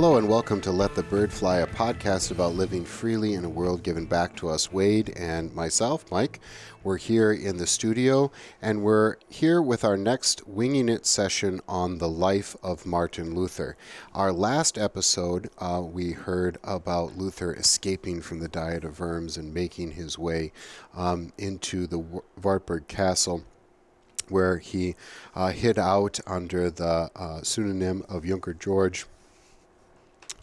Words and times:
Hello 0.00 0.16
and 0.16 0.30
welcome 0.30 0.62
to 0.62 0.72
Let 0.72 0.94
the 0.94 1.02
Bird 1.02 1.30
Fly, 1.30 1.58
a 1.58 1.66
podcast 1.66 2.30
about 2.30 2.54
living 2.54 2.86
freely 2.86 3.34
in 3.34 3.44
a 3.44 3.50
world 3.50 3.82
given 3.82 4.06
back 4.06 4.34
to 4.36 4.48
us. 4.48 4.72
Wade 4.72 5.12
and 5.14 5.54
myself, 5.54 6.10
Mike, 6.10 6.40
we're 6.82 6.96
here 6.96 7.30
in 7.30 7.58
the 7.58 7.66
studio 7.66 8.32
and 8.62 8.82
we're 8.82 9.16
here 9.28 9.60
with 9.60 9.84
our 9.84 9.98
next 9.98 10.48
Winging 10.48 10.88
It 10.88 11.04
session 11.04 11.60
on 11.68 11.98
the 11.98 12.08
life 12.08 12.56
of 12.62 12.86
Martin 12.86 13.34
Luther. 13.34 13.76
Our 14.14 14.32
last 14.32 14.78
episode, 14.78 15.50
uh, 15.58 15.82
we 15.84 16.12
heard 16.12 16.56
about 16.64 17.18
Luther 17.18 17.52
escaping 17.52 18.22
from 18.22 18.38
the 18.38 18.48
Diet 18.48 18.84
of 18.84 19.00
Worms 19.00 19.36
and 19.36 19.52
making 19.52 19.90
his 19.90 20.18
way 20.18 20.50
um, 20.96 21.34
into 21.36 21.86
the 21.86 21.98
Wartburg 22.42 22.88
Castle 22.88 23.44
where 24.30 24.56
he 24.56 24.94
uh, 25.34 25.50
hid 25.50 25.78
out 25.78 26.20
under 26.26 26.70
the 26.70 27.10
uh, 27.14 27.42
pseudonym 27.42 28.02
of 28.08 28.24
Junker 28.24 28.54
George 28.54 29.04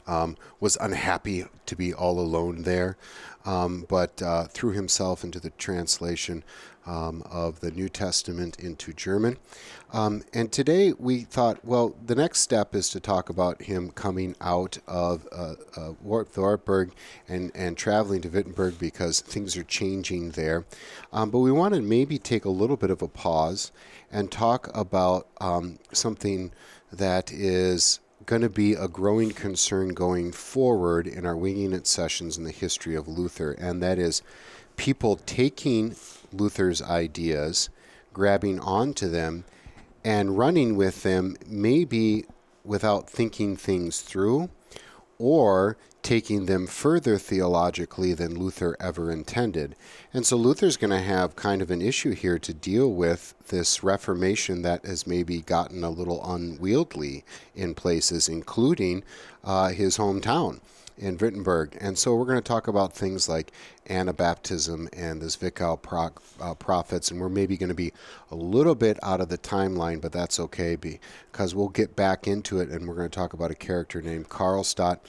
um, 0.08 0.38
was 0.60 0.78
unhappy 0.80 1.46
to 1.66 1.76
be 1.76 1.94
all 1.94 2.20
alone 2.20 2.64
there, 2.64 2.98
um, 3.46 3.86
but 3.88 4.22
uh, 4.22 4.46
threw 4.46 4.72
himself 4.72 5.24
into 5.24 5.40
the 5.40 5.52
translation 5.52 6.44
um, 6.88 7.22
of 7.30 7.60
the 7.60 7.72
New 7.72 7.90
Testament 7.90 8.60
into 8.60 8.94
German. 8.94 9.38
Um, 9.94 10.24
and 10.34 10.52
today 10.52 10.94
we 10.98 11.20
thought, 11.22 11.64
well, 11.64 11.96
the 12.06 12.16
next 12.16 12.40
step 12.40 12.74
is 12.74 12.90
to 12.90 13.00
talk 13.00 13.30
about 13.30 13.64
him 13.64 13.92
coming 13.92 14.36
out 14.42 14.78
of 14.88 15.28
uh, 15.32 15.56
uh, 15.76 15.94
Wartburg 16.02 16.94
and, 17.28 17.52
and 17.54 17.78
traveling 17.78 18.22
to 18.22 18.30
Wittenberg 18.30 18.80
because 18.80 19.20
things 19.22 19.58
are 19.58 19.64
changing 19.64 20.32
there. 20.32 20.66
Um, 21.12 21.30
but 21.30 21.40
we 21.40 21.52
want 21.52 21.74
to 21.76 21.82
maybe 21.82 22.18
take 22.18 22.46
a 22.46 22.50
little 22.50 22.78
bit 22.78 22.90
of 22.90 23.02
a 23.02 23.08
pause 23.08 23.72
and 24.12 24.32
talk 24.32 24.70
about 24.74 25.28
um, 25.42 25.80
something 25.92 26.52
that 26.92 27.32
is 27.32 28.00
going 28.28 28.42
to 28.42 28.50
be 28.50 28.74
a 28.74 28.90
growing 28.90 29.32
concern 29.32 29.88
going 29.88 30.34
forward 30.34 31.08
in 31.08 31.26
our 31.26 31.36
Winging 31.36 31.72
It 31.72 31.88
sessions 31.88 32.38
in 32.38 32.44
the 32.44 32.52
history 32.52 32.94
of 32.94 33.08
Luther, 33.08 33.54
and 33.54 33.82
that 33.82 33.98
is 33.98 34.22
people 34.76 35.16
taking 35.26 35.96
Luther's 36.34 36.82
ideas, 36.82 37.70
grabbing 38.12 38.60
onto 38.60 39.08
them, 39.08 39.46
and 40.04 40.38
running 40.38 40.76
with 40.76 41.04
them, 41.04 41.38
maybe 41.48 42.26
without 42.66 43.10
thinking 43.10 43.56
things 43.56 44.02
through, 44.02 44.50
or 45.20 45.78
taking 46.04 46.46
them 46.46 46.68
further 46.68 47.18
theologically 47.18 48.14
than 48.14 48.40
Luther 48.40 48.78
ever 48.80 49.12
intended. 49.12 49.76
And 50.14 50.26
so 50.26 50.38
Luther's 50.38 50.78
going 50.78 50.92
to 50.92 51.00
have 51.00 51.36
kind 51.36 51.62
of 51.62 51.70
an 51.70 51.82
issue 51.82 52.12
here 52.12 52.40
to 52.40 52.54
deal 52.54 52.92
with 52.94 53.34
this 53.48 53.84
Reformation 53.84 54.62
that 54.62 54.86
has 54.86 55.06
maybe 55.06 55.42
gotten 55.42 55.84
a 55.84 55.90
little 55.90 56.24
unwieldy 56.24 57.26
in 57.56 57.74
places, 57.74 58.30
including 58.30 59.04
uh, 59.44 59.70
his 59.70 59.98
hometown 59.98 60.62
in 60.98 61.18
Wittenberg. 61.18 61.78
And 61.80 61.98
so 61.98 62.16
we're 62.16 62.26
going 62.26 62.38
to 62.38 62.42
talk 62.42 62.68
about 62.68 62.94
things 62.94 63.30
like 63.30 63.52
Anabaptism 63.90 64.90
and 64.92 65.22
this 65.22 65.36
pro- 65.36 66.12
uh, 66.42 66.54
prophets, 66.56 67.10
and 67.10 67.22
we're 67.22 67.30
maybe 67.30 67.58
going 67.58 67.70
to 67.70 67.76
be 67.76 67.94
a 68.32 68.36
little 68.36 68.76
bit 68.76 69.00
out 69.02 69.22
of 69.22 69.30
the 69.30 69.38
timeline, 69.38 70.02
but 70.02 70.12
that's 70.12 70.40
okay 70.40 70.76
because 70.76 71.56
we'll 71.56 71.70
get 71.70 71.96
back 71.96 72.28
into 72.28 72.60
it, 72.60 72.70
and 72.70 72.88
we're 72.88 72.96
going 72.96 73.10
to 73.10 73.16
talk 73.16 73.34
about 73.34 73.52
a 73.52 73.56
character 73.56 74.02
named 74.02 74.30
Karlstadt, 74.30 75.00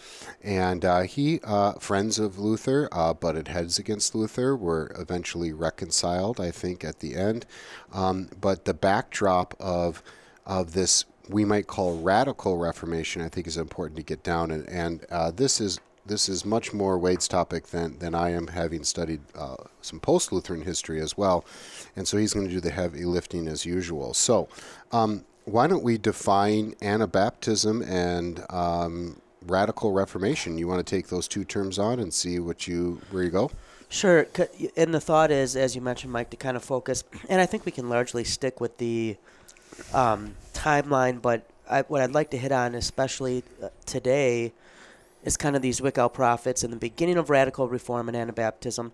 and 0.42 0.84
uh, 0.84 1.00
he 1.02 1.40
uh, 1.42 1.72
friends 1.74 2.18
of 2.18 2.38
Luther, 2.38 2.88
uh, 2.92 3.14
butted 3.14 3.48
heads 3.48 3.78
against 3.78 4.14
Luther, 4.14 4.56
were 4.56 4.92
eventually 4.96 5.52
reconciled, 5.52 6.40
I 6.40 6.50
think, 6.50 6.84
at 6.84 7.00
the 7.00 7.16
end. 7.16 7.46
Um, 7.92 8.28
but 8.40 8.64
the 8.64 8.74
backdrop 8.74 9.54
of 9.58 10.02
of 10.46 10.72
this 10.72 11.04
we 11.28 11.44
might 11.44 11.66
call 11.66 11.98
radical 12.00 12.56
Reformation, 12.56 13.22
I 13.22 13.28
think 13.28 13.46
is 13.46 13.56
important 13.56 13.96
to 13.96 14.02
get 14.02 14.22
down. 14.22 14.50
And, 14.50 14.68
and 14.68 15.06
uh, 15.10 15.30
this 15.30 15.60
is 15.60 15.80
this 16.06 16.28
is 16.28 16.44
much 16.44 16.72
more 16.72 16.98
Wade's 16.98 17.28
topic 17.28 17.66
than, 17.66 17.98
than 17.98 18.14
I 18.14 18.30
am, 18.30 18.46
having 18.46 18.82
studied 18.82 19.20
uh, 19.36 19.56
some 19.82 20.00
post 20.00 20.32
Lutheran 20.32 20.62
history 20.62 21.00
as 21.02 21.18
well. 21.18 21.44
And 21.96 22.08
so 22.08 22.16
he's 22.16 22.32
going 22.32 22.46
to 22.46 22.52
do 22.52 22.60
the 22.60 22.70
heavy 22.70 23.04
lifting 23.04 23.46
as 23.46 23.66
usual. 23.66 24.14
So, 24.14 24.48
um, 24.90 25.26
why 25.44 25.66
don't 25.66 25.82
we 25.82 25.98
define 25.98 26.72
Anabaptism 26.76 27.86
and 27.86 28.44
um, 28.50 29.20
radical 29.46 29.92
Reformation? 29.92 30.58
You 30.58 30.68
want 30.68 30.86
to 30.86 30.96
take 30.96 31.08
those 31.08 31.28
two 31.28 31.44
terms 31.44 31.78
on 31.78 32.00
and 32.00 32.12
see 32.12 32.38
what 32.38 32.66
you 32.66 33.00
where 33.10 33.22
you 33.22 33.30
go? 33.30 33.50
Sure. 33.88 34.26
And 34.76 34.92
the 34.92 35.00
thought 35.00 35.30
is, 35.30 35.56
as 35.56 35.74
you 35.74 35.80
mentioned, 35.80 36.12
Mike, 36.12 36.28
to 36.30 36.36
kind 36.36 36.56
of 36.56 36.64
focus, 36.64 37.04
and 37.30 37.40
I 37.40 37.46
think 37.46 37.64
we 37.64 37.72
can 37.72 37.88
largely 37.88 38.24
stick 38.24 38.60
with 38.60 38.76
the 38.76 39.16
um, 39.94 40.34
timeline, 40.58 41.22
but 41.22 41.48
I, 41.68 41.82
what 41.82 42.00
I'd 42.00 42.12
like 42.12 42.30
to 42.30 42.38
hit 42.38 42.52
on, 42.52 42.74
especially 42.74 43.44
uh, 43.62 43.68
today, 43.86 44.52
is 45.24 45.36
kind 45.36 45.56
of 45.56 45.62
these 45.62 45.80
Zwickau 45.80 46.12
prophets 46.12 46.62
and 46.62 46.72
the 46.72 46.76
beginning 46.76 47.16
of 47.16 47.30
radical 47.30 47.68
reform 47.68 48.08
and 48.08 48.16
Anabaptism. 48.16 48.90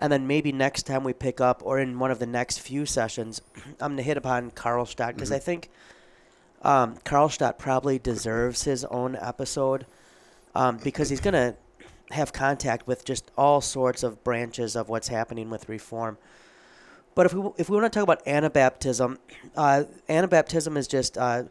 And 0.00 0.12
then 0.12 0.26
maybe 0.26 0.52
next 0.52 0.84
time 0.84 1.04
we 1.04 1.12
pick 1.12 1.40
up, 1.40 1.62
or 1.64 1.78
in 1.78 1.98
one 1.98 2.10
of 2.10 2.18
the 2.18 2.26
next 2.26 2.60
few 2.60 2.86
sessions, 2.86 3.42
I'm 3.80 3.92
going 3.92 3.96
to 3.98 4.02
hit 4.02 4.16
upon 4.16 4.50
Karlstadt 4.52 5.14
because 5.14 5.30
mm-hmm. 5.30 5.36
I 5.36 5.38
think 5.38 5.70
um, 6.62 6.96
Karlstadt 7.04 7.58
probably 7.58 7.98
deserves 7.98 8.64
his 8.64 8.84
own 8.86 9.16
episode 9.16 9.86
um, 10.54 10.78
because 10.78 11.10
he's 11.10 11.20
going 11.20 11.34
to 11.34 11.54
have 12.10 12.32
contact 12.32 12.86
with 12.86 13.04
just 13.04 13.30
all 13.36 13.60
sorts 13.60 14.02
of 14.02 14.22
branches 14.24 14.76
of 14.76 14.88
what's 14.88 15.08
happening 15.08 15.50
with 15.50 15.68
reform. 15.68 16.18
But 17.14 17.26
if 17.26 17.34
we 17.34 17.50
if 17.58 17.68
we 17.68 17.76
want 17.76 17.92
to 17.92 17.98
talk 17.98 18.04
about 18.04 18.24
Anabaptism, 18.24 19.18
uh, 19.56 19.84
Anabaptism 20.08 20.76
is 20.76 20.86
just 20.86 21.18
uh, 21.18 21.44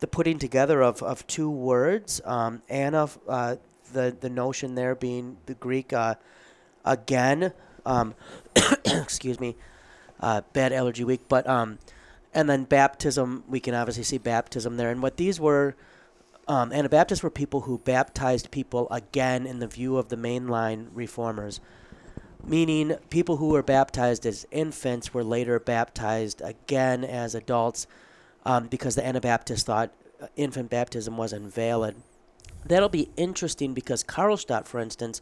the 0.00 0.06
putting 0.06 0.38
together 0.38 0.82
of, 0.82 1.02
of 1.02 1.26
two 1.26 1.50
words. 1.50 2.20
Um, 2.24 2.62
Anna, 2.68 3.08
uh, 3.28 3.56
the 3.92 4.16
the 4.18 4.30
notion 4.30 4.74
there 4.74 4.94
being 4.94 5.38
the 5.46 5.54
Greek 5.54 5.92
uh, 5.92 6.14
again. 6.84 7.52
Um, 7.84 8.14
excuse 8.84 9.40
me, 9.40 9.56
uh, 10.20 10.42
bad 10.52 10.72
allergy 10.72 11.04
week. 11.04 11.22
But 11.28 11.46
um, 11.48 11.78
and 12.32 12.48
then 12.48 12.64
baptism, 12.64 13.44
we 13.48 13.60
can 13.60 13.74
obviously 13.74 14.04
see 14.04 14.18
baptism 14.18 14.76
there. 14.76 14.90
And 14.90 15.02
what 15.02 15.16
these 15.16 15.38
were, 15.38 15.76
um, 16.48 16.72
Anabaptists 16.72 17.22
were 17.22 17.30
people 17.30 17.62
who 17.62 17.78
baptized 17.78 18.50
people 18.50 18.88
again 18.90 19.46
in 19.46 19.58
the 19.58 19.68
view 19.68 19.96
of 19.96 20.08
the 20.08 20.16
mainline 20.16 20.88
reformers 20.92 21.60
meaning 22.46 22.96
people 23.10 23.36
who 23.36 23.48
were 23.48 23.62
baptized 23.62 24.26
as 24.26 24.46
infants 24.50 25.14
were 25.14 25.24
later 25.24 25.58
baptized 25.58 26.40
again 26.42 27.04
as 27.04 27.34
adults 27.34 27.86
um, 28.44 28.66
because 28.66 28.94
the 28.94 29.06
Anabaptists 29.06 29.64
thought 29.64 29.92
uh, 30.20 30.26
infant 30.36 30.70
baptism 30.70 31.16
was 31.16 31.32
invalid. 31.32 31.96
That'll 32.64 32.88
be 32.88 33.10
interesting 33.16 33.74
because 33.74 34.04
Karlstadt, 34.04 34.66
for 34.66 34.80
instance, 34.80 35.20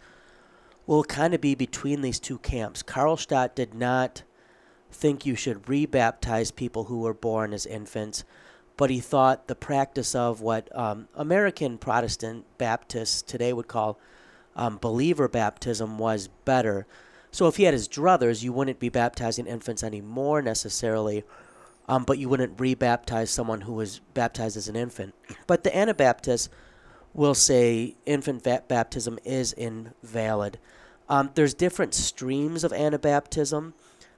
will 0.87 1.05
kind 1.05 1.35
of 1.35 1.41
be 1.41 1.55
between 1.55 2.03
these 2.03 2.21
two 2.21 2.39
camps. 2.39 2.83
Karlstadt 2.83 3.55
did 3.55 3.75
not 3.75 4.23
think 4.91 5.25
you 5.25 5.35
should 5.35 5.63
rebaptize 5.63 6.55
people 6.55 6.85
who 6.85 7.01
were 7.01 7.15
born 7.15 7.53
as 7.53 7.67
infants, 7.67 8.25
but 8.77 8.91
he 8.91 9.01
thought 9.01 9.49
the 9.49 9.55
practice 9.55 10.15
of 10.15 10.41
what 10.41 10.75
um, 10.77 11.09
American 11.15 11.79
Protestant 11.79 12.45
Baptists 12.59 13.23
today 13.23 13.53
would 13.53 13.69
call 13.69 13.99
um, 14.55 14.79
believer 14.79 15.29
baptism 15.29 15.99
was 15.99 16.29
better. 16.45 16.87
So 17.33 17.49
if 17.49 17.57
he 17.57 17.65
had 17.65 17.73
his 17.75 17.89
druthers, 17.89 18.43
you 18.43 18.53
wouldn't 18.53 18.79
be 18.79 18.91
baptizing 18.91 19.47
infants 19.47 19.83
anymore 19.83 20.43
necessarily, 20.43 21.25
um, 21.89 22.05
but 22.05 22.19
you 22.19 22.29
wouldn't 22.29 22.59
rebaptize 22.59 23.29
someone 23.29 23.63
who 23.63 23.73
was 23.73 24.01
baptized 24.13 24.57
as 24.57 24.69
an 24.69 24.77
infant. 24.77 25.15
But 25.47 25.65
the 25.65 25.75
Anabaptists 25.75 26.51
will 27.15 27.35
say 27.35 27.97
infant 28.05 28.45
va- 28.45 28.63
baptism 28.69 29.19
is 29.25 29.55
invalid. 29.55 30.59
Um, 31.09 31.31
there's 31.35 31.55
different 31.55 31.95
streams 31.95 32.65
of 32.65 32.73
Anabaptism. 32.73 33.73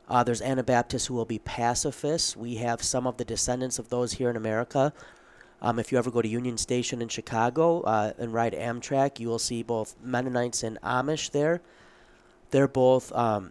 Uh, 0.09 0.25
there's 0.25 0.43
Anabaptists 0.43 1.07
who 1.07 1.15
will 1.15 1.25
be 1.25 1.39
pacifists. 1.39 2.37
We 2.37 2.57
have 2.57 2.83
some 2.83 3.07
of 3.07 3.17
the 3.17 3.25
descendants 3.25 3.79
of 3.79 3.89
those 3.91 4.15
here 4.15 4.29
in 4.29 4.37
America. 4.37 4.93
Um, 5.63 5.79
if 5.79 5.93
you 5.93 5.99
ever 5.99 6.11
go 6.11 6.21
to 6.21 6.29
Union 6.29 6.59
Station 6.59 7.01
in 7.01 7.09
Chicago 7.09 7.81
uh, 7.83 8.13
and 8.19 8.35
ride 8.35 8.53
Amtrak, 8.55 9.19
you 9.19 9.29
will 9.29 9.39
see 9.39 9.63
both 9.63 9.95
Mennonites 10.03 10.63
and 10.63 10.81
Amish 10.83 11.31
there. 11.31 11.63
They're 12.55 12.69
both 12.69 13.11
um, 13.11 13.51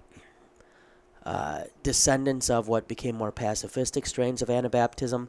uh, 1.25 1.63
descendants 1.83 2.49
of 2.49 2.69
what 2.69 2.87
became 2.87 3.17
more 3.17 3.33
pacifistic 3.33 4.07
strains 4.07 4.41
of 4.41 4.47
Anabaptism. 4.47 5.27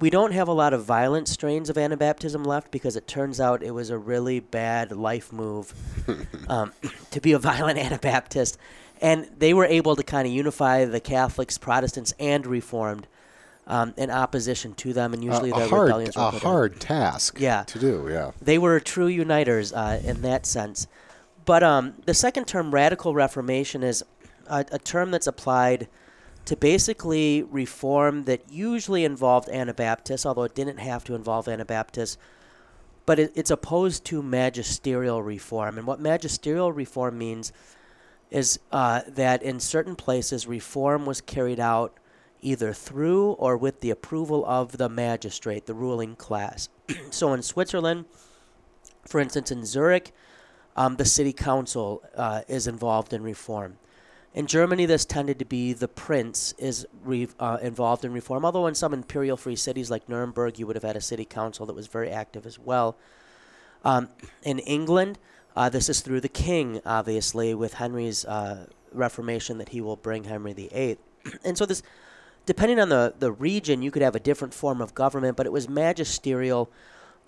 We 0.00 0.10
don't 0.10 0.32
have 0.32 0.48
a 0.48 0.52
lot 0.52 0.74
of 0.74 0.84
violent 0.84 1.28
strains 1.28 1.70
of 1.70 1.76
Anabaptism 1.76 2.44
left 2.44 2.72
because 2.72 2.96
it 2.96 3.06
turns 3.06 3.40
out 3.40 3.62
it 3.62 3.70
was 3.70 3.88
a 3.90 3.96
really 3.96 4.40
bad 4.40 4.90
life 4.90 5.32
move 5.32 5.72
um, 6.48 6.72
to 7.12 7.20
be 7.20 7.30
a 7.30 7.38
violent 7.38 7.78
Anabaptist. 7.78 8.58
And 9.00 9.30
they 9.38 9.54
were 9.54 9.66
able 9.66 9.94
to 9.94 10.02
kind 10.02 10.26
of 10.26 10.34
unify 10.34 10.84
the 10.84 10.98
Catholics, 10.98 11.56
Protestants, 11.56 12.14
and 12.18 12.44
Reformed 12.44 13.06
um, 13.68 13.94
in 13.96 14.10
opposition 14.10 14.74
to 14.74 14.92
them, 14.92 15.14
and 15.14 15.22
usually 15.22 15.52
uh, 15.52 15.60
the 15.60 15.68
hard, 15.68 15.82
rebellions 15.84 16.16
were 16.16 16.22
a 16.22 16.30
hard 16.32 16.80
task 16.80 17.38
yeah. 17.38 17.62
to 17.62 17.78
do. 17.78 18.08
Yeah, 18.10 18.32
they 18.42 18.58
were 18.58 18.80
true 18.80 19.06
uniters 19.06 19.72
uh, 19.72 20.00
in 20.04 20.22
that 20.22 20.46
sense. 20.46 20.88
But 21.44 21.62
um, 21.62 21.94
the 22.06 22.14
second 22.14 22.46
term, 22.46 22.72
radical 22.72 23.14
reformation, 23.14 23.82
is 23.82 24.04
a, 24.46 24.64
a, 24.72 24.78
term 24.78 25.10
that's 25.10 25.26
applied 25.26 25.88
to 26.46 26.56
basically 26.56 27.42
reform 27.42 28.24
that 28.24 28.50
usually 28.50 29.04
involved 29.04 29.48
Anabaptists, 29.48 30.26
although 30.26 30.44
it 30.44 30.54
didn't 30.54 30.78
have 30.78 31.04
to 31.04 31.14
involve 31.14 31.48
Anabaptists. 31.48 32.18
but 33.06 33.18
it, 33.18 33.32
it's 33.34 33.50
opposed 33.50 34.04
to 34.06 34.22
magisterial 34.22 35.22
reform. 35.22 35.78
And 35.78 35.86
what 35.86 36.00
magisterial 36.00 36.72
reform 36.72 37.18
means 37.18 37.52
is 38.30 38.58
uh, 38.72 39.02
that 39.06 39.42
in 39.42 39.60
certain 39.60 39.96
places, 39.96 40.46
reform 40.46 41.06
was 41.06 41.20
carried 41.20 41.60
out 41.60 41.98
either 42.40 42.72
through 42.72 43.32
or 43.32 43.56
with 43.56 43.80
the 43.80 43.90
approval 43.90 44.44
of 44.46 44.76
the 44.76 44.88
magistrate, 44.88 45.66
the 45.66 45.74
ruling 45.74 46.16
class. 46.16 46.68
so 47.10 47.32
in 47.32 47.42
Switzerland, 47.42 48.04
for 49.06 49.20
instance, 49.20 49.50
in 49.50 49.64
Zurich, 49.64 50.12
um, 50.76 50.96
the 50.96 51.04
city 51.04 51.32
council 51.32 52.02
uh, 52.16 52.42
is 52.48 52.66
involved 52.66 53.12
in 53.12 53.22
reform. 53.22 53.78
In 54.34 54.48
Germany, 54.48 54.86
this 54.86 55.04
tended 55.04 55.38
to 55.38 55.44
be 55.44 55.72
the 55.72 55.86
prince 55.86 56.54
is 56.58 56.86
re- 57.04 57.28
uh, 57.38 57.58
involved 57.62 58.04
in 58.04 58.12
reform, 58.12 58.44
although 58.44 58.66
in 58.66 58.74
some 58.74 58.92
imperial 58.92 59.36
free 59.36 59.54
cities 59.54 59.90
like 59.90 60.08
Nuremberg, 60.08 60.58
you 60.58 60.66
would 60.66 60.74
have 60.74 60.82
had 60.82 60.96
a 60.96 61.00
city 61.00 61.24
council 61.24 61.66
that 61.66 61.74
was 61.76 61.86
very 61.86 62.10
active 62.10 62.44
as 62.44 62.58
well. 62.58 62.96
Um, 63.84 64.08
in 64.42 64.58
England, 64.58 65.20
uh, 65.54 65.68
this 65.68 65.88
is 65.88 66.00
through 66.00 66.20
the 66.20 66.28
king, 66.28 66.80
obviously, 66.84 67.54
with 67.54 67.74
Henry's 67.74 68.24
uh, 68.24 68.66
reformation 68.92 69.58
that 69.58 69.68
he 69.68 69.80
will 69.80 69.96
bring 69.96 70.24
Henry 70.24 70.52
VIII. 70.52 70.98
and 71.44 71.56
so 71.56 71.64
this, 71.64 71.84
depending 72.44 72.80
on 72.80 72.88
the, 72.88 73.14
the 73.16 73.30
region, 73.30 73.82
you 73.82 73.92
could 73.92 74.02
have 74.02 74.16
a 74.16 74.20
different 74.20 74.52
form 74.52 74.80
of 74.80 74.94
government, 74.94 75.36
but 75.36 75.46
it 75.46 75.52
was 75.52 75.68
magisterial. 75.68 76.68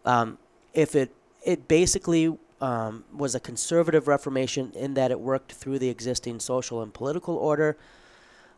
Um, 0.05 0.39
if 0.75 0.97
it 0.97 1.15
it 1.45 1.69
basically 1.69 2.37
um, 2.61 3.05
was 3.15 3.35
a 3.35 3.41
conservative 3.41 4.09
reformation 4.09 4.73
in 4.75 4.95
that 4.95 5.11
it 5.11 5.21
worked 5.21 5.53
through 5.53 5.79
the 5.79 5.89
existing 5.89 6.41
social 6.41 6.83
and 6.83 6.93
political 6.93 7.37
order, 7.37 7.77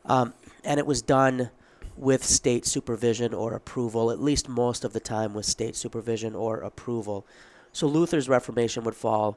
um, 0.05 0.35
and 0.65 0.79
it 0.79 0.87
was 0.87 1.03
done 1.03 1.51
with 1.97 2.25
state 2.25 2.65
supervision 2.65 3.35
or 3.35 3.55
approval, 3.55 4.11
at 4.11 4.21
least 4.21 4.49
most 4.49 4.85
of 4.85 4.93
the 4.93 5.01
time 5.01 5.35
with 5.35 5.45
state 5.45 5.75
supervision 5.75 6.35
or 6.35 6.61
approval. 6.61 7.27
So 7.73 7.87
Luther's 7.87 8.29
Reformation 8.29 8.85
would 8.85 8.95
fall 8.95 9.37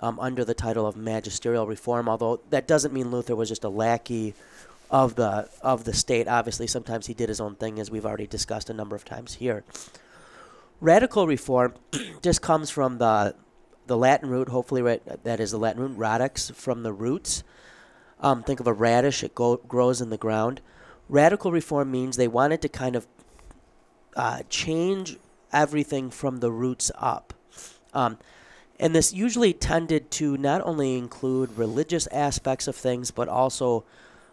um, 0.00 0.20
under 0.20 0.44
the 0.44 0.54
title 0.54 0.86
of 0.86 0.96
magisterial 0.96 1.66
reform, 1.66 2.08
although 2.08 2.40
that 2.50 2.68
doesn't 2.68 2.92
mean 2.92 3.10
Luther 3.10 3.34
was 3.34 3.48
just 3.48 3.64
a 3.64 3.68
lackey 3.68 4.34
of 4.90 5.14
the 5.14 5.48
of 5.62 5.84
the 5.84 5.94
state. 5.94 6.28
Obviously, 6.28 6.66
sometimes 6.66 7.06
he 7.06 7.14
did 7.14 7.28
his 7.28 7.40
own 7.40 7.54
thing, 7.54 7.78
as 7.78 7.90
we've 7.90 8.04
already 8.04 8.26
discussed 8.26 8.68
a 8.68 8.74
number 8.74 8.94
of 8.94 9.04
times 9.04 9.34
here. 9.34 9.64
Radical 10.80 11.26
reform 11.26 11.74
just 12.22 12.42
comes 12.42 12.68
from 12.68 12.98
the 12.98 13.34
the 13.86 13.96
Latin 13.96 14.28
root, 14.28 14.48
hopefully, 14.48 14.82
right, 14.82 15.24
that 15.24 15.40
is 15.40 15.50
the 15.50 15.58
Latin 15.58 15.82
root 15.82 15.98
radix 15.98 16.50
from 16.50 16.82
the 16.82 16.92
roots. 16.92 17.42
Um, 18.20 18.42
think 18.42 18.60
of 18.60 18.66
a 18.66 18.72
radish; 18.72 19.22
it 19.22 19.34
go, 19.34 19.56
grows 19.56 20.00
in 20.00 20.10
the 20.10 20.16
ground. 20.16 20.60
Radical 21.08 21.52
reform 21.52 21.90
means 21.90 22.16
they 22.16 22.28
wanted 22.28 22.62
to 22.62 22.68
kind 22.68 22.96
of 22.96 23.06
uh, 24.16 24.42
change 24.48 25.16
everything 25.52 26.10
from 26.10 26.38
the 26.38 26.50
roots 26.50 26.90
up. 26.96 27.34
Um, 27.92 28.18
and 28.78 28.94
this 28.94 29.12
usually 29.12 29.52
tended 29.52 30.10
to 30.12 30.36
not 30.36 30.62
only 30.64 30.96
include 30.96 31.56
religious 31.56 32.06
aspects 32.08 32.66
of 32.66 32.74
things, 32.74 33.10
but 33.10 33.28
also 33.28 33.84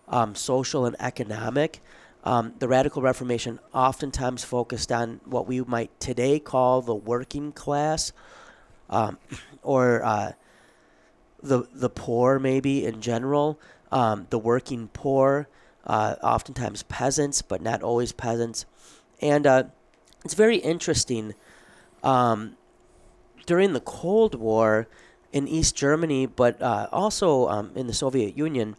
um, 0.07 0.35
social 0.35 0.85
and 0.85 0.95
economic. 0.99 1.81
Um, 2.23 2.53
the 2.59 2.67
Radical 2.67 3.01
Reformation 3.01 3.59
oftentimes 3.73 4.43
focused 4.43 4.91
on 4.91 5.21
what 5.25 5.47
we 5.47 5.61
might 5.61 5.97
today 5.99 6.39
call 6.39 6.81
the 6.81 6.95
working 6.95 7.51
class, 7.51 8.11
um, 8.89 9.17
or 9.63 10.03
uh, 10.03 10.31
the 11.41 11.67
the 11.73 11.89
poor, 11.89 12.39
maybe 12.39 12.85
in 12.85 13.01
general, 13.01 13.59
um, 13.91 14.27
the 14.29 14.39
working 14.39 14.89
poor, 14.93 15.47
uh, 15.85 16.15
oftentimes 16.21 16.83
peasants, 16.83 17.41
but 17.41 17.61
not 17.61 17.83
always 17.83 18.11
peasants, 18.11 18.65
and 19.21 19.45
uh, 19.45 19.63
it's 20.23 20.33
very 20.33 20.57
interesting. 20.57 21.35
Um, 22.03 22.55
during 23.45 23.73
the 23.73 23.79
Cold 23.79 24.35
War 24.35 24.87
in 25.31 25.47
East 25.47 25.75
Germany, 25.75 26.27
but 26.27 26.61
uh, 26.61 26.87
also 26.91 27.47
um, 27.47 27.71
in 27.75 27.87
the 27.87 27.93
Soviet 27.93 28.37
Union, 28.37 28.75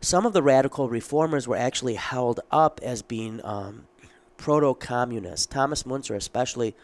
some 0.00 0.24
of 0.24 0.32
the 0.32 0.42
radical 0.42 0.88
reformers 0.88 1.46
were 1.46 1.56
actually 1.56 1.94
held 1.94 2.40
up 2.50 2.80
as 2.82 3.02
being 3.02 3.40
um, 3.44 3.86
proto 4.38 4.74
communist. 4.74 5.50
Thomas 5.50 5.82
Müntzer, 5.82 6.16
especially, 6.16 6.74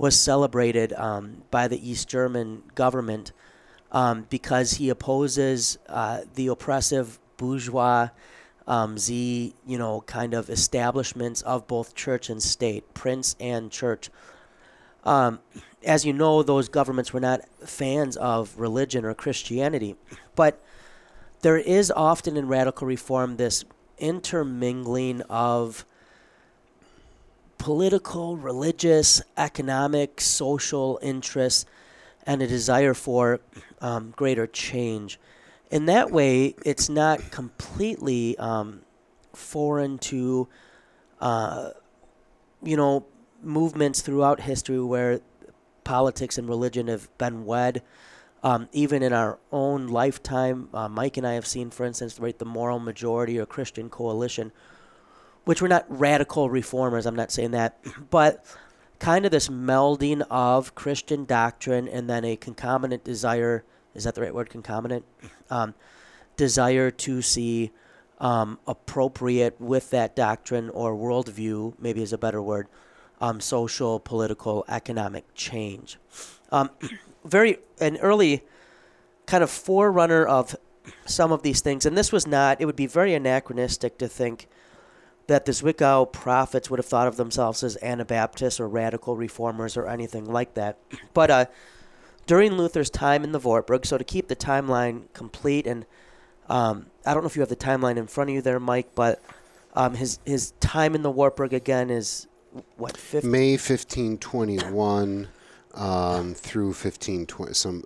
was 0.00 0.18
celebrated 0.18 0.94
um, 0.94 1.42
by 1.50 1.68
the 1.68 1.90
East 1.90 2.08
German 2.08 2.62
government 2.74 3.32
um, 3.92 4.26
because 4.30 4.72
he 4.72 4.88
opposes 4.88 5.76
uh, 5.90 6.22
the 6.36 6.46
oppressive 6.46 7.18
bourgeois. 7.36 8.08
Um, 8.66 8.96
Z, 8.96 9.54
you 9.66 9.76
know, 9.76 10.00
kind 10.06 10.32
of 10.32 10.48
establishments 10.48 11.42
of 11.42 11.66
both 11.66 11.94
church 11.94 12.30
and 12.30 12.42
state, 12.42 12.94
prince 12.94 13.36
and 13.38 13.70
church. 13.70 14.08
Um, 15.04 15.40
as 15.84 16.06
you 16.06 16.14
know, 16.14 16.42
those 16.42 16.70
governments 16.70 17.12
were 17.12 17.20
not 17.20 17.42
fans 17.66 18.16
of 18.16 18.58
religion 18.58 19.04
or 19.04 19.12
Christianity. 19.12 19.96
But 20.34 20.62
there 21.42 21.58
is 21.58 21.90
often 21.90 22.38
in 22.38 22.48
radical 22.48 22.86
reform 22.86 23.36
this 23.36 23.66
intermingling 23.98 25.20
of 25.28 25.84
political, 27.60 28.38
religious, 28.38 29.20
economic, 29.36 30.18
social 30.18 30.98
interests 31.02 31.66
and 32.26 32.40
a 32.40 32.46
desire 32.46 32.94
for 32.94 33.38
um, 33.82 34.14
greater 34.16 34.46
change. 34.46 35.20
In 35.70 35.84
that 35.84 36.10
way, 36.10 36.54
it's 36.64 36.88
not 36.88 37.30
completely 37.30 38.36
um, 38.38 38.80
foreign 39.34 39.98
to, 39.98 40.48
uh, 41.20 41.70
you 42.62 42.78
know, 42.78 43.04
movements 43.42 44.00
throughout 44.00 44.40
history 44.40 44.80
where 44.80 45.20
politics 45.84 46.38
and 46.38 46.48
religion 46.48 46.88
have 46.88 47.16
been 47.18 47.44
wed. 47.44 47.82
Um, 48.42 48.70
even 48.72 49.02
in 49.02 49.12
our 49.12 49.38
own 49.52 49.86
lifetime, 49.86 50.70
uh, 50.72 50.88
Mike 50.88 51.18
and 51.18 51.26
I 51.26 51.34
have 51.34 51.46
seen, 51.46 51.70
for 51.70 51.84
instance, 51.84 52.18
right, 52.18 52.38
the 52.38 52.46
Moral 52.46 52.78
Majority 52.78 53.38
or 53.38 53.44
Christian 53.44 53.90
Coalition, 53.90 54.50
which 55.50 55.60
were 55.60 55.66
not 55.66 55.84
radical 55.88 56.48
reformers. 56.48 57.06
I'm 57.06 57.16
not 57.16 57.32
saying 57.32 57.50
that, 57.50 57.76
but 58.10 58.44
kind 59.00 59.24
of 59.24 59.32
this 59.32 59.48
melding 59.48 60.24
of 60.30 60.76
Christian 60.76 61.24
doctrine 61.24 61.88
and 61.88 62.08
then 62.08 62.24
a 62.24 62.36
concomitant 62.36 63.02
desire. 63.02 63.64
Is 63.92 64.04
that 64.04 64.14
the 64.14 64.20
right 64.20 64.32
word? 64.32 64.48
Concomitant 64.48 65.04
um, 65.50 65.74
desire 66.36 66.92
to 66.92 67.20
see 67.20 67.72
um, 68.20 68.60
appropriate 68.68 69.60
with 69.60 69.90
that 69.90 70.14
doctrine 70.14 70.70
or 70.70 70.94
worldview, 70.94 71.74
maybe 71.80 72.00
is 72.00 72.12
a 72.12 72.18
better 72.18 72.40
word, 72.40 72.68
um, 73.20 73.40
social, 73.40 73.98
political, 73.98 74.64
economic 74.68 75.24
change. 75.34 75.98
Um, 76.52 76.70
very 77.24 77.58
an 77.80 77.96
early 77.96 78.44
kind 79.26 79.42
of 79.42 79.50
forerunner 79.50 80.24
of 80.24 80.54
some 81.06 81.32
of 81.32 81.42
these 81.42 81.60
things, 81.60 81.84
and 81.84 81.98
this 81.98 82.12
was 82.12 82.24
not. 82.24 82.60
It 82.60 82.66
would 82.66 82.76
be 82.76 82.86
very 82.86 83.14
anachronistic 83.14 83.98
to 83.98 84.06
think 84.06 84.46
that 85.26 85.44
the 85.44 85.52
Zwickau 85.52 86.10
prophets 86.12 86.70
would 86.70 86.78
have 86.78 86.86
thought 86.86 87.06
of 87.06 87.16
themselves 87.16 87.62
as 87.62 87.76
Anabaptists 87.82 88.58
or 88.58 88.68
radical 88.68 89.16
reformers 89.16 89.76
or 89.76 89.86
anything 89.86 90.24
like 90.24 90.54
that. 90.54 90.78
But 91.14 91.30
uh, 91.30 91.44
during 92.26 92.52
Luther's 92.52 92.90
time 92.90 93.24
in 93.24 93.32
the 93.32 93.38
Wartburg, 93.38 93.84
so 93.84 93.98
to 93.98 94.04
keep 94.04 94.28
the 94.28 94.36
timeline 94.36 95.12
complete, 95.12 95.66
and 95.66 95.86
um, 96.48 96.86
I 97.04 97.14
don't 97.14 97.22
know 97.22 97.26
if 97.26 97.36
you 97.36 97.42
have 97.42 97.48
the 97.48 97.56
timeline 97.56 97.96
in 97.96 98.06
front 98.06 98.30
of 98.30 98.36
you 98.36 98.42
there, 98.42 98.60
Mike, 98.60 98.94
but 98.94 99.20
um, 99.74 99.94
his 99.94 100.18
his 100.24 100.52
time 100.60 100.94
in 100.94 101.02
the 101.02 101.10
Wartburg 101.10 101.52
again 101.52 101.90
is 101.90 102.26
what 102.76 102.96
50? 102.96 103.28
May 103.28 103.56
fifteen 103.56 104.18
twenty 104.18 104.58
one 104.58 105.28
um, 105.74 106.34
through 106.34 106.74
fifteen 106.74 107.26
twenty 107.26 107.54
some 107.54 107.84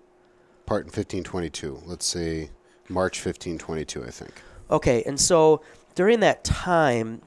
part 0.66 0.84
in 0.84 0.90
fifteen 0.90 1.24
twenty 1.24 1.50
two. 1.50 1.82
Let's 1.86 2.06
say 2.06 2.50
March 2.88 3.20
fifteen 3.20 3.58
twenty 3.58 3.84
two. 3.84 4.04
I 4.04 4.10
think. 4.10 4.42
Okay, 4.70 5.02
and 5.04 5.20
so 5.20 5.60
during 5.94 6.20
that 6.20 6.44
time, 6.44 7.22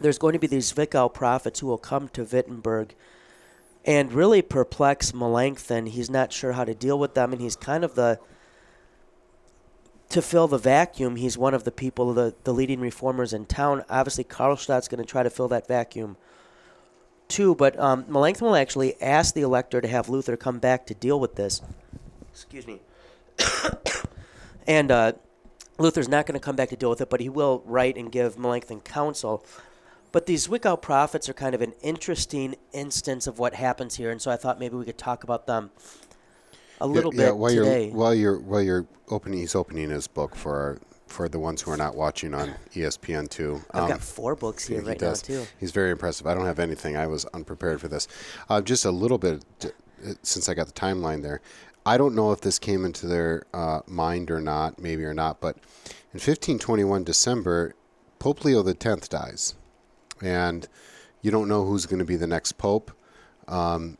there's 0.00 0.18
going 0.18 0.32
to 0.34 0.38
be 0.38 0.46
these 0.46 0.72
Zwickau 0.72 1.12
prophets 1.12 1.60
who 1.60 1.66
will 1.66 1.78
come 1.78 2.08
to 2.10 2.24
Wittenberg 2.24 2.94
and 3.84 4.12
really 4.12 4.42
perplex 4.42 5.12
Melanchthon. 5.12 5.86
He's 5.86 6.10
not 6.10 6.32
sure 6.32 6.52
how 6.52 6.64
to 6.64 6.74
deal 6.74 6.98
with 6.98 7.14
them, 7.14 7.32
and 7.32 7.40
he's 7.40 7.56
kind 7.56 7.84
of 7.84 7.94
the 7.94 8.18
to 10.10 10.22
fill 10.22 10.46
the 10.46 10.58
vacuum. 10.58 11.16
He's 11.16 11.36
one 11.36 11.54
of 11.54 11.64
the 11.64 11.72
people, 11.72 12.14
the 12.14 12.34
the 12.44 12.54
leading 12.54 12.80
reformers 12.80 13.32
in 13.32 13.46
town. 13.46 13.84
Obviously, 13.88 14.24
Karlstadt's 14.24 14.88
going 14.88 15.02
to 15.02 15.08
try 15.08 15.22
to 15.22 15.30
fill 15.30 15.48
that 15.48 15.66
vacuum 15.66 16.16
too. 17.28 17.54
But 17.54 17.78
um, 17.78 18.04
Melanchthon 18.08 18.46
will 18.46 18.56
actually 18.56 19.00
ask 19.02 19.34
the 19.34 19.42
elector 19.42 19.80
to 19.80 19.88
have 19.88 20.08
Luther 20.08 20.36
come 20.36 20.58
back 20.58 20.86
to 20.86 20.94
deal 20.94 21.18
with 21.18 21.34
this. 21.34 21.60
Excuse 22.30 22.66
me. 22.66 22.80
and 24.66 24.90
uh, 24.90 25.12
Luther's 25.78 26.08
not 26.08 26.26
going 26.26 26.38
to 26.38 26.44
come 26.44 26.56
back 26.56 26.68
to 26.70 26.76
deal 26.76 26.90
with 26.90 27.00
it, 27.00 27.10
but 27.10 27.20
he 27.20 27.28
will 27.28 27.62
write 27.66 27.96
and 27.96 28.10
give 28.10 28.38
Melanchthon 28.38 28.80
counsel. 28.80 29.44
But 30.12 30.26
these 30.26 30.46
Zwickau 30.46 30.80
prophets 30.80 31.28
are 31.28 31.34
kind 31.34 31.54
of 31.54 31.60
an 31.60 31.72
interesting 31.82 32.54
instance 32.72 33.26
of 33.26 33.38
what 33.38 33.54
happens 33.54 33.96
here, 33.96 34.10
and 34.10 34.22
so 34.22 34.30
I 34.30 34.36
thought 34.36 34.60
maybe 34.60 34.76
we 34.76 34.84
could 34.84 34.98
talk 34.98 35.24
about 35.24 35.46
them 35.46 35.70
a 36.80 36.86
little 36.86 37.12
yeah, 37.14 37.18
bit 37.18 37.26
yeah, 37.26 37.32
while 37.32 37.54
today. 37.54 37.86
You're, 37.86 37.94
while 37.94 38.14
you're 38.14 38.38
while 38.38 38.62
you're 38.62 38.86
opening, 39.08 39.40
he's 39.40 39.56
opening 39.56 39.90
his 39.90 40.06
book 40.06 40.36
for 40.36 40.56
our 40.56 40.78
for 41.08 41.28
the 41.28 41.38
ones 41.38 41.62
who 41.62 41.70
are 41.70 41.76
not 41.76 41.96
watching 41.96 42.34
on 42.34 42.54
ESPN 42.74 43.28
two. 43.28 43.60
I've 43.72 43.84
um, 43.84 43.88
got 43.88 44.00
four 44.00 44.36
books 44.36 44.66
here 44.66 44.82
right 44.82 44.98
does. 44.98 45.28
now 45.28 45.36
too. 45.36 45.46
He's 45.58 45.72
very 45.72 45.90
impressive. 45.90 46.26
I 46.26 46.34
don't 46.34 46.46
have 46.46 46.58
anything. 46.58 46.96
I 46.96 47.06
was 47.06 47.24
unprepared 47.26 47.80
for 47.80 47.88
this. 47.88 48.08
Uh, 48.48 48.60
just 48.60 48.84
a 48.84 48.90
little 48.90 49.18
bit 49.18 49.44
uh, 49.64 50.12
since 50.22 50.48
I 50.48 50.54
got 50.54 50.66
the 50.66 50.72
timeline 50.72 51.22
there, 51.22 51.40
I 51.86 51.98
don't 51.98 52.14
know 52.14 52.32
if 52.32 52.40
this 52.40 52.58
came 52.58 52.84
into 52.84 53.06
their 53.06 53.44
uh, 53.52 53.80
mind 53.86 54.30
or 54.30 54.40
not, 54.40 54.78
maybe 54.78 55.04
or 55.04 55.14
not, 55.14 55.40
but 55.40 55.56
in 56.12 56.20
1521 56.20 57.04
December, 57.04 57.74
Pope 58.18 58.44
Leo 58.44 58.66
X 58.66 59.08
dies, 59.08 59.54
and 60.22 60.66
you 61.20 61.30
don't 61.30 61.48
know 61.48 61.64
who's 61.66 61.86
going 61.86 61.98
to 61.98 62.04
be 62.04 62.16
the 62.16 62.26
next 62.26 62.52
pope. 62.52 62.90
Um, 63.46 63.98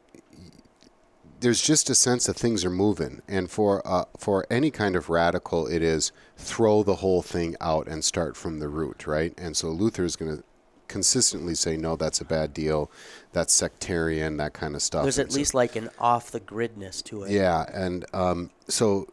there's 1.40 1.60
just 1.60 1.90
a 1.90 1.94
sense 1.94 2.24
that 2.24 2.36
things 2.36 2.64
are 2.64 2.70
moving, 2.70 3.20
and 3.28 3.50
for 3.50 3.86
uh, 3.86 4.06
for 4.16 4.46
any 4.48 4.70
kind 4.70 4.96
of 4.96 5.10
radical, 5.10 5.66
it 5.66 5.82
is 5.82 6.10
throw 6.38 6.82
the 6.82 6.96
whole 6.96 7.20
thing 7.20 7.54
out 7.60 7.86
and 7.86 8.02
start 8.02 8.34
from 8.34 8.60
the 8.60 8.68
root, 8.68 9.06
right? 9.06 9.34
And 9.36 9.54
so 9.54 9.68
Luther 9.68 10.04
is 10.04 10.16
going 10.16 10.38
to 10.38 10.44
consistently 10.88 11.54
say, 11.54 11.76
no, 11.76 11.96
that's 11.96 12.20
a 12.20 12.24
bad 12.24 12.52
deal, 12.54 12.90
that's 13.32 13.52
sectarian, 13.52 14.36
that 14.38 14.52
kind 14.52 14.74
of 14.74 14.82
stuff. 14.82 15.02
There's 15.04 15.18
And 15.18 15.26
at 15.28 15.32
so- 15.32 15.38
least 15.38 15.54
like 15.54 15.76
an 15.76 15.90
off 15.98 16.30
the 16.30 16.40
gridness 16.40 17.02
to 17.04 17.24
it. 17.24 17.30
yeah, 17.32 17.64
and 17.72 18.04
um, 18.12 18.50
so 18.68 19.08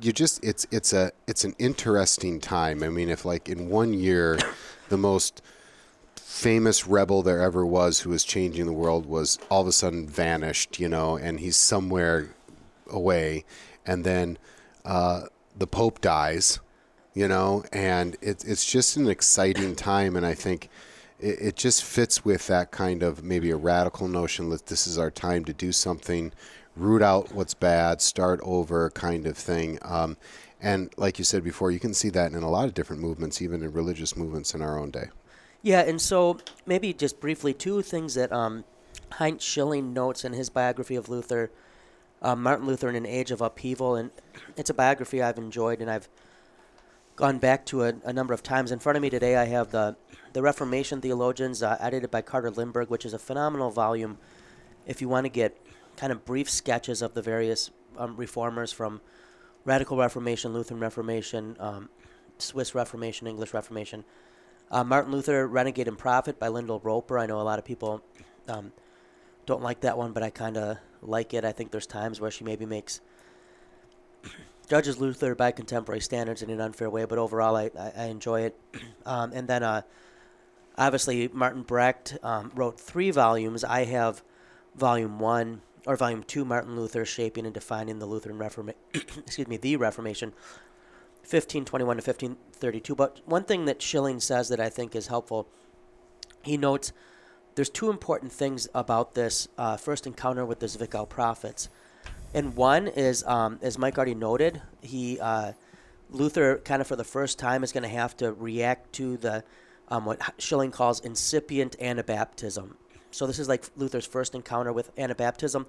you 0.00 0.12
just 0.12 0.42
it's 0.42 0.66
it's 0.72 0.92
a 0.92 1.12
it's 1.26 1.44
an 1.44 1.54
interesting 1.58 2.40
time. 2.40 2.82
I 2.82 2.88
mean, 2.88 3.08
if 3.08 3.24
like 3.24 3.48
in 3.48 3.68
one 3.68 3.92
year, 3.94 4.38
the 4.88 4.98
most 4.98 5.40
famous 6.16 6.86
rebel 6.86 7.22
there 7.22 7.40
ever 7.40 7.64
was 7.66 8.00
who 8.00 8.10
was 8.10 8.22
changing 8.24 8.66
the 8.66 8.72
world 8.72 9.06
was 9.06 9.38
all 9.50 9.62
of 9.62 9.66
a 9.66 9.72
sudden 9.72 10.06
vanished, 10.06 10.78
you 10.78 10.88
know, 10.88 11.16
and 11.16 11.40
he's 11.40 11.56
somewhere 11.56 12.34
away, 12.90 13.44
and 13.86 14.04
then 14.04 14.38
uh, 14.84 15.22
the 15.56 15.66
Pope 15.66 16.00
dies, 16.00 16.60
you 17.14 17.26
know, 17.28 17.64
and 17.72 18.16
it, 18.20 18.44
it's 18.46 18.64
just 18.70 18.96
an 18.96 19.08
exciting 19.08 19.74
time, 19.74 20.16
and 20.16 20.24
I 20.24 20.34
think 20.34 20.68
it, 21.20 21.40
it 21.40 21.56
just 21.56 21.84
fits 21.84 22.24
with 22.24 22.46
that 22.46 22.70
kind 22.70 23.02
of 23.02 23.22
maybe 23.22 23.50
a 23.50 23.56
radical 23.56 24.08
notion 24.08 24.50
that 24.50 24.66
this 24.66 24.86
is 24.86 24.98
our 24.98 25.10
time 25.10 25.44
to 25.46 25.52
do 25.52 25.72
something, 25.72 26.32
root 26.76 27.02
out 27.02 27.32
what's 27.32 27.54
bad, 27.54 28.00
start 28.00 28.40
over 28.42 28.90
kind 28.90 29.26
of 29.26 29.36
thing. 29.36 29.78
Um, 29.82 30.16
and 30.60 30.92
like 30.96 31.18
you 31.18 31.24
said 31.24 31.44
before, 31.44 31.70
you 31.70 31.80
can 31.80 31.94
see 31.94 32.10
that 32.10 32.32
in 32.32 32.42
a 32.42 32.50
lot 32.50 32.66
of 32.66 32.74
different 32.74 33.02
movements, 33.02 33.40
even 33.40 33.62
in 33.62 33.72
religious 33.72 34.16
movements 34.16 34.54
in 34.54 34.62
our 34.62 34.78
own 34.78 34.90
day. 34.90 35.06
Yeah, 35.62 35.80
and 35.80 36.00
so 36.00 36.38
maybe 36.66 36.92
just 36.92 37.20
briefly, 37.20 37.52
two 37.52 37.82
things 37.82 38.14
that 38.14 38.32
um, 38.32 38.64
Heinz 39.12 39.42
Schilling 39.42 39.92
notes 39.92 40.24
in 40.24 40.32
his 40.32 40.50
biography 40.50 40.94
of 40.94 41.08
Luther, 41.08 41.50
uh, 42.22 42.36
Martin 42.36 42.66
Luther 42.66 42.88
in 42.88 42.96
an 42.96 43.06
Age 43.06 43.30
of 43.30 43.40
Upheaval, 43.40 43.96
and 43.96 44.10
it's 44.56 44.70
a 44.70 44.74
biography 44.74 45.22
I've 45.22 45.38
enjoyed 45.38 45.80
and 45.80 45.90
I've 45.90 46.08
gone 47.16 47.38
back 47.38 47.66
to 47.66 47.82
a, 47.82 47.94
a 48.04 48.12
number 48.12 48.32
of 48.32 48.42
times. 48.42 48.70
In 48.70 48.78
front 48.78 48.96
of 48.96 49.02
me 49.02 49.10
today, 49.10 49.36
I 49.36 49.46
have 49.46 49.72
the 49.72 49.96
the 50.32 50.42
Reformation 50.42 51.00
Theologians, 51.00 51.62
uh, 51.62 51.76
edited 51.80 52.10
by 52.10 52.22
Carter 52.22 52.50
Lindbergh, 52.50 52.90
which 52.90 53.04
is 53.04 53.12
a 53.12 53.18
phenomenal 53.18 53.70
volume. 53.70 54.18
If 54.86 55.00
you 55.00 55.08
want 55.08 55.24
to 55.24 55.30
get 55.30 55.56
kind 55.96 56.12
of 56.12 56.24
brief 56.24 56.48
sketches 56.48 57.02
of 57.02 57.14
the 57.14 57.22
various 57.22 57.70
um, 57.96 58.16
reformers 58.16 58.72
from 58.72 59.00
Radical 59.64 59.96
Reformation, 59.96 60.52
Lutheran 60.52 60.80
Reformation, 60.80 61.56
um, 61.58 61.88
Swiss 62.38 62.74
Reformation, 62.74 63.26
English 63.26 63.52
Reformation. 63.52 64.04
Uh, 64.70 64.84
Martin 64.84 65.12
Luther, 65.12 65.46
Renegade 65.46 65.88
and 65.88 65.98
Prophet 65.98 66.38
by 66.38 66.48
Lyndall 66.48 66.80
Roper. 66.80 67.18
I 67.18 67.26
know 67.26 67.40
a 67.40 67.42
lot 67.42 67.58
of 67.58 67.64
people 67.64 68.02
um, 68.48 68.72
don't 69.46 69.62
like 69.62 69.80
that 69.80 69.96
one, 69.96 70.12
but 70.12 70.22
I 70.22 70.30
kind 70.30 70.56
of 70.56 70.78
like 71.02 71.34
it. 71.34 71.44
I 71.44 71.52
think 71.52 71.70
there's 71.70 71.86
times 71.86 72.20
where 72.20 72.30
she 72.30 72.44
maybe 72.44 72.66
makes 72.66 73.00
judges 74.68 74.98
Luther 74.98 75.34
by 75.34 75.52
contemporary 75.52 76.00
standards 76.00 76.42
in 76.42 76.50
an 76.50 76.60
unfair 76.60 76.90
way, 76.90 77.06
but 77.06 77.18
overall 77.18 77.56
I, 77.56 77.70
I, 77.78 77.92
I 77.96 78.04
enjoy 78.04 78.42
it. 78.42 78.58
Um, 79.06 79.32
and 79.32 79.48
then 79.48 79.62
uh, 79.62 79.80
obviously 80.78 81.28
Martin 81.28 81.62
Brecht 81.62 82.16
um, 82.22 82.52
wrote 82.54 82.80
three 82.80 83.10
volumes. 83.10 83.64
I 83.64 83.84
have 83.84 84.22
volume 84.74 85.18
one 85.18 85.60
or 85.86 85.96
volume 85.96 86.22
two, 86.22 86.44
Martin 86.44 86.76
Luther 86.76 87.04
shaping 87.04 87.44
and 87.44 87.52
defining 87.52 87.98
the 87.98 88.06
Lutheran 88.06 88.38
Reformation. 88.38 88.80
excuse 88.94 89.48
me, 89.48 89.56
the 89.56 89.76
Reformation. 89.76 90.30
1521 91.20 91.96
to 91.96 92.00
1532. 92.00 92.94
But 92.94 93.20
one 93.26 93.44
thing 93.44 93.66
that 93.66 93.82
Schilling 93.82 94.20
says 94.20 94.48
that 94.48 94.60
I 94.60 94.70
think 94.70 94.96
is 94.96 95.08
helpful, 95.08 95.46
he 96.42 96.56
notes 96.56 96.92
there's 97.54 97.68
two 97.68 97.90
important 97.90 98.32
things 98.32 98.68
about 98.72 99.14
this 99.14 99.48
uh, 99.58 99.76
first 99.76 100.06
encounter 100.06 100.46
with 100.46 100.60
the 100.60 100.66
Zwickau 100.66 101.08
prophets. 101.08 101.68
And 102.32 102.54
one 102.54 102.86
is, 102.86 103.24
um, 103.24 103.58
as 103.62 103.76
Mike 103.76 103.98
already 103.98 104.14
noted, 104.14 104.62
he 104.80 105.18
uh, 105.20 105.52
Luther 106.10 106.58
kind 106.58 106.80
of 106.80 106.86
for 106.86 106.96
the 106.96 107.04
first 107.04 107.38
time 107.38 107.64
is 107.64 107.72
going 107.72 107.82
to 107.82 107.88
have 107.88 108.16
to 108.18 108.32
react 108.32 108.92
to 108.94 109.16
the 109.16 109.44
um, 109.88 110.04
what 110.04 110.20
Schilling 110.38 110.70
calls 110.70 111.00
incipient 111.00 111.78
Anabaptism. 111.78 112.74
So 113.10 113.26
this 113.26 113.38
is 113.38 113.48
like 113.48 113.64
Luther's 113.76 114.06
first 114.06 114.34
encounter 114.34 114.72
with 114.72 114.94
Anabaptism. 114.96 115.66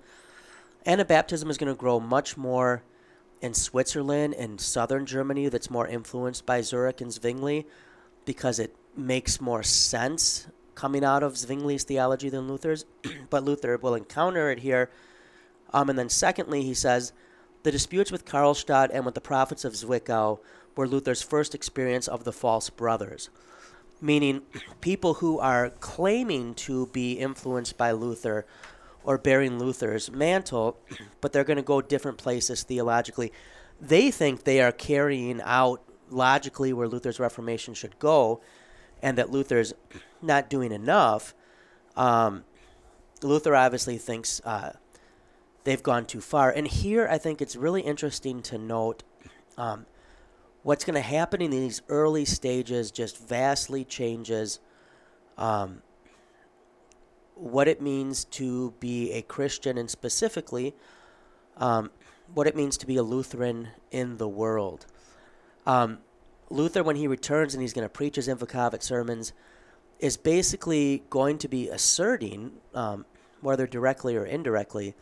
Anabaptism 0.85 1.49
is 1.49 1.57
going 1.57 1.73
to 1.73 1.79
grow 1.79 1.99
much 1.99 2.37
more 2.37 2.83
in 3.41 3.53
Switzerland 3.53 4.33
and 4.33 4.59
southern 4.59 5.05
Germany 5.05 5.47
that's 5.47 5.69
more 5.69 5.87
influenced 5.87 6.45
by 6.45 6.61
Zurich 6.61 7.01
and 7.01 7.11
Zwingli 7.11 7.65
because 8.25 8.59
it 8.59 8.75
makes 8.95 9.39
more 9.39 9.63
sense 9.63 10.47
coming 10.75 11.03
out 11.03 11.23
of 11.23 11.33
Zwingli's 11.33 11.83
theology 11.83 12.29
than 12.29 12.47
Luther's. 12.47 12.85
but 13.29 13.43
Luther 13.43 13.77
will 13.77 13.95
encounter 13.95 14.49
it 14.49 14.59
here. 14.59 14.89
Um, 15.73 15.89
and 15.89 15.99
then, 15.99 16.09
secondly, 16.09 16.63
he 16.63 16.73
says 16.73 17.13
the 17.63 17.71
disputes 17.71 18.11
with 18.11 18.25
Karlstadt 18.25 18.89
and 18.93 19.05
with 19.05 19.15
the 19.15 19.21
prophets 19.21 19.65
of 19.65 19.73
Zwickau 19.73 20.39
were 20.75 20.87
Luther's 20.87 21.21
first 21.21 21.53
experience 21.53 22.07
of 22.07 22.23
the 22.23 22.31
false 22.31 22.69
brothers, 22.69 23.29
meaning 24.01 24.41
people 24.81 25.15
who 25.15 25.39
are 25.39 25.69
claiming 25.79 26.53
to 26.55 26.87
be 26.87 27.13
influenced 27.13 27.77
by 27.77 27.91
Luther 27.91 28.45
or 29.03 29.17
bearing 29.17 29.59
Luther's 29.59 30.11
mantle, 30.11 30.77
but 31.21 31.33
they're 31.33 31.43
going 31.43 31.57
to 31.57 31.63
go 31.63 31.81
different 31.81 32.17
places 32.17 32.63
theologically. 32.63 33.31
They 33.79 34.11
think 34.11 34.43
they 34.43 34.61
are 34.61 34.71
carrying 34.71 35.41
out 35.43 35.81
logically 36.09 36.73
where 36.73 36.87
Luther's 36.87 37.19
Reformation 37.19 37.73
should 37.73 37.97
go, 37.99 38.41
and 39.01 39.17
that 39.17 39.31
Luther's 39.31 39.73
not 40.21 40.49
doing 40.49 40.71
enough. 40.71 41.33
Um, 41.95 42.43
Luther 43.21 43.55
obviously 43.55 43.97
thinks 43.97 44.41
uh, 44.43 44.73
they've 45.63 45.83
gone 45.83 46.05
too 46.05 46.21
far. 46.21 46.51
And 46.51 46.67
here 46.67 47.07
I 47.09 47.17
think 47.17 47.41
it's 47.41 47.55
really 47.55 47.81
interesting 47.81 48.41
to 48.43 48.57
note 48.57 49.03
um, 49.57 49.85
what's 50.63 50.83
going 50.83 50.95
to 50.95 51.01
happen 51.01 51.41
in 51.41 51.51
these 51.51 51.81
early 51.89 52.25
stages 52.25 52.91
just 52.91 53.17
vastly 53.17 53.83
changes 53.83 54.59
um, 55.37 55.81
what 57.35 57.67
it 57.67 57.81
means 57.81 58.25
to 58.25 58.73
be 58.79 59.11
a 59.13 59.21
Christian 59.21 59.77
and 59.77 59.89
specifically 59.89 60.75
um, 61.57 61.89
what 62.33 62.47
it 62.47 62.55
means 62.55 62.77
to 62.77 62.85
be 62.85 62.97
a 62.97 63.03
Lutheran 63.03 63.69
in 63.91 64.17
the 64.17 64.27
world. 64.27 64.85
Um, 65.65 65.99
Luther, 66.49 66.83
when 66.83 66.95
he 66.95 67.07
returns 67.07 67.53
and 67.53 67.61
he's 67.61 67.73
going 67.73 67.85
to 67.85 67.89
preach 67.89 68.15
his 68.15 68.27
Invocavit 68.27 68.81
sermons, 68.81 69.33
is 69.99 70.17
basically 70.17 71.03
going 71.09 71.37
to 71.37 71.47
be 71.47 71.69
asserting, 71.69 72.51
um, 72.73 73.05
whether 73.41 73.67
directly 73.67 74.15
or 74.15 74.25
indirectly, 74.25 74.95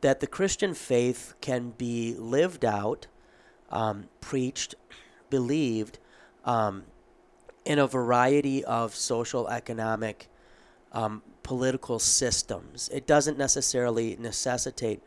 that 0.00 0.20
the 0.20 0.26
Christian 0.26 0.74
faith 0.74 1.34
can 1.40 1.70
be 1.70 2.14
lived 2.14 2.64
out, 2.64 3.06
um, 3.70 4.08
preached, 4.20 4.74
believed 5.30 5.98
um, 6.44 6.84
in 7.64 7.78
a 7.78 7.86
variety 7.86 8.64
of 8.64 8.94
social, 8.94 9.48
economic, 9.48 10.28
um, 10.92 11.22
political 11.42 11.98
systems. 11.98 12.88
It 12.92 13.06
doesn't 13.06 13.38
necessarily 13.38 14.16
necessitate 14.18 15.02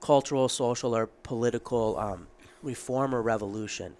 cultural, 0.00 0.48
social, 0.48 0.94
or 0.94 1.06
political 1.06 1.98
um, 1.98 2.28
reform 2.62 3.14
or 3.14 3.22
revolution. 3.22 3.94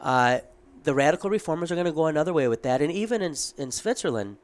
Uh, 0.00 0.40
the 0.82 0.94
radical 0.94 1.28
reformers 1.28 1.70
are 1.70 1.74
going 1.74 1.86
to 1.86 1.92
go 1.92 2.06
another 2.06 2.32
way 2.32 2.48
with 2.48 2.62
that, 2.62 2.80
and 2.80 2.90
even 2.90 3.20
in 3.22 3.34
in 3.58 3.70
Switzerland, 3.70 4.36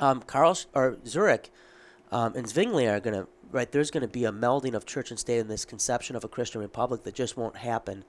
um, 0.00 0.20
Karl 0.22 0.58
or 0.74 0.98
Zurich 1.06 1.50
um, 2.10 2.34
and 2.36 2.46
Zwingli 2.46 2.86
are 2.86 3.00
going 3.00 3.14
to 3.14 3.26
right. 3.52 3.70
There's 3.70 3.90
going 3.90 4.02
to 4.02 4.08
be 4.08 4.24
a 4.24 4.32
melding 4.32 4.74
of 4.74 4.84
church 4.86 5.10
and 5.10 5.18
state 5.18 5.38
in 5.38 5.48
this 5.48 5.64
conception 5.64 6.16
of 6.16 6.24
a 6.24 6.28
Christian 6.28 6.60
republic 6.60 7.04
that 7.04 7.14
just 7.14 7.36
won't 7.36 7.56
happen 7.56 8.04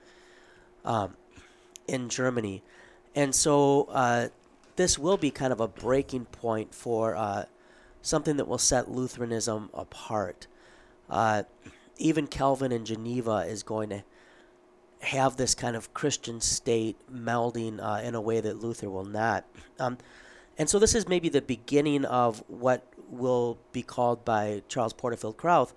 um, 0.84 1.16
in 1.88 2.10
Germany, 2.10 2.64
and 3.16 3.36
so 3.36 3.84
uh, 3.92 4.30
this 4.76 4.98
will 4.98 5.18
be 5.18 5.30
kind 5.30 5.54
of 5.54 5.60
a 5.60 5.68
breaking 5.68 6.26
point 6.26 6.74
for 6.74 7.16
uh, 7.16 7.46
something 8.02 8.38
that 8.38 8.48
will 8.48 8.58
set 8.58 8.90
Lutheranism 8.90 9.70
apart. 9.74 10.48
Uh, 11.10 11.44
even 11.98 12.28
Calvin 12.28 12.72
in 12.72 12.86
Geneva 12.86 13.46
is 13.48 13.64
going 13.64 13.90
to 13.90 14.04
have 15.02 15.38
this 15.38 15.54
kind 15.54 15.76
of 15.76 15.94
Christian 15.94 16.40
state 16.42 16.98
melding 17.14 17.80
uh, 17.82 18.02
in 18.02 18.16
a 18.16 18.22
way 18.22 18.40
that 18.40 18.62
Luther 18.62 18.90
will 18.90 19.06
not. 19.06 19.46
Um, 19.80 19.98
and 20.58 20.70
so 20.70 20.80
this 20.80 20.96
is 20.96 21.08
maybe 21.08 21.30
the 21.30 21.42
beginning 21.42 22.06
of 22.06 22.44
what 22.48 22.86
will 23.10 23.58
be 23.72 23.82
called 23.82 24.26
by 24.26 24.64
Charles 24.68 24.94
Porterfield 24.94 25.38
Krauth 25.38 25.74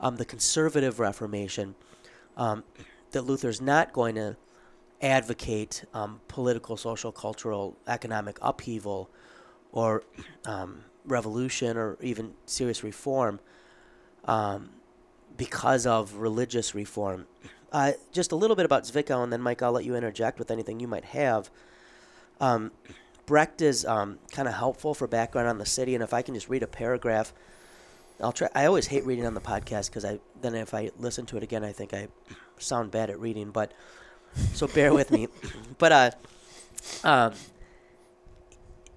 um, 0.00 0.16
the 0.16 0.24
conservative 0.24 0.98
Reformation. 0.98 1.74
Um, 2.36 2.64
that 3.12 3.22
Luther's 3.22 3.60
not 3.60 3.92
going 3.92 4.14
to 4.14 4.36
advocate 5.02 5.84
um, 5.92 6.20
political, 6.28 6.76
social, 6.76 7.12
cultural, 7.12 7.76
economic 7.86 8.38
upheaval 8.40 9.10
or 9.72 10.04
um, 10.44 10.84
revolution 11.04 11.76
or 11.76 11.96
even 12.00 12.34
serious 12.46 12.84
reform. 12.84 13.40
um, 14.24 14.70
because 15.36 15.86
of 15.86 16.16
religious 16.16 16.74
reform. 16.74 17.26
Uh, 17.72 17.92
just 18.12 18.32
a 18.32 18.36
little 18.36 18.56
bit 18.56 18.64
about 18.64 18.84
Zwickau, 18.84 19.22
and 19.22 19.32
then 19.32 19.40
Mike, 19.40 19.62
I'll 19.62 19.72
let 19.72 19.84
you 19.84 19.94
interject 19.94 20.38
with 20.38 20.50
anything 20.50 20.80
you 20.80 20.88
might 20.88 21.04
have. 21.06 21.50
Brecht 23.30 23.62
is 23.62 23.86
um, 23.86 24.18
kind 24.32 24.48
of 24.48 24.54
helpful 24.54 24.92
for 24.92 25.06
background 25.06 25.46
on 25.46 25.58
the 25.58 25.64
city, 25.64 25.94
and 25.94 26.02
if 26.02 26.12
I 26.12 26.20
can 26.20 26.34
just 26.34 26.48
read 26.48 26.64
a 26.64 26.66
paragraph, 26.66 27.32
I'll 28.20 28.32
try. 28.32 28.48
I 28.56 28.66
always 28.66 28.88
hate 28.88 29.06
reading 29.06 29.24
on 29.24 29.34
the 29.34 29.40
podcast 29.40 29.86
because 29.88 30.04
I 30.04 30.18
then 30.42 30.56
if 30.56 30.74
I 30.74 30.90
listen 30.98 31.26
to 31.26 31.36
it 31.36 31.44
again, 31.44 31.62
I 31.62 31.70
think 31.70 31.94
I 31.94 32.08
sound 32.58 32.90
bad 32.90 33.08
at 33.08 33.20
reading. 33.20 33.52
But 33.52 33.72
so 34.52 34.66
bear 34.66 34.92
with 34.92 35.12
me. 35.12 35.28
But 35.78 35.92
uh, 35.92 36.10
um, 37.04 37.34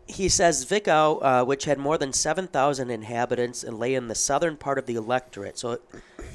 he 0.07 0.29
says 0.29 0.65
Zwickau, 0.65 1.19
uh, 1.21 1.45
which 1.45 1.65
had 1.65 1.77
more 1.77 1.99
than 1.99 2.11
7,000 2.11 2.89
inhabitants 2.89 3.63
and 3.63 3.77
lay 3.77 3.93
in 3.93 4.07
the 4.07 4.15
southern 4.15 4.57
part 4.57 4.79
of 4.79 4.87
the 4.87 4.95
electorate, 4.95 5.59
so 5.59 5.79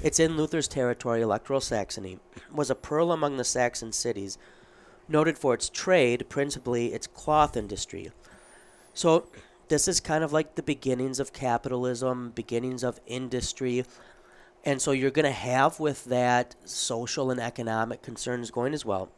it's 0.05 0.21
in 0.21 0.37
Luther's 0.37 0.69
territory, 0.69 1.21
electoral 1.21 1.61
Saxony, 1.61 2.21
was 2.52 2.71
a 2.71 2.76
pearl 2.76 3.11
among 3.11 3.38
the 3.38 3.45
Saxon 3.45 3.90
cities, 3.90 4.38
noted 5.09 5.38
for 5.38 5.55
its 5.55 5.69
trade, 5.69 6.29
principally 6.29 6.93
its 6.93 7.07
cloth 7.07 7.57
industry. 7.57 8.11
So 8.95 9.27
this 9.69 9.88
is 9.88 10.00
kind 10.00 10.25
of 10.25 10.33
like 10.33 10.55
the 10.55 10.62
beginnings 10.62 11.21
of 11.21 11.33
capitalism, 11.33 12.33
beginnings 12.35 12.83
of 12.83 13.00
industry. 13.07 13.85
And 14.65 14.81
so 14.81 14.93
you're 14.93 15.11
going 15.11 15.25
to 15.25 15.31
have 15.31 15.79
with 15.79 16.05
that 16.07 16.55
social 16.65 17.31
and 17.31 17.41
economic 17.41 18.03
concerns 18.03 18.50
going 18.50 18.75
as 18.75 18.85
well. 18.85 19.11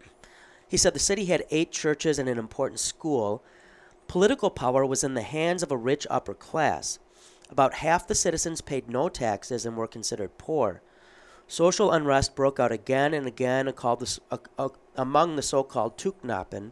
He 0.68 0.76
said 0.76 0.94
the 0.94 1.00
city 1.00 1.26
had 1.26 1.44
eight 1.50 1.72
churches 1.72 2.18
and 2.18 2.28
an 2.28 2.38
important 2.38 2.80
school 2.80 3.42
Political 4.10 4.50
power 4.50 4.84
was 4.84 5.04
in 5.04 5.14
the 5.14 5.22
hands 5.22 5.62
of 5.62 5.70
a 5.70 5.76
rich 5.76 6.04
upper 6.10 6.34
class. 6.34 6.98
About 7.48 7.74
half 7.74 8.08
the 8.08 8.14
citizens 8.16 8.60
paid 8.60 8.90
no 8.90 9.08
taxes 9.08 9.64
and 9.64 9.76
were 9.76 9.86
considered 9.86 10.36
poor. 10.36 10.82
Social 11.50 11.90
unrest 11.90 12.36
broke 12.36 12.60
out 12.60 12.70
again 12.70 13.12
and 13.12 13.26
again 13.26 13.66
among 13.66 15.34
the 15.34 15.42
so 15.42 15.64
called 15.64 15.98
Tuchknappen, 15.98 16.70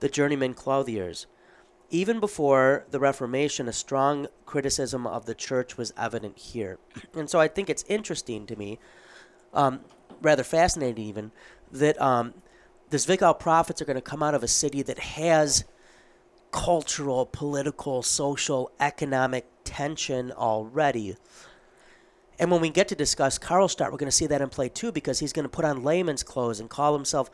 the 0.00 0.08
journeyman 0.08 0.54
clothiers. 0.54 1.26
Even 1.90 2.20
before 2.20 2.86
the 2.90 2.98
Reformation, 2.98 3.68
a 3.68 3.72
strong 3.74 4.28
criticism 4.46 5.06
of 5.06 5.26
the 5.26 5.34
church 5.34 5.76
was 5.76 5.92
evident 5.98 6.38
here. 6.38 6.78
And 7.12 7.28
so 7.28 7.38
I 7.38 7.48
think 7.48 7.68
it's 7.68 7.84
interesting 7.86 8.46
to 8.46 8.56
me, 8.56 8.78
um, 9.52 9.80
rather 10.22 10.42
fascinating 10.42 11.04
even, 11.04 11.30
that 11.70 12.00
um, 12.00 12.32
the 12.88 12.96
Zwickau 12.96 13.38
prophets 13.38 13.82
are 13.82 13.84
going 13.84 13.96
to 13.96 14.00
come 14.00 14.22
out 14.22 14.34
of 14.34 14.42
a 14.42 14.48
city 14.48 14.80
that 14.80 15.00
has 15.00 15.64
cultural, 16.50 17.26
political, 17.26 18.02
social, 18.02 18.70
economic 18.80 19.44
tension 19.64 20.32
already. 20.32 21.18
And 22.38 22.50
when 22.50 22.60
we 22.60 22.70
get 22.70 22.88
to 22.88 22.94
discuss 22.94 23.38
Karlstadt, 23.38 23.92
we're 23.92 23.98
going 23.98 24.10
to 24.10 24.16
see 24.16 24.26
that 24.26 24.40
in 24.40 24.48
play 24.48 24.68
too, 24.68 24.90
because 24.90 25.20
he's 25.20 25.32
going 25.32 25.44
to 25.44 25.48
put 25.48 25.64
on 25.64 25.82
layman's 25.82 26.22
clothes 26.22 26.60
and 26.60 26.68
call 26.68 26.94
himself 26.94 27.30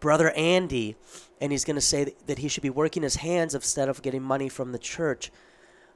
Brother 0.00 0.30
Andy, 0.30 0.96
and 1.40 1.50
he's 1.50 1.64
going 1.64 1.74
to 1.76 1.80
say 1.82 2.14
that 2.26 2.38
he 2.38 2.48
should 2.48 2.62
be 2.62 2.70
working 2.70 3.02
his 3.02 3.16
hands 3.16 3.54
instead 3.54 3.88
of 3.88 4.00
getting 4.00 4.22
money 4.22 4.48
from 4.48 4.72
the 4.72 4.78
church, 4.78 5.32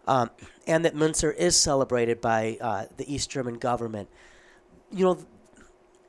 um, 0.08 0.30
and 0.66 0.84
that 0.84 0.94
Müntzer 0.94 1.34
is 1.34 1.56
celebrated 1.56 2.20
by 2.20 2.58
uh, 2.60 2.86
the 2.96 3.12
East 3.12 3.30
German 3.30 3.58
government. 3.58 4.08
You 4.90 5.04
know, 5.04 5.18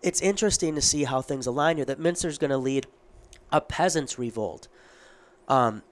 it's 0.01 0.21
interesting 0.21 0.73
to 0.75 0.81
see 0.81 1.03
how 1.03 1.21
things 1.21 1.45
align 1.45 1.77
here. 1.77 1.85
That 1.85 1.99
Müntzer 1.99 2.25
is 2.25 2.39
going 2.39 2.49
to 2.49 2.57
lead 2.57 2.87
a 3.51 3.61
peasants' 3.61 4.17
revolt. 4.17 4.67
Um, 5.47 5.83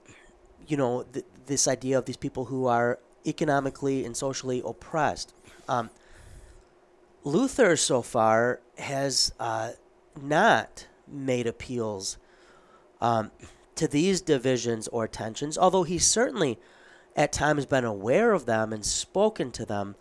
you 0.66 0.76
know, 0.76 1.04
th- 1.04 1.24
this 1.46 1.68
idea 1.68 1.98
of 1.98 2.04
these 2.06 2.16
people 2.16 2.46
who 2.46 2.66
are 2.66 2.98
economically 3.24 4.04
and 4.04 4.16
socially 4.16 4.60
oppressed. 4.64 5.32
Um, 5.68 5.90
Luther 7.24 7.76
so 7.76 8.02
far 8.02 8.60
has 8.78 9.32
uh, 9.38 9.72
not 10.20 10.86
made 11.06 11.46
appeals 11.46 12.18
um, 13.00 13.30
to 13.76 13.86
these 13.86 14.20
divisions 14.20 14.88
or 14.88 15.06
tensions, 15.06 15.56
although 15.56 15.84
he's 15.84 16.06
certainly 16.06 16.58
at 17.14 17.32
times 17.32 17.66
been 17.66 17.84
aware 17.84 18.32
of 18.32 18.46
them 18.46 18.72
and 18.72 18.84
spoken 18.84 19.50
to 19.52 19.64
them. 19.64 19.94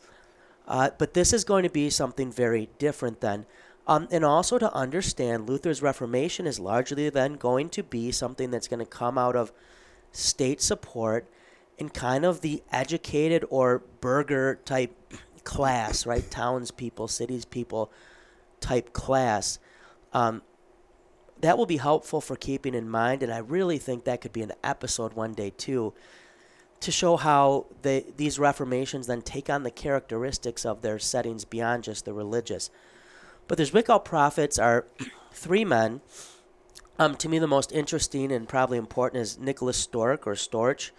Uh, 0.67 0.89
but 0.97 1.13
this 1.13 1.33
is 1.33 1.43
going 1.43 1.63
to 1.63 1.69
be 1.69 1.89
something 1.89 2.31
very 2.31 2.69
different 2.77 3.21
then. 3.21 3.45
Um, 3.87 4.07
and 4.11 4.23
also 4.23 4.57
to 4.57 4.73
understand 4.73 5.49
Luther's 5.49 5.81
Reformation 5.81 6.45
is 6.45 6.59
largely 6.59 7.09
then 7.09 7.33
going 7.33 7.69
to 7.69 7.83
be 7.83 8.11
something 8.11 8.51
that's 8.51 8.67
going 8.67 8.79
to 8.79 8.85
come 8.85 9.17
out 9.17 9.35
of 9.35 9.51
state 10.11 10.61
support 10.61 11.27
in 11.77 11.89
kind 11.89 12.23
of 12.23 12.41
the 12.41 12.61
educated 12.71 13.43
or 13.49 13.79
burger 13.99 14.59
type 14.65 14.95
class, 15.43 16.05
right? 16.05 16.29
Townspeople, 16.29 17.07
cities 17.07 17.45
people 17.45 17.91
type 18.59 18.93
class. 18.93 19.59
Um, 20.13 20.41
that 21.41 21.57
will 21.57 21.65
be 21.65 21.77
helpful 21.77 22.21
for 22.21 22.35
keeping 22.35 22.75
in 22.75 22.89
mind, 22.89 23.23
and 23.23 23.33
I 23.33 23.39
really 23.39 23.77
think 23.77 24.03
that 24.03 24.21
could 24.21 24.33
be 24.33 24.43
an 24.43 24.53
episode 24.63 25.13
one 25.13 25.33
day 25.33 25.51
too, 25.51 25.93
to 26.81 26.91
show 26.91 27.17
how 27.17 27.65
the, 27.81 28.05
these 28.17 28.37
reformations 28.37 29.07
then 29.07 29.21
take 29.21 29.49
on 29.49 29.63
the 29.63 29.71
characteristics 29.71 30.65
of 30.65 30.81
their 30.81 30.99
settings 30.99 31.45
beyond 31.45 31.83
just 31.83 32.05
the 32.05 32.13
religious. 32.13 32.69
But 33.47 33.57
the 33.57 33.63
Zwickau 33.63 34.03
prophets 34.03 34.59
are 34.59 34.85
three 35.31 35.65
men 35.65 36.01
um, 37.01 37.15
to 37.15 37.27
me, 37.27 37.39
the 37.39 37.47
most 37.47 37.71
interesting 37.71 38.31
and 38.31 38.47
probably 38.47 38.77
important 38.77 39.23
is 39.23 39.39
Nicholas 39.39 39.75
Stork 39.75 40.27
or 40.27 40.33
Storch. 40.33 40.91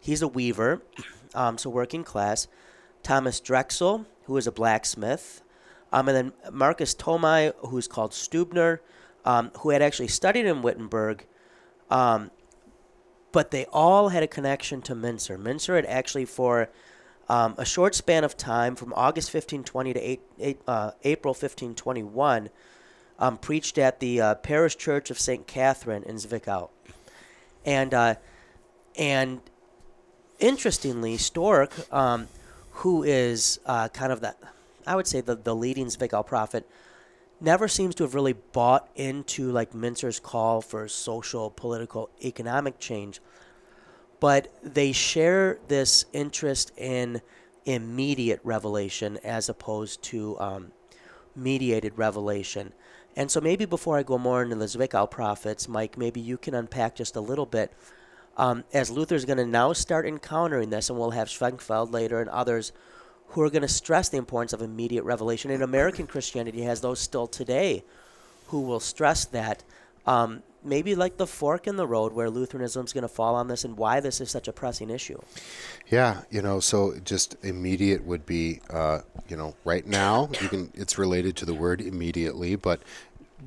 He's 0.00 0.20
a 0.20 0.26
weaver, 0.26 0.82
um, 1.34 1.58
so 1.58 1.70
working 1.70 2.02
class. 2.02 2.48
Thomas 3.04 3.40
Drechsel, 3.40 4.06
who 4.24 4.36
is 4.36 4.48
a 4.48 4.52
blacksmith. 4.52 5.42
Um, 5.92 6.08
and 6.08 6.16
then 6.16 6.32
Marcus 6.52 6.92
Thomai, 6.94 7.52
who's 7.58 7.86
called 7.86 8.10
Stubner, 8.10 8.80
um, 9.24 9.52
who 9.60 9.70
had 9.70 9.80
actually 9.80 10.08
studied 10.08 10.46
in 10.46 10.62
Wittenberg. 10.62 11.26
Um, 11.90 12.32
but 13.30 13.52
they 13.52 13.66
all 13.66 14.08
had 14.08 14.22
a 14.22 14.26
connection 14.26 14.82
to 14.82 14.94
Müntzer. 14.94 15.40
Müntzer 15.40 15.76
had 15.76 15.86
actually, 15.86 16.24
for 16.24 16.68
um, 17.28 17.54
a 17.58 17.64
short 17.64 17.94
span 17.94 18.24
of 18.24 18.36
time, 18.36 18.74
from 18.74 18.92
August 18.94 19.28
1520 19.32 19.92
to 19.92 20.00
eight, 20.00 20.20
eight, 20.40 20.60
uh, 20.66 20.92
April 21.04 21.32
1521, 21.32 22.50
um, 23.18 23.38
preached 23.38 23.78
at 23.78 24.00
the 24.00 24.20
uh, 24.20 24.34
parish 24.36 24.76
church 24.76 25.10
of 25.10 25.18
St. 25.18 25.46
Catherine 25.46 26.02
in 26.04 26.16
Zwickau. 26.16 26.70
And, 27.64 27.94
uh, 27.94 28.14
and 28.96 29.40
interestingly, 30.38 31.16
Stork, 31.16 31.72
um, 31.92 32.28
who 32.74 33.02
is 33.04 33.60
uh, 33.66 33.88
kind 33.88 34.12
of 34.12 34.20
that, 34.20 34.36
I 34.86 34.96
would 34.96 35.06
say 35.06 35.20
the, 35.20 35.36
the 35.36 35.54
leading 35.54 35.86
Zwickau 35.86 36.26
prophet, 36.26 36.68
never 37.40 37.68
seems 37.68 37.94
to 37.96 38.02
have 38.04 38.14
really 38.14 38.32
bought 38.32 38.88
into 38.96 39.50
like 39.52 39.72
Müntzer's 39.72 40.18
call 40.18 40.60
for 40.60 40.88
social, 40.88 41.50
political, 41.50 42.10
economic 42.24 42.78
change. 42.78 43.20
But 44.20 44.52
they 44.62 44.92
share 44.92 45.58
this 45.68 46.06
interest 46.12 46.72
in 46.76 47.20
immediate 47.64 48.40
revelation 48.42 49.18
as 49.22 49.48
opposed 49.48 50.02
to 50.02 50.38
um, 50.40 50.72
mediated 51.36 51.96
revelation. 51.96 52.72
And 53.16 53.30
so 53.30 53.40
maybe 53.40 53.64
before 53.64 53.98
I 53.98 54.02
go 54.02 54.18
more 54.18 54.42
into 54.42 54.56
the 54.56 54.64
Zwickau 54.64 55.10
prophets, 55.10 55.68
Mike, 55.68 55.96
maybe 55.96 56.20
you 56.20 56.36
can 56.36 56.54
unpack 56.54 56.96
just 56.96 57.14
a 57.14 57.20
little 57.20 57.46
bit. 57.46 57.72
Um, 58.36 58.64
as 58.72 58.90
is 58.90 59.24
going 59.24 59.38
to 59.38 59.46
now 59.46 59.72
start 59.72 60.06
encountering 60.06 60.70
this, 60.70 60.90
and 60.90 60.98
we'll 60.98 61.12
have 61.12 61.28
Schwenkfeld 61.28 61.92
later 61.92 62.20
and 62.20 62.28
others 62.30 62.72
who 63.28 63.42
are 63.42 63.50
going 63.50 63.62
to 63.62 63.68
stress 63.68 64.08
the 64.08 64.16
importance 64.16 64.52
of 64.52 64.62
immediate 64.62 65.04
revelation. 65.04 65.50
And 65.50 65.62
American 65.62 66.06
Christianity 66.06 66.62
has 66.62 66.80
those 66.80 67.00
still 67.00 67.26
today 67.26 67.84
who 68.48 68.60
will 68.60 68.80
stress 68.80 69.24
that. 69.26 69.62
Um, 70.06 70.42
maybe 70.64 70.94
like 70.94 71.16
the 71.16 71.26
fork 71.26 71.66
in 71.66 71.76
the 71.76 71.86
road 71.86 72.12
where 72.12 72.30
Lutheranism 72.30 72.84
is 72.84 72.92
going 72.92 73.02
to 73.02 73.08
fall 73.08 73.34
on 73.34 73.48
this 73.48 73.64
and 73.64 73.76
why 73.76 74.00
this 74.00 74.20
is 74.20 74.30
such 74.30 74.48
a 74.48 74.52
pressing 74.52 74.90
issue. 74.90 75.20
Yeah, 75.90 76.22
you 76.30 76.42
know, 76.42 76.60
so 76.60 76.94
just 77.04 77.36
immediate 77.42 78.04
would 78.04 78.24
be, 78.24 78.60
uh, 78.70 79.00
you 79.28 79.36
know, 79.36 79.54
right 79.64 79.86
now. 79.86 80.30
You 80.40 80.48
can. 80.48 80.70
It's 80.74 80.98
related 80.98 81.36
to 81.36 81.44
the 81.44 81.54
word 81.54 81.80
immediately, 81.80 82.56
but 82.56 82.80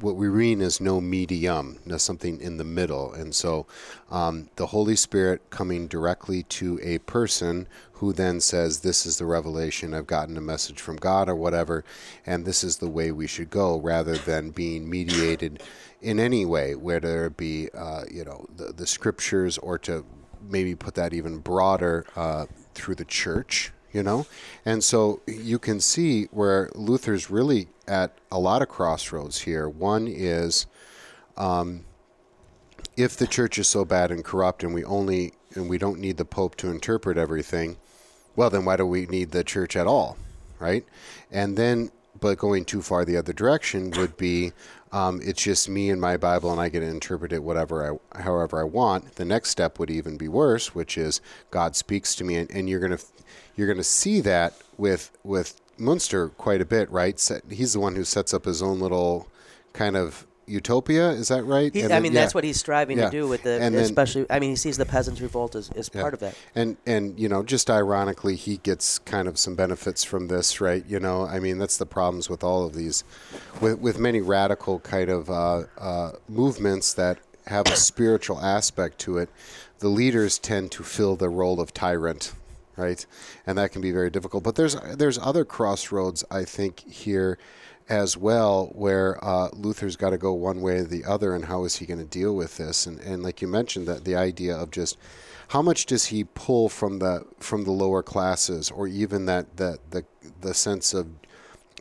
what 0.02 0.16
we 0.16 0.28
read 0.28 0.60
is 0.62 0.80
no 0.80 1.02
medium, 1.02 1.80
no 1.86 1.98
something 1.98 2.40
in 2.40 2.58
the 2.58 2.64
middle. 2.64 3.14
And 3.14 3.34
so 3.34 3.66
um, 4.12 4.50
the 4.56 4.68
Holy 4.68 4.96
Spirit 4.96 5.50
coming 5.50 5.88
directly 5.88 6.44
to 6.44 6.80
a 6.82 7.00
person 7.00 7.68
who 7.94 8.14
then 8.14 8.40
says, 8.40 8.80
This 8.80 9.06
is 9.06 9.18
the 9.18 9.26
revelation, 9.26 9.94
I've 9.94 10.08
gotten 10.08 10.38
a 10.38 10.42
message 10.42 10.80
from 10.80 10.98
God 10.98 11.30
or 11.30 11.36
whatever, 11.36 11.84
and 12.26 12.46
this 12.46 12.64
is 12.64 12.78
the 12.78 12.90
way 12.90 13.12
we 13.12 13.28
should 13.28 13.50
go, 13.50 13.80
rather 13.80 14.18
than 14.18 14.52
being 14.52 14.90
mediated 14.90 15.64
in 16.02 16.20
any 16.20 16.46
way, 16.46 16.76
whether 16.76 17.26
it 17.26 17.38
be 17.38 17.70
uh, 17.74 18.04
you 18.10 18.24
know 18.24 18.46
the, 18.56 18.72
the 18.74 18.88
scriptures 18.88 19.58
or 19.58 19.78
to 19.80 20.06
maybe 20.48 20.76
put 20.76 20.96
that 20.96 21.14
even 21.14 21.40
broader 21.40 22.06
uh, 22.16 22.46
through 22.74 22.96
the 22.96 23.06
church, 23.06 23.72
you 23.98 24.04
know, 24.04 24.28
and 24.64 24.84
so 24.84 25.22
you 25.26 25.58
can 25.58 25.80
see 25.80 26.26
where 26.26 26.70
Luther's 26.76 27.30
really 27.30 27.68
at 27.88 28.12
a 28.32 28.40
lot 28.40 28.62
of 28.62 28.70
crossroads 28.70 29.42
here. 29.42 29.68
One 29.68 30.08
is. 30.08 30.68
Um, 31.36 31.84
if 32.96 33.16
the 33.16 33.28
church 33.28 33.60
is 33.60 33.68
so 33.70 33.86
bad 33.86 34.10
and 34.10 34.24
corrupt 34.24 34.64
and 34.64 34.74
we 34.74 34.84
only 34.84 35.34
and 35.54 35.70
we 35.70 35.78
don't 35.78 36.00
need 36.00 36.18
the 36.18 36.26
pope 36.26 36.56
to 36.56 36.68
interpret 36.68 37.16
everything 37.16 37.78
well 38.36 38.50
then 38.50 38.66
why 38.66 38.76
do 38.76 38.88
we 38.88 39.06
need 39.06 39.30
the 39.30 39.44
church 39.44 39.76
at 39.76 39.86
all 39.86 40.18
right? 40.60 40.86
And 41.32 41.58
then, 41.58 41.92
but 42.20 42.38
going 42.38 42.66
too 42.66 42.82
far 42.82 43.06
the 43.06 43.18
other 43.18 43.34
direction 43.34 43.92
would 43.92 44.18
be 44.18 44.54
um, 44.92 45.20
it's 45.24 45.44
just 45.44 45.68
me 45.68 45.90
and 45.90 46.00
my 46.00 46.16
Bible, 46.16 46.50
and 46.52 46.62
I 46.62 46.70
get 46.70 46.80
to 46.80 46.86
interpret 46.86 47.34
it 47.34 47.44
whatever 47.44 48.00
I, 48.14 48.22
however 48.22 48.62
I 48.62 48.64
want. 48.64 49.16
The 49.16 49.26
next 49.26 49.50
step 49.50 49.80
would 49.80 49.90
even 49.90 50.18
be 50.18 50.30
worse, 50.30 50.74
which 50.74 50.98
is 50.98 51.20
God 51.52 51.76
speaks 51.76 52.16
to 52.16 52.24
me, 52.24 52.36
and, 52.38 52.50
and 52.50 52.70
you're 52.70 52.80
gonna 52.80 53.00
you're 53.58 53.68
gonna 53.68 53.84
see 53.84 54.22
that 54.22 54.54
with 54.78 55.12
with 55.24 55.60
Müntzer 55.78 56.36
quite 56.38 56.62
a 56.62 56.66
bit, 56.66 56.90
right? 56.90 57.22
He's 57.50 57.74
the 57.74 57.80
one 57.80 57.96
who 57.96 58.06
sets 58.06 58.34
up 58.34 58.46
his 58.46 58.64
own 58.64 58.80
little 58.80 59.28
kind 59.74 59.98
of 59.98 60.26
utopia. 60.48 61.10
Is 61.10 61.28
that 61.28 61.44
right? 61.44 61.74
He, 61.74 61.84
I 61.84 61.88
then, 61.88 62.04
mean, 62.04 62.14
yeah. 62.14 62.22
that's 62.22 62.34
what 62.34 62.44
he's 62.44 62.58
striving 62.58 62.98
yeah. 62.98 63.06
to 63.06 63.12
do 63.12 63.28
with 63.28 63.44
the, 63.44 63.62
and 63.62 63.76
especially. 63.76 64.24
Then, 64.24 64.38
I 64.38 64.40
mean, 64.40 64.52
he 64.52 64.56
sees 64.56 64.78
the 64.78 64.86
peasants' 64.86 65.22
revolt 65.22 65.56
as, 65.56 65.70
as 65.72 65.92
yeah. 65.94 66.02
part 66.02 66.14
of 66.14 66.20
that. 66.22 66.36
And 66.56 66.78
and 66.86 67.20
you 67.20 67.30
know, 67.30 67.44
just 67.44 67.70
ironically, 67.70 68.36
he 68.36 68.58
gets 68.58 69.00
kind 69.00 69.28
of 69.28 69.38
some 69.38 69.56
benefits 69.56 70.04
from 70.04 70.28
this, 70.28 70.62
right? 70.62 70.84
You 70.88 71.00
know, 71.00 71.26
I 71.26 71.40
mean, 71.40 71.58
that's 71.58 71.78
the 71.78 71.86
problems 71.86 72.30
with 72.30 72.44
all 72.44 72.66
of 72.66 72.74
these, 72.74 73.04
with 73.62 73.80
with 73.80 74.00
many 74.00 74.22
radical 74.22 74.80
kind 74.80 75.10
of 75.10 75.30
uh, 75.30 75.64
uh, 75.78 76.12
movements 76.28 76.94
that 76.94 77.20
have 77.48 77.68
a 77.68 77.76
spiritual 77.76 78.40
aspect 78.40 79.00
to 79.00 79.18
it. 79.18 79.30
The 79.80 79.90
leaders 79.90 80.40
tend 80.40 80.72
to 80.72 80.84
fill 80.84 81.16
the 81.16 81.30
role 81.30 81.62
of 81.62 81.74
tyrant, 81.74 82.34
right? 82.78 83.06
And 83.46 83.58
that 83.58 83.72
can 83.72 83.82
be 83.82 83.92
very 83.92 84.10
difficult. 84.10 84.44
But 84.44 84.56
there's 84.56 84.76
there's 84.76 85.18
other 85.18 85.44
crossroads 85.44 86.24
I 86.32 86.46
think 86.46 86.80
here 86.90 87.38
as 87.90 88.18
well, 88.18 88.68
where 88.76 89.24
uh, 89.24 89.50
Luther's 89.54 89.96
got 89.96 90.10
to 90.10 90.18
go 90.18 90.34
one 90.34 90.62
way 90.62 90.80
or 90.80 90.84
the 90.84 91.06
other, 91.06 91.34
and 91.34 91.46
how 91.46 91.64
is 91.64 91.78
he 91.78 91.86
going 91.86 92.00
to 92.00 92.06
deal 92.06 92.36
with 92.36 92.58
this? 92.58 92.86
And 92.86 93.00
and 93.02 93.24
like 93.24 93.42
you 93.42 93.48
mentioned, 93.48 93.88
that 93.88 94.06
the 94.06 94.16
idea 94.16 94.56
of 94.56 94.72
just 94.72 94.98
how 95.50 95.62
much 95.62 95.86
does 95.86 96.06
he 96.08 96.24
pull 96.24 96.70
from 96.70 97.00
the 97.00 97.26
from 97.40 97.64
the 97.64 97.72
lower 97.72 98.04
classes, 98.04 98.70
or 98.72 98.88
even 98.88 99.26
that 99.26 99.58
that 99.58 99.92
the 99.92 100.06
the 100.42 100.54
sense 100.54 100.94
of 100.94 101.08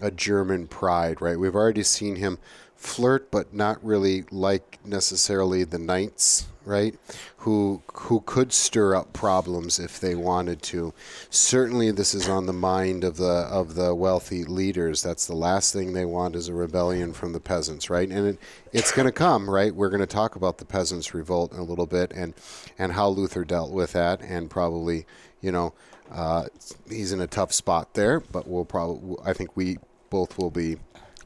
a 0.01 0.11
German 0.11 0.67
pride, 0.67 1.21
right? 1.21 1.39
We've 1.39 1.55
already 1.55 1.83
seen 1.83 2.17
him 2.17 2.39
flirt, 2.77 3.31
but 3.31 3.53
not 3.55 3.83
really 3.85 4.25
like 4.31 4.79
necessarily 4.85 5.65
the 5.65 5.79
knights, 5.79 6.47
right? 6.65 6.95
Who 7.39 7.83
who 7.95 8.21
could 8.21 8.53
stir 8.53 8.95
up 8.95 9.13
problems 9.13 9.79
if 9.79 9.99
they 9.99 10.15
wanted 10.15 10.63
to. 10.63 10.93
Certainly, 11.31 11.93
this 11.93 12.15
is 12.15 12.29
on 12.29 12.47
the 12.47 12.53
mind 12.53 13.03
of 13.05 13.17
the 13.17 13.49
of 13.51 13.75
the 13.75 13.95
wealthy 13.95 14.45
leaders. 14.45 15.03
That's 15.03 15.27
the 15.27 15.35
last 15.35 15.73
thing 15.73 15.93
they 15.93 16.05
want 16.05 16.37
is 16.37 16.49
a 16.49 16.55
rebellion 16.55 17.13
from 17.13 17.33
the 17.33 17.41
peasants, 17.41 17.89
right? 17.89 18.09
And 18.09 18.27
it, 18.27 18.39
it's 18.73 18.93
going 18.93 19.07
to 19.07 19.13
come, 19.13 19.49
right? 19.49 19.75
We're 19.75 19.91
going 19.91 20.01
to 20.01 20.07
talk 20.07 20.37
about 20.37 20.59
the 20.59 20.65
peasants' 20.65 21.15
revolt 21.15 21.53
in 21.53 21.59
a 21.59 21.65
little 21.65 21.87
bit 21.87 22.13
and 22.15 22.35
and 22.79 22.93
how 22.93 23.09
Luther 23.09 23.45
dealt 23.45 23.73
with 23.73 23.93
that, 23.93 24.21
and 24.21 24.51
probably, 24.51 25.07
you 25.41 25.53
know. 25.53 25.75
Uh, 26.09 26.47
he's 26.89 27.11
in 27.11 27.21
a 27.21 27.27
tough 27.27 27.53
spot 27.53 27.95
there, 27.95 28.21
but 28.21 28.47
we'll 28.47 28.65
probably. 28.65 29.17
I 29.25 29.33
think 29.33 29.57
we 29.57 29.79
both 30.09 30.39
will 30.39 30.53
be 30.53 30.77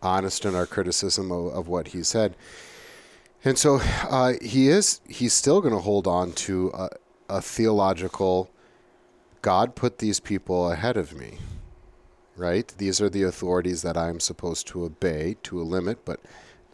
honest 0.02 0.44
in 0.44 0.54
our 0.54 0.66
criticism 0.66 1.30
of, 1.30 1.52
of 1.54 1.68
what 1.68 1.88
he 1.88 2.02
said. 2.02 2.36
And 3.44 3.58
so 3.58 3.80
uh, 4.08 4.34
he 4.42 4.68
is, 4.68 5.00
he's 5.08 5.32
still 5.32 5.60
going 5.60 5.74
to 5.74 5.80
hold 5.80 6.06
on 6.06 6.32
to 6.32 6.70
a, 6.74 6.88
a 7.28 7.40
theological 7.40 8.50
God 9.42 9.74
put 9.74 9.98
these 9.98 10.20
people 10.20 10.70
ahead 10.70 10.98
of 10.98 11.16
me, 11.16 11.38
right? 12.36 12.68
These 12.76 13.00
are 13.00 13.08
the 13.08 13.22
authorities 13.22 13.82
that 13.82 13.96
I'm 13.96 14.20
supposed 14.20 14.66
to 14.68 14.84
obey 14.84 15.36
to 15.44 15.60
a 15.60 15.64
limit, 15.64 16.04
but 16.04 16.20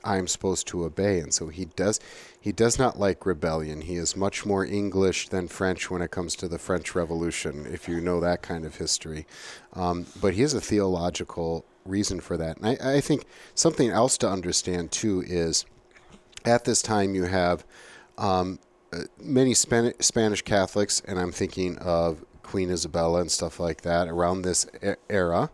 I'm 0.02 0.26
supposed 0.26 0.66
to 0.68 0.84
obey. 0.84 1.20
And 1.20 1.32
so 1.32 1.48
he 1.48 1.66
does 1.66 2.00
he 2.40 2.52
does 2.52 2.78
not 2.78 2.98
like 2.98 3.26
rebellion. 3.26 3.82
He 3.82 3.96
is 3.96 4.16
much 4.16 4.46
more 4.46 4.64
English 4.64 5.28
than 5.28 5.48
French 5.48 5.90
when 5.90 6.02
it 6.02 6.12
comes 6.12 6.36
to 6.36 6.48
the 6.48 6.58
French 6.58 6.94
Revolution, 6.94 7.66
if 7.72 7.88
you 7.88 8.00
know 8.00 8.20
that 8.20 8.42
kind 8.42 8.64
of 8.64 8.76
history. 8.76 9.26
Um, 9.72 10.06
but 10.20 10.34
he 10.34 10.42
has 10.42 10.54
a 10.54 10.60
theological 10.60 11.64
reason 11.88 12.20
for 12.20 12.36
that. 12.36 12.58
And 12.58 12.66
I, 12.66 12.96
I 12.96 13.00
think 13.00 13.24
something 13.54 13.90
else 13.90 14.18
to 14.18 14.28
understand 14.28 14.90
too 14.90 15.22
is 15.26 15.64
at 16.44 16.64
this 16.64 16.82
time 16.82 17.14
you 17.14 17.24
have 17.24 17.64
um, 18.18 18.58
uh, 18.92 19.02
many 19.20 19.54
Span- 19.54 20.00
Spanish 20.00 20.42
Catholics, 20.42 21.02
and 21.06 21.18
I'm 21.18 21.32
thinking 21.32 21.76
of 21.78 22.24
Queen 22.42 22.70
Isabella 22.70 23.20
and 23.20 23.30
stuff 23.30 23.58
like 23.58 23.82
that 23.82 24.08
around 24.08 24.42
this 24.42 24.66
era, 25.10 25.50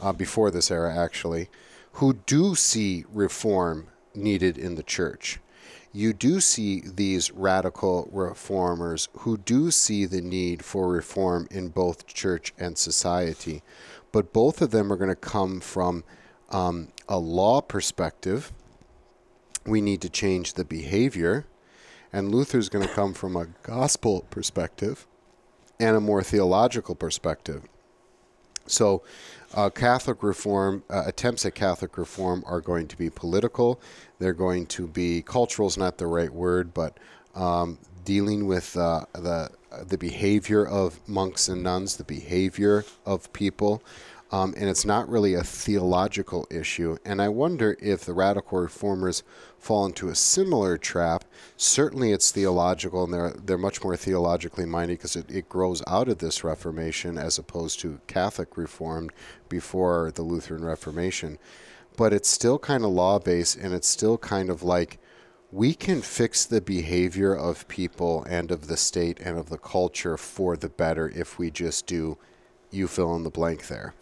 uh, 0.00 0.12
before 0.12 0.50
this 0.50 0.70
era 0.70 0.94
actually, 0.94 1.48
who 1.92 2.14
do 2.26 2.54
see 2.54 3.04
reform 3.12 3.88
needed 4.14 4.58
in 4.58 4.74
the 4.74 4.82
church. 4.82 5.40
You 5.92 6.12
do 6.12 6.40
see 6.40 6.82
these 6.84 7.30
radical 7.30 8.08
reformers 8.12 9.08
who 9.18 9.36
do 9.38 9.70
see 9.70 10.06
the 10.06 10.20
need 10.20 10.64
for 10.64 10.88
reform 10.88 11.46
in 11.52 11.68
both 11.68 12.06
church 12.06 12.52
and 12.58 12.76
society 12.76 13.62
but 14.14 14.32
both 14.32 14.62
of 14.62 14.70
them 14.70 14.92
are 14.92 14.96
going 14.96 15.10
to 15.10 15.16
come 15.16 15.58
from 15.58 16.04
um, 16.50 16.86
a 17.08 17.18
law 17.18 17.60
perspective. 17.60 18.52
We 19.66 19.80
need 19.80 20.00
to 20.02 20.08
change 20.08 20.54
the 20.54 20.64
behavior. 20.64 21.46
And 22.12 22.32
Luther's 22.32 22.68
going 22.68 22.86
to 22.86 22.94
come 22.94 23.12
from 23.12 23.34
a 23.34 23.48
gospel 23.64 24.24
perspective 24.30 25.08
and 25.80 25.96
a 25.96 26.00
more 26.00 26.22
theological 26.22 26.94
perspective. 26.94 27.64
So, 28.68 29.02
uh, 29.52 29.70
Catholic 29.70 30.22
reform, 30.22 30.84
uh, 30.88 31.02
attempts 31.06 31.44
at 31.44 31.56
Catholic 31.56 31.98
reform 31.98 32.44
are 32.46 32.60
going 32.60 32.86
to 32.86 32.96
be 32.96 33.10
political. 33.10 33.80
They're 34.20 34.32
going 34.32 34.66
to 34.66 34.86
be, 34.86 35.22
cultural 35.22 35.66
is 35.66 35.76
not 35.76 35.98
the 35.98 36.06
right 36.06 36.32
word, 36.32 36.72
but 36.72 37.00
um, 37.34 37.78
dealing 38.04 38.46
with 38.46 38.76
uh, 38.76 39.06
the 39.12 39.50
the 39.82 39.98
behavior 39.98 40.66
of 40.66 41.00
monks 41.08 41.48
and 41.48 41.62
nuns, 41.62 41.96
the 41.96 42.04
behavior 42.04 42.84
of 43.04 43.32
people, 43.32 43.82
um, 44.34 44.52
and 44.56 44.68
it's 44.68 44.84
not 44.84 45.08
really 45.08 45.34
a 45.34 45.44
theological 45.44 46.46
issue. 46.50 46.96
And 47.04 47.22
I 47.22 47.28
wonder 47.28 47.76
if 47.80 48.04
the 48.04 48.12
radical 48.12 48.58
reformers 48.58 49.22
fall 49.58 49.86
into 49.86 50.08
a 50.08 50.14
similar 50.14 50.76
trap. 50.76 51.24
Certainly, 51.56 52.10
it's 52.10 52.32
theological, 52.32 53.04
and 53.04 53.14
they're 53.14 53.30
they're 53.30 53.58
much 53.58 53.84
more 53.84 53.96
theologically 53.96 54.66
minded 54.66 54.98
because 54.98 55.14
it, 55.14 55.30
it 55.30 55.48
grows 55.48 55.82
out 55.86 56.08
of 56.08 56.18
this 56.18 56.42
Reformation 56.42 57.16
as 57.16 57.38
opposed 57.38 57.78
to 57.80 58.00
Catholic 58.08 58.56
Reformed 58.56 59.12
before 59.48 60.10
the 60.12 60.22
Lutheran 60.22 60.64
Reformation. 60.64 61.38
But 61.96 62.12
it's 62.12 62.28
still 62.28 62.58
kind 62.58 62.82
of 62.82 62.90
law 62.90 63.20
based, 63.20 63.56
and 63.56 63.72
it's 63.72 63.88
still 63.88 64.18
kind 64.18 64.50
of 64.50 64.64
like 64.64 64.98
we 65.54 65.72
can 65.72 66.02
fix 66.02 66.44
the 66.44 66.60
behavior 66.60 67.32
of 67.32 67.68
people 67.68 68.24
and 68.24 68.50
of 68.50 68.66
the 68.66 68.76
state 68.76 69.20
and 69.20 69.38
of 69.38 69.50
the 69.50 69.58
culture 69.58 70.16
for 70.16 70.56
the 70.56 70.68
better 70.68 71.08
if 71.14 71.38
we 71.38 71.48
just 71.48 71.86
do 71.86 72.18
you 72.72 72.88
fill 72.88 73.14
in 73.14 73.22
the 73.22 73.30
blank 73.30 73.68
there. 73.68 73.94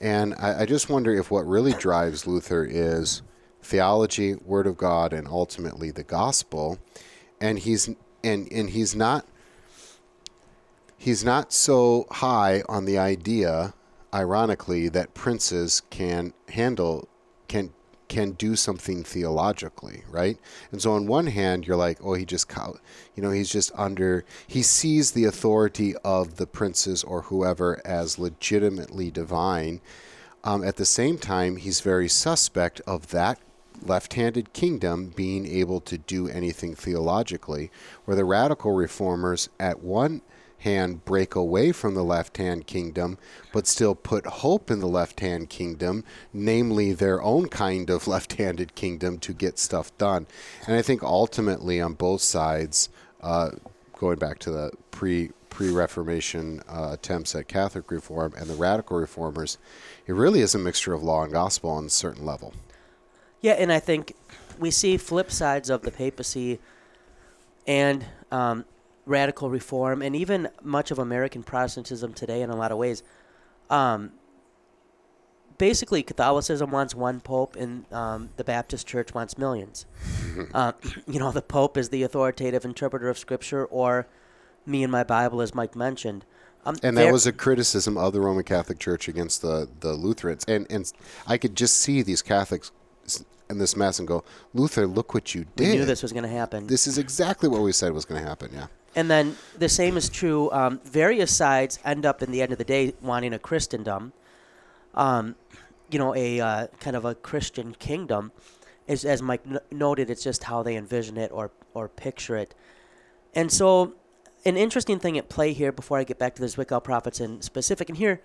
And 0.00 0.34
I, 0.34 0.62
I 0.62 0.66
just 0.66 0.90
wonder 0.90 1.14
if 1.14 1.30
what 1.30 1.46
really 1.46 1.74
drives 1.74 2.26
Luther 2.26 2.64
is 2.68 3.22
theology, 3.62 4.34
Word 4.34 4.66
of 4.66 4.76
God, 4.76 5.12
and 5.12 5.28
ultimately 5.28 5.92
the 5.92 6.02
gospel. 6.02 6.80
And 7.40 7.60
he's 7.60 7.88
and 8.24 8.50
and 8.50 8.70
he's 8.70 8.96
not 8.96 9.28
he's 10.98 11.22
not 11.22 11.52
so 11.52 12.06
high 12.10 12.64
on 12.68 12.84
the 12.84 12.98
idea, 12.98 13.74
ironically, 14.12 14.88
that 14.88 15.14
princes 15.14 15.82
can 15.88 16.32
handle 16.48 17.08
can 17.46 17.72
can 18.08 18.32
do 18.32 18.56
something 18.56 19.02
theologically, 19.02 20.04
right? 20.10 20.38
And 20.70 20.80
so 20.80 20.92
on 20.92 21.06
one 21.06 21.26
hand, 21.26 21.66
you're 21.66 21.76
like, 21.76 21.98
oh, 22.02 22.14
he 22.14 22.24
just, 22.24 22.50
you 23.14 23.22
know, 23.22 23.30
he's 23.30 23.50
just 23.50 23.72
under, 23.74 24.24
he 24.46 24.62
sees 24.62 25.12
the 25.12 25.24
authority 25.24 25.94
of 26.04 26.36
the 26.36 26.46
princes 26.46 27.02
or 27.04 27.22
whoever 27.22 27.80
as 27.84 28.18
legitimately 28.18 29.10
divine. 29.10 29.80
Um, 30.44 30.62
at 30.62 30.76
the 30.76 30.84
same 30.84 31.18
time, 31.18 31.56
he's 31.56 31.80
very 31.80 32.08
suspect 32.08 32.80
of 32.86 33.08
that 33.08 33.40
left-handed 33.82 34.52
kingdom 34.52 35.12
being 35.14 35.46
able 35.46 35.80
to 35.82 35.98
do 35.98 36.28
anything 36.28 36.74
theologically, 36.74 37.70
where 38.04 38.16
the 38.16 38.24
radical 38.24 38.72
reformers 38.72 39.48
at 39.60 39.82
one 39.82 40.22
hand 40.58 41.04
break 41.04 41.34
away 41.34 41.72
from 41.72 41.94
the 41.94 42.04
left 42.04 42.36
hand 42.36 42.66
kingdom, 42.66 43.18
but 43.52 43.66
still 43.66 43.94
put 43.94 44.26
hope 44.26 44.70
in 44.70 44.80
the 44.80 44.88
left 44.88 45.20
hand 45.20 45.48
kingdom, 45.48 46.04
namely 46.32 46.92
their 46.92 47.22
own 47.22 47.48
kind 47.48 47.90
of 47.90 48.06
left 48.08 48.34
handed 48.34 48.74
kingdom 48.74 49.18
to 49.18 49.32
get 49.32 49.58
stuff 49.58 49.96
done. 49.98 50.26
And 50.66 50.76
I 50.76 50.82
think 50.82 51.02
ultimately 51.02 51.80
on 51.80 51.94
both 51.94 52.20
sides, 52.20 52.88
uh, 53.20 53.50
going 53.98 54.18
back 54.18 54.38
to 54.40 54.50
the 54.50 54.70
pre 54.90 55.30
pre 55.50 55.70
Reformation 55.70 56.60
uh, 56.68 56.90
attempts 56.92 57.34
at 57.34 57.48
Catholic 57.48 57.90
reform 57.90 58.34
and 58.36 58.46
the 58.46 58.54
radical 58.54 58.98
reformers, 58.98 59.58
it 60.06 60.12
really 60.12 60.40
is 60.40 60.54
a 60.54 60.58
mixture 60.58 60.92
of 60.92 61.02
law 61.02 61.24
and 61.24 61.32
gospel 61.32 61.70
on 61.70 61.86
a 61.86 61.90
certain 61.90 62.26
level. 62.26 62.52
Yeah, 63.40 63.52
and 63.52 63.72
I 63.72 63.78
think 63.78 64.14
we 64.58 64.70
see 64.70 64.96
flip 64.96 65.30
sides 65.30 65.70
of 65.70 65.82
the 65.82 65.90
papacy 65.90 66.58
and 67.66 68.04
um, 68.30 68.64
radical 69.06 69.48
reform 69.48 70.02
and 70.02 70.14
even 70.14 70.48
much 70.62 70.90
of 70.90 70.98
American 70.98 71.42
Protestantism 71.42 72.12
today 72.12 72.42
in 72.42 72.50
a 72.50 72.56
lot 72.56 72.72
of 72.72 72.78
ways. 72.78 73.02
Um, 73.70 74.12
basically, 75.58 76.02
Catholicism 76.02 76.70
wants 76.70 76.94
one 76.94 77.20
pope, 77.20 77.56
and 77.56 77.90
um, 77.92 78.30
the 78.36 78.44
Baptist 78.44 78.86
Church 78.86 79.14
wants 79.14 79.38
millions. 79.38 79.86
uh, 80.54 80.72
you 81.06 81.18
know, 81.18 81.32
the 81.32 81.42
pope 81.42 81.76
is 81.76 81.88
the 81.88 82.02
authoritative 82.02 82.64
interpreter 82.64 83.08
of 83.08 83.18
Scripture, 83.18 83.64
or 83.64 84.06
me 84.66 84.82
and 84.82 84.92
my 84.92 85.04
Bible, 85.04 85.40
as 85.40 85.54
Mike 85.54 85.76
mentioned. 85.76 86.24
Um, 86.64 86.76
And 86.82 86.96
that 86.98 87.12
was 87.12 87.26
a 87.26 87.32
criticism 87.32 87.96
of 87.96 88.12
the 88.12 88.20
Roman 88.20 88.42
Catholic 88.42 88.80
Church 88.80 89.06
against 89.06 89.40
the, 89.40 89.68
the 89.80 89.92
Lutherans. 89.92 90.44
And 90.48 90.66
and 90.68 90.92
I 91.26 91.38
could 91.38 91.54
just 91.54 91.76
see 91.76 92.02
these 92.02 92.22
Catholics 92.22 92.72
in 93.48 93.58
this 93.58 93.76
mess 93.76 94.00
and 94.00 94.08
go, 94.08 94.24
Luther, 94.52 94.86
look 94.88 95.14
what 95.14 95.32
you 95.32 95.46
we 95.56 95.64
did. 95.64 95.78
knew 95.78 95.84
this 95.84 96.02
was 96.02 96.12
going 96.12 96.24
to 96.24 96.28
happen. 96.28 96.66
This 96.66 96.88
is 96.88 96.98
exactly 96.98 97.48
what 97.48 97.60
we 97.62 97.70
said 97.70 97.92
was 97.92 98.04
going 98.04 98.20
to 98.20 98.28
happen. 98.28 98.50
Yeah. 98.52 98.66
And 98.96 99.10
then 99.10 99.36
the 99.58 99.68
same 99.68 99.98
is 99.98 100.08
true. 100.08 100.50
Um, 100.50 100.80
various 100.82 101.30
sides 101.30 101.78
end 101.84 102.06
up, 102.06 102.22
in 102.22 102.32
the 102.32 102.40
end 102.40 102.50
of 102.50 102.58
the 102.58 102.64
day, 102.64 102.94
wanting 103.02 103.34
a 103.34 103.38
Christendom, 103.38 104.14
um, 104.94 105.36
you 105.90 105.98
know, 105.98 106.14
a 106.16 106.40
uh, 106.40 106.66
kind 106.80 106.96
of 106.96 107.04
a 107.04 107.14
Christian 107.14 107.74
kingdom. 107.78 108.32
Is 108.88 109.04
as 109.04 109.20
Mike 109.20 109.42
n- 109.46 109.58
noted, 109.70 110.08
it's 110.08 110.24
just 110.24 110.44
how 110.44 110.62
they 110.62 110.76
envision 110.76 111.18
it 111.18 111.30
or 111.30 111.50
or 111.74 111.88
picture 111.88 112.36
it. 112.36 112.54
And 113.34 113.52
so, 113.52 113.94
an 114.46 114.56
interesting 114.56 114.98
thing 114.98 115.18
at 115.18 115.28
play 115.28 115.52
here, 115.52 115.72
before 115.72 115.98
I 115.98 116.04
get 116.04 116.18
back 116.18 116.34
to 116.36 116.40
the 116.40 116.46
Zwickau 116.46 116.82
prophets 116.82 117.20
in 117.20 117.42
specific, 117.42 117.90
and 117.90 117.98
here, 117.98 118.22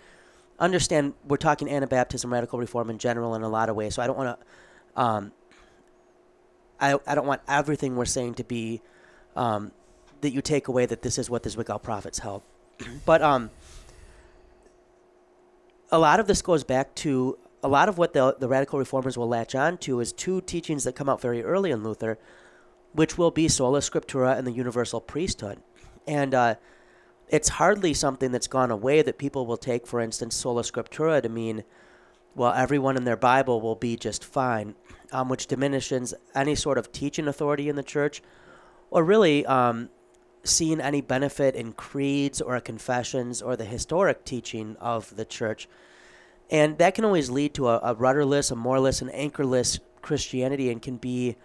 understand 0.58 1.16
we're 1.28 1.38
talking 1.38 1.68
Anabaptism, 1.68 2.32
radical 2.32 2.60
reform 2.60 2.90
in 2.90 2.98
general, 2.98 3.36
in 3.36 3.42
a 3.42 3.50
lot 3.50 3.68
of 3.68 3.76
ways. 3.76 3.96
So 3.96 4.02
I 4.02 4.08
don't 4.08 4.18
want 4.18 4.40
to. 4.40 5.02
Um, 5.02 5.32
I, 6.80 6.98
I 7.06 7.14
don't 7.14 7.28
want 7.28 7.42
everything 7.48 7.96
we're 7.96 8.06
saying 8.06 8.36
to 8.36 8.44
be 8.44 8.82
um, 9.36 9.72
that 10.22 10.32
you 10.32 10.42
take 10.42 10.68
away 10.68 10.86
that 10.86 11.02
this 11.02 11.18
is 11.18 11.30
what 11.30 11.44
the 11.44 11.50
Zwickau 11.50 11.82
prophets 11.82 12.20
held. 12.20 12.44
but 13.06 13.22
um, 13.22 13.50
a 15.92 16.00
lot 16.00 16.20
of 16.20 16.28
this 16.28 16.42
goes 16.42 16.64
back 16.64 16.96
to 16.96 17.38
a 17.64 17.68
lot 17.68 17.90
of 17.90 17.98
what 17.98 18.14
the, 18.14 18.36
the 18.40 18.48
radical 18.48 18.80
reformers 18.80 19.18
will 19.18 19.28
latch 19.28 19.54
on 19.54 19.78
to 19.80 20.00
is 20.00 20.12
two 20.12 20.42
teachings 20.42 20.84
that 20.84 20.96
come 20.96 21.10
out 21.10 21.22
very 21.22 21.44
early 21.44 21.72
in 21.72 21.84
Luther, 21.84 22.18
which 22.94 23.18
will 23.18 23.32
be 23.32 23.48
sola 23.48 23.80
scriptura 23.80 24.38
and 24.38 24.48
the 24.48 24.52
universal 24.52 25.00
priesthood. 25.00 25.62
And 26.08 26.34
uh, 26.34 26.56
it's 27.30 27.50
hardly 27.50 27.94
something 27.94 28.32
that's 28.32 28.48
gone 28.48 28.72
away 28.72 29.02
that 29.02 29.18
people 29.18 29.46
will 29.46 29.58
take, 29.58 29.86
for 29.86 30.00
instance, 30.02 30.36
sola 30.36 30.64
scriptura 30.64 31.22
to 31.22 31.30
mean, 31.30 31.64
well, 32.36 32.54
everyone 32.54 32.98
in 32.98 33.04
their 33.04 33.18
Bible 33.18 33.62
will 33.62 33.76
be 33.76 33.96
just 33.96 34.24
fine, 34.24 34.76
um, 35.12 35.30
which 35.30 35.48
diminishes 35.48 36.14
any 36.34 36.56
sort 36.56 36.78
of 36.78 36.92
teaching 36.92 37.28
authority 37.28 37.70
in 37.70 37.76
the 37.76 37.84
church, 37.84 38.24
or 38.90 39.04
really 39.04 39.46
um, 39.46 39.90
seeing 40.44 40.82
any 40.82 41.02
benefit 41.02 41.56
in 41.56 41.74
creeds 41.74 42.42
or 42.42 42.60
confessions 42.60 43.42
or 43.42 43.56
the 43.56 43.66
historic 43.66 44.26
teaching 44.26 44.76
of 44.80 45.16
the 45.16 45.26
church. 45.26 45.68
And 46.50 46.78
that 46.80 46.96
can 46.96 47.06
always 47.06 47.30
lead 47.30 47.54
to 47.56 47.70
a, 47.70 47.80
a 47.84 47.94
rudderless, 47.94 48.52
a 48.52 48.56
moreless, 48.56 49.02
and 49.02 49.14
anchorless 49.14 49.80
Christianity 50.02 50.70
and 50.70 50.82
can 50.82 50.98
be 50.98 51.38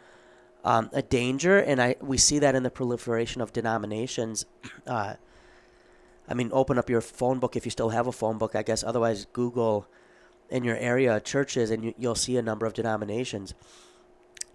um, 0.64 0.90
a 0.92 1.02
danger. 1.02 1.58
And 1.58 1.80
I 1.80 1.96
we 2.00 2.18
see 2.18 2.38
that 2.40 2.54
in 2.54 2.62
the 2.62 2.70
proliferation 2.70 3.40
of 3.40 3.52
denominations. 3.52 4.44
Uh, 4.86 5.14
I 6.28 6.34
mean, 6.34 6.50
open 6.52 6.78
up 6.78 6.90
your 6.90 7.00
phone 7.00 7.38
book 7.38 7.56
if 7.56 7.64
you 7.64 7.70
still 7.70 7.90
have 7.90 8.06
a 8.06 8.12
phone 8.12 8.38
book, 8.38 8.54
I 8.56 8.62
guess. 8.62 8.82
Otherwise, 8.82 9.26
Google 9.32 9.86
in 10.48 10.64
your 10.64 10.76
area 10.76 11.20
churches 11.20 11.70
and 11.70 11.84
you, 11.84 11.94
you'll 11.98 12.14
see 12.14 12.36
a 12.36 12.42
number 12.42 12.66
of 12.66 12.74
denominations. 12.74 13.54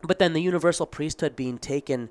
But 0.01 0.19
then 0.19 0.33
the 0.33 0.41
universal 0.41 0.85
priesthood 0.85 1.35
being 1.35 1.57
taken 1.57 2.09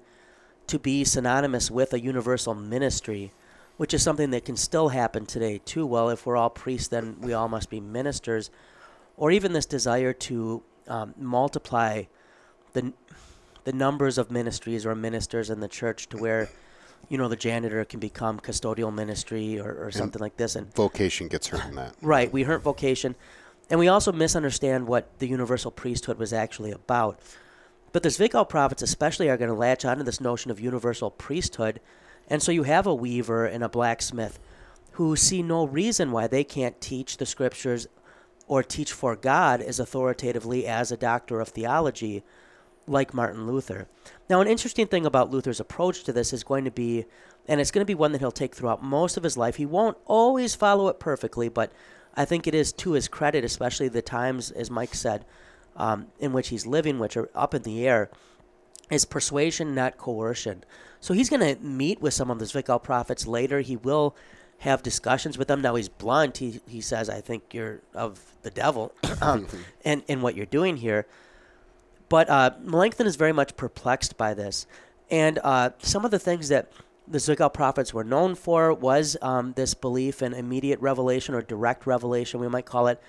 to 0.71 0.79
be 0.79 1.03
synonymous 1.03 1.69
with 1.69 1.93
a 1.93 2.01
universal 2.01 2.55
ministry, 2.55 3.33
which 3.77 3.93
is 3.93 4.03
something 4.05 4.31
that 4.31 4.45
can 4.45 4.57
still 4.57 4.91
happen 4.91 5.27
today 5.27 5.61
too. 5.65 5.85
Well, 5.85 6.11
if 6.11 6.25
we're 6.25 6.37
all 6.37 6.49
priests, 6.49 6.87
then 6.87 7.17
we 7.21 7.33
all 7.33 7.49
must 7.49 7.71
be 7.71 7.81
ministers, 7.81 8.51
or 9.17 9.33
even 9.33 9.53
this 9.53 9.67
desire 9.67 10.13
to 10.13 10.63
um, 10.87 11.15
multiply 11.19 12.05
the 12.73 12.93
the 13.65 13.73
numbers 13.73 14.17
of 14.17 14.31
ministries 14.31 14.87
or 14.87 14.95
ministers 14.95 15.51
in 15.51 15.61
the 15.61 15.69
church 15.69 16.09
to 16.09 16.17
where 16.17 16.49
you 17.09 17.19
know 17.19 17.27
the 17.27 17.37
janitor 17.37 17.85
can 17.85 17.99
become 17.99 18.39
custodial 18.39 18.95
ministry 18.95 19.59
or, 19.59 19.73
or 19.87 19.91
something 19.91 20.21
like 20.21 20.37
this 20.37 20.55
and 20.55 20.73
Vocation 20.75 21.27
gets 21.27 21.49
hurt 21.49 21.67
in 21.67 21.75
that. 21.75 21.95
Right. 22.01 22.33
We 22.33 22.45
hurt 22.45 22.63
vocation. 22.63 23.17
And 23.69 23.79
we 23.79 23.89
also 23.89 24.13
misunderstand 24.13 24.87
what 24.87 25.19
the 25.19 25.27
universal 25.29 25.71
priesthood 25.71 26.19
was 26.19 26.33
actually 26.33 26.71
about. 26.71 27.21
But 27.93 28.03
the 28.03 28.09
Zwickau 28.09 28.49
prophets, 28.49 28.83
especially, 28.83 29.29
are 29.29 29.37
going 29.37 29.51
to 29.51 29.55
latch 29.55 29.85
onto 29.85 30.05
this 30.05 30.21
notion 30.21 30.51
of 30.51 30.61
universal 30.61 31.11
priesthood. 31.11 31.81
And 32.29 32.43
so 32.43 32.53
you 32.53 32.63
have 32.63 32.87
a 32.87 32.95
weaver 32.95 33.47
and 33.47 33.65
a 33.65 33.69
blacksmith 33.69 34.39
who 34.93 35.17
see 35.17 35.43
no 35.43 35.67
reason 35.67 36.13
why 36.13 36.27
they 36.27 36.45
can't 36.45 36.81
teach 36.81 37.17
the 37.17 37.27
scriptures 37.27 37.89
or 38.47 38.63
teach 38.63 38.93
for 38.93 39.17
God 39.17 39.61
as 39.61 39.81
authoritatively 39.81 40.67
as 40.67 40.91
a 40.91 40.97
doctor 40.97 41.41
of 41.41 41.49
theology 41.49 42.23
like 42.87 43.15
Martin 43.15 43.47
Luther. 43.47 43.87
Now, 44.29 44.41
an 44.41 44.49
interesting 44.49 44.87
thing 44.87 45.07
about 45.07 45.31
Luther's 45.31 45.61
approach 45.61 46.05
to 46.05 46.13
this 46.13 46.33
is 46.33 46.43
going 46.43 46.65
to 46.65 46.71
be, 46.71 47.07
and 47.47 47.61
it's 47.61 47.71
going 47.71 47.83
to 47.83 47.87
be 47.87 47.95
one 47.95 48.13
that 48.13 48.19
he'll 48.21 48.33
take 48.33 48.55
throughout 48.55 48.83
most 48.83 49.17
of 49.17 49.23
his 49.23 49.37
life. 49.37 49.57
He 49.57 49.67
won't 49.67 49.97
always 50.05 50.55
follow 50.55 50.89
it 50.89 50.99
perfectly, 50.99 51.49
but 51.49 51.73
I 52.15 52.25
think 52.25 52.47
it 52.47 52.55
is 52.55 52.73
to 52.75 52.93
his 52.93 53.09
credit, 53.09 53.45
especially 53.45 53.89
the 53.89 54.03
times, 54.03 54.51
as 54.51 54.71
Mike 54.71 54.95
said, 54.95 55.25
um, 55.77 56.09
in 56.19 56.33
which 56.33 56.49
he's 56.49 56.67
living, 56.67 56.99
which 56.99 57.17
are 57.17 57.31
up 57.35 57.55
in 57.55 57.63
the 57.63 57.87
air, 57.87 58.11
is 58.91 59.05
persuasion, 59.05 59.75
not 59.75 59.97
coercion. 59.97 60.65
So 61.01 61.15
he's 61.15 61.31
going 61.31 61.57
to 61.57 61.63
meet 61.63 62.01
with 62.01 62.13
some 62.13 62.31
of 62.31 62.39
the 62.39 62.45
Zwickau 62.45 62.83
prophets 62.83 63.27
later. 63.27 63.61
He 63.61 63.77
will 63.77 64.15
have 64.59 64.83
discussions 64.83 65.39
with 65.39 65.49
them. 65.49 65.63
Now 65.63 65.75
he's 65.75 65.89
blunt. 65.89 66.39
He, 66.39 66.61
he 66.69 66.81
says, 66.81 67.09
I 67.09 67.21
think 67.21 67.55
you're 67.55 67.81
of 67.95 68.21
the 68.43 68.51
devil 68.51 68.93
um, 69.23 69.47
and, 69.85 70.03
and 70.09 70.23
what 70.23 70.35
you're 70.35 70.47
doing 70.47 70.77
here. 70.77 71.07
But 72.09 72.29
uh, 72.29 72.51
Melanchthon 72.63 73.07
is 73.07 73.17
very 73.17 73.33
much 73.33 73.57
perplexed 73.57 74.17
by 74.17 74.35
this. 74.35 74.67
And 75.11 75.39
uh, 75.43 75.71
some 75.79 76.05
of 76.05 76.11
the 76.11 76.19
things 76.19 76.49
that 76.49 76.73
the 77.09 77.19
Zwickau 77.19 77.53
prophets 77.53 77.95
were 77.95 78.05
known 78.05 78.35
for 78.35 78.73
was 78.73 79.17
um, 79.23 79.53
this 79.55 79.75
belief 79.75 80.23
in 80.23 80.33
immediate 80.33 80.81
revelation 80.81 81.35
or 81.35 81.43
direct 81.43 81.87
revelation, 81.87 82.41
we 82.41 82.49
might 82.49 82.67
call 82.67 82.87
it, 82.87 83.01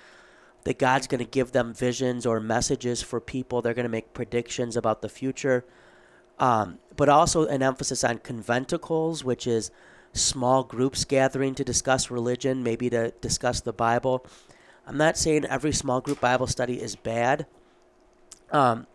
that 0.64 0.78
God's 0.78 1.06
going 1.06 1.18
to 1.18 1.30
give 1.30 1.52
them 1.52 1.74
visions 1.74 2.24
or 2.24 2.40
messages 2.40 3.02
for 3.02 3.20
people. 3.20 3.62
They're 3.62 3.74
going 3.74 3.84
to 3.84 3.90
make 3.90 4.14
predictions 4.14 4.76
about 4.76 5.02
the 5.02 5.08
future. 5.08 5.64
Um, 6.38 6.78
but 6.96 7.08
also 7.08 7.46
an 7.46 7.62
emphasis 7.62 8.04
on 8.04 8.18
conventicles, 8.18 9.24
which 9.24 9.46
is 9.46 9.70
small 10.12 10.62
groups 10.62 11.04
gathering 11.04 11.54
to 11.54 11.64
discuss 11.64 12.10
religion, 12.10 12.62
maybe 12.62 12.90
to 12.90 13.12
discuss 13.20 13.60
the 13.60 13.72
Bible. 13.72 14.24
I'm 14.86 14.96
not 14.96 15.16
saying 15.16 15.44
every 15.46 15.72
small 15.72 16.00
group 16.00 16.20
Bible 16.20 16.46
study 16.46 16.80
is 16.80 16.96
bad. 16.96 17.46
Um, 18.50 18.86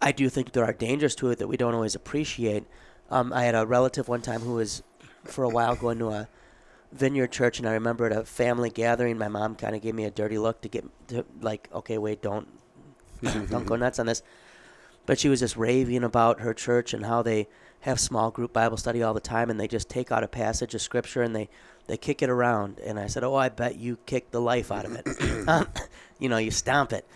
I 0.00 0.12
do 0.12 0.28
think 0.28 0.52
there 0.52 0.64
are 0.64 0.72
dangers 0.72 1.14
to 1.16 1.30
it 1.30 1.38
that 1.38 1.48
we 1.48 1.56
don't 1.56 1.74
always 1.74 1.94
appreciate. 1.94 2.64
Um, 3.10 3.32
I 3.32 3.44
had 3.44 3.54
a 3.54 3.66
relative 3.66 4.08
one 4.08 4.22
time 4.22 4.40
who 4.40 4.54
was, 4.54 4.82
for 5.24 5.44
a 5.44 5.48
while, 5.48 5.76
going 5.76 5.98
to 5.98 6.10
a 6.10 6.28
vineyard 6.92 7.32
church, 7.32 7.58
and 7.58 7.68
I 7.68 7.72
remember 7.72 8.06
at 8.06 8.12
a 8.12 8.24
family 8.24 8.70
gathering, 8.70 9.18
my 9.18 9.28
mom 9.28 9.54
kind 9.54 9.74
of 9.74 9.82
gave 9.82 9.94
me 9.94 10.04
a 10.04 10.10
dirty 10.10 10.38
look 10.38 10.60
to 10.62 10.68
get 10.68 10.84
to 11.08 11.24
like, 11.40 11.68
okay, 11.72 11.98
wait, 11.98 12.22
don't 12.22 12.48
don't 13.22 13.66
go 13.66 13.76
nuts 13.76 13.98
on 13.98 14.06
this. 14.06 14.22
But 15.06 15.18
she 15.18 15.28
was 15.28 15.40
just 15.40 15.56
raving 15.56 16.04
about 16.04 16.40
her 16.40 16.52
church 16.52 16.92
and 16.92 17.06
how 17.06 17.22
they 17.22 17.48
have 17.80 18.00
small 18.00 18.30
group 18.30 18.52
Bible 18.52 18.76
study 18.76 19.02
all 19.02 19.14
the 19.14 19.20
time, 19.20 19.50
and 19.50 19.58
they 19.58 19.68
just 19.68 19.88
take 19.88 20.10
out 20.10 20.24
a 20.24 20.28
passage 20.28 20.74
of 20.74 20.82
scripture 20.82 21.22
and 21.22 21.34
they 21.34 21.48
they 21.86 21.96
kick 21.96 22.22
it 22.22 22.30
around. 22.30 22.78
And 22.80 22.98
I 22.98 23.06
said, 23.06 23.24
oh, 23.24 23.34
I 23.34 23.48
bet 23.48 23.76
you 23.76 23.98
kick 24.06 24.30
the 24.30 24.40
life 24.40 24.70
out 24.70 24.84
of 24.84 24.92
it. 24.92 25.48
um, 25.48 25.66
you 26.18 26.28
know, 26.28 26.36
you 26.36 26.50
stomp 26.50 26.92
it. 26.92 27.06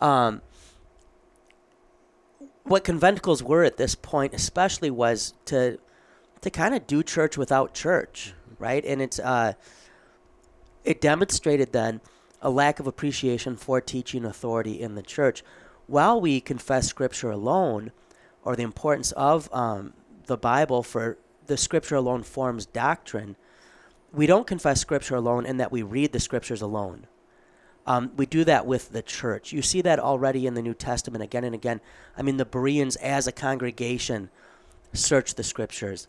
Um, 0.00 0.42
what 2.64 2.84
conventicles 2.84 3.42
were 3.42 3.64
at 3.64 3.76
this 3.76 3.94
point, 3.94 4.34
especially, 4.34 4.90
was 4.90 5.34
to 5.46 5.78
to 6.40 6.50
kind 6.50 6.74
of 6.74 6.86
do 6.86 7.02
church 7.02 7.38
without 7.38 7.72
church, 7.72 8.34
right? 8.62 8.84
And 8.84 9.02
it's 9.02 9.18
uh, 9.18 9.54
it 10.84 11.00
demonstrated 11.00 11.72
then 11.72 12.00
a 12.40 12.48
lack 12.48 12.80
of 12.80 12.86
appreciation 12.86 13.56
for 13.56 13.80
teaching 13.80 14.24
authority 14.24 14.80
in 14.80 14.94
the 14.94 15.02
church. 15.02 15.42
While 15.86 16.20
we 16.20 16.40
confess 16.40 16.88
Scripture 16.88 17.30
alone, 17.30 17.92
or 18.44 18.56
the 18.56 18.62
importance 18.62 19.12
of 19.12 19.52
um, 19.52 19.92
the 20.26 20.36
Bible 20.36 20.82
for 20.82 21.18
the 21.46 21.56
Scripture 21.56 21.96
alone 21.96 22.22
forms 22.22 22.66
doctrine, 22.66 23.36
we 24.12 24.26
don't 24.26 24.46
confess 24.46 24.80
Scripture 24.80 25.16
alone 25.16 25.44
in 25.44 25.56
that 25.56 25.72
we 25.72 25.82
read 25.82 26.12
the 26.12 26.20
Scriptures 26.20 26.62
alone. 26.62 27.06
Um, 27.84 28.12
we 28.16 28.26
do 28.26 28.44
that 28.44 28.64
with 28.64 28.90
the 28.90 29.02
church. 29.02 29.52
You 29.52 29.60
see 29.60 29.80
that 29.82 29.98
already 29.98 30.46
in 30.46 30.54
the 30.54 30.62
New 30.62 30.74
Testament 30.74 31.24
again 31.24 31.42
and 31.42 31.54
again. 31.54 31.80
I 32.16 32.22
mean, 32.22 32.36
the 32.36 32.44
Bereans 32.44 32.94
as 32.96 33.26
a 33.26 33.32
congregation 33.32 34.30
search 34.92 35.34
the 35.34 35.42
Scriptures. 35.42 36.06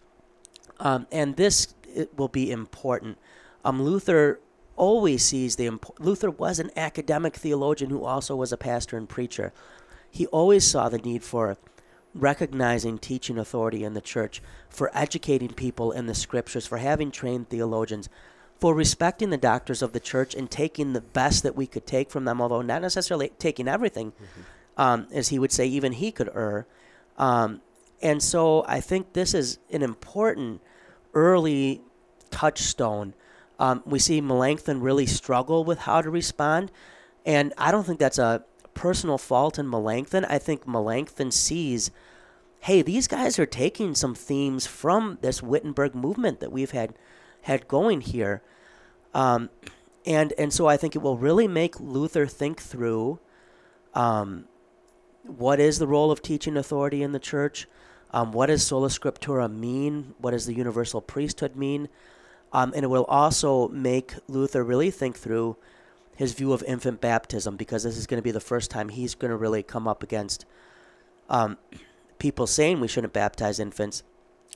Um, 0.80 1.08
and 1.12 1.36
this 1.36 1.74
it 1.96 2.18
will 2.18 2.28
be 2.28 2.52
important. 2.52 3.18
Um, 3.64 3.82
Luther 3.82 4.40
always 4.76 5.24
sees 5.24 5.56
the 5.56 5.68
imp- 5.68 6.00
Luther 6.00 6.32
was 6.32 6.60
an 6.60 6.72
academic 6.76 7.36
theologian 7.36 7.90
who 7.90 8.04
also 8.04 8.36
was 8.36 8.52
a 8.52 8.58
pastor 8.58 8.98
and 8.98 9.08
preacher. 9.08 9.54
He 10.10 10.26
always 10.28 10.66
saw 10.66 10.90
the 10.90 10.98
need 10.98 11.24
for 11.24 11.58
recognizing 12.14 12.98
teaching 12.98 13.38
authority 13.38 13.84
in 13.84 13.94
the 13.94 14.02
church, 14.02 14.42
for 14.70 14.92
educating 14.94 15.50
people 15.50 15.92
in 15.92 16.06
the 16.06 16.14
scriptures, 16.14 16.68
for 16.68 16.78
having 16.78 17.12
trained 17.12 17.50
theologians, 17.50 18.10
for 18.60 18.74
respecting 18.76 19.30
the 19.30 19.38
doctors 19.38 19.82
of 19.82 19.94
the 19.94 20.00
church 20.00 20.36
and 20.36 20.50
taking 20.50 20.94
the 20.94 21.02
best 21.02 21.44
that 21.44 21.56
we 21.56 21.68
could 21.68 21.86
take 21.86 22.10
from 22.10 22.26
them, 22.26 22.42
although 22.42 22.62
not 22.62 22.82
necessarily 22.82 23.32
taking 23.40 23.68
everything, 23.68 24.14
um, 24.78 25.08
as 25.12 25.30
he 25.30 25.40
would 25.40 25.52
say, 25.52 25.66
even 25.66 25.94
he 25.94 26.12
could 26.12 26.30
err. 26.36 26.68
Um, 27.18 27.62
and 28.02 28.22
so 28.22 28.64
I 28.68 28.80
think 28.80 29.14
this 29.14 29.34
is 29.34 29.60
an 29.72 29.82
important 29.82 30.62
early 31.14 31.82
touchstone 32.32 33.14
Um, 33.60 33.84
we 33.86 34.00
see 34.00 34.20
Melanchthon 34.20 34.82
really 34.82 35.06
struggle 35.06 35.64
with 35.64 35.80
how 35.80 36.02
to 36.02 36.10
respond, 36.10 36.72
and 37.26 37.54
I 37.58 37.72
don't 37.72 37.86
think 37.86 38.00
that's 38.00 38.18
a 38.18 38.44
personal 38.74 39.18
fault 39.18 39.60
in 39.60 39.70
Melanchthon. 39.70 40.26
I 40.26 40.40
think 40.40 40.68
Melanchthon 40.68 41.32
sees, 41.32 41.92
hey, 42.62 42.82
these 42.82 43.08
guys 43.08 43.38
are 43.38 43.46
taking 43.46 43.96
some 43.96 44.16
themes 44.16 44.66
from 44.66 45.20
this 45.22 45.44
Wittenberg 45.44 45.94
movement 45.96 46.40
that 46.40 46.52
we've 46.52 46.72
had 46.72 46.96
had 47.44 47.68
going 47.68 48.02
here, 48.02 48.42
um, 49.14 49.50
and 50.06 50.34
and 50.38 50.52
so 50.52 50.68
I 50.68 50.76
think 50.78 50.96
it 50.96 51.02
will 51.02 51.18
really 51.18 51.48
make 51.48 51.80
Luther 51.80 52.26
think 52.26 52.60
through. 52.60 53.20
Um, 53.94 54.46
what 55.24 55.60
is 55.60 55.78
the 55.78 55.88
role 55.88 56.12
of 56.12 56.22
teaching 56.22 56.58
authority 56.58 57.02
in 57.04 57.12
the 57.14 57.20
church? 57.20 57.68
Um, 58.14 58.32
what 58.32 58.46
does 58.46 58.66
sola 58.66 58.90
scriptura 58.90 59.52
mean? 59.52 60.14
What 60.20 60.32
does 60.32 60.46
the 60.46 60.54
universal 60.54 61.02
priesthood 61.02 61.56
mean? 61.56 61.90
Um, 62.54 62.72
and 62.76 62.84
it 62.84 62.88
will 62.88 63.06
also 63.06 63.68
make 63.70 64.14
Luther 64.28 64.64
really 64.64 64.92
think 64.92 65.18
through 65.18 65.58
his 66.16 66.34
view 66.34 66.54
of 66.54 66.62
infant 66.64 67.02
baptism 67.02 67.58
because 67.58 67.84
this 67.84 67.98
is 67.98 68.06
going 68.06 68.20
to 68.20 68.24
be 68.24 68.32
the 68.32 68.40
first 68.40 68.70
time 68.70 68.90
he's 68.90 69.16
going 69.16 69.32
to 69.32 69.38
really 69.38 69.64
come 69.64 69.88
up 69.88 70.04
against 70.04 70.46
um, 71.28 71.58
people 72.20 72.46
saying 72.46 72.80
we 72.80 72.88
shouldn't 72.88 73.14
baptize 73.14 73.60
infants. 73.60 74.04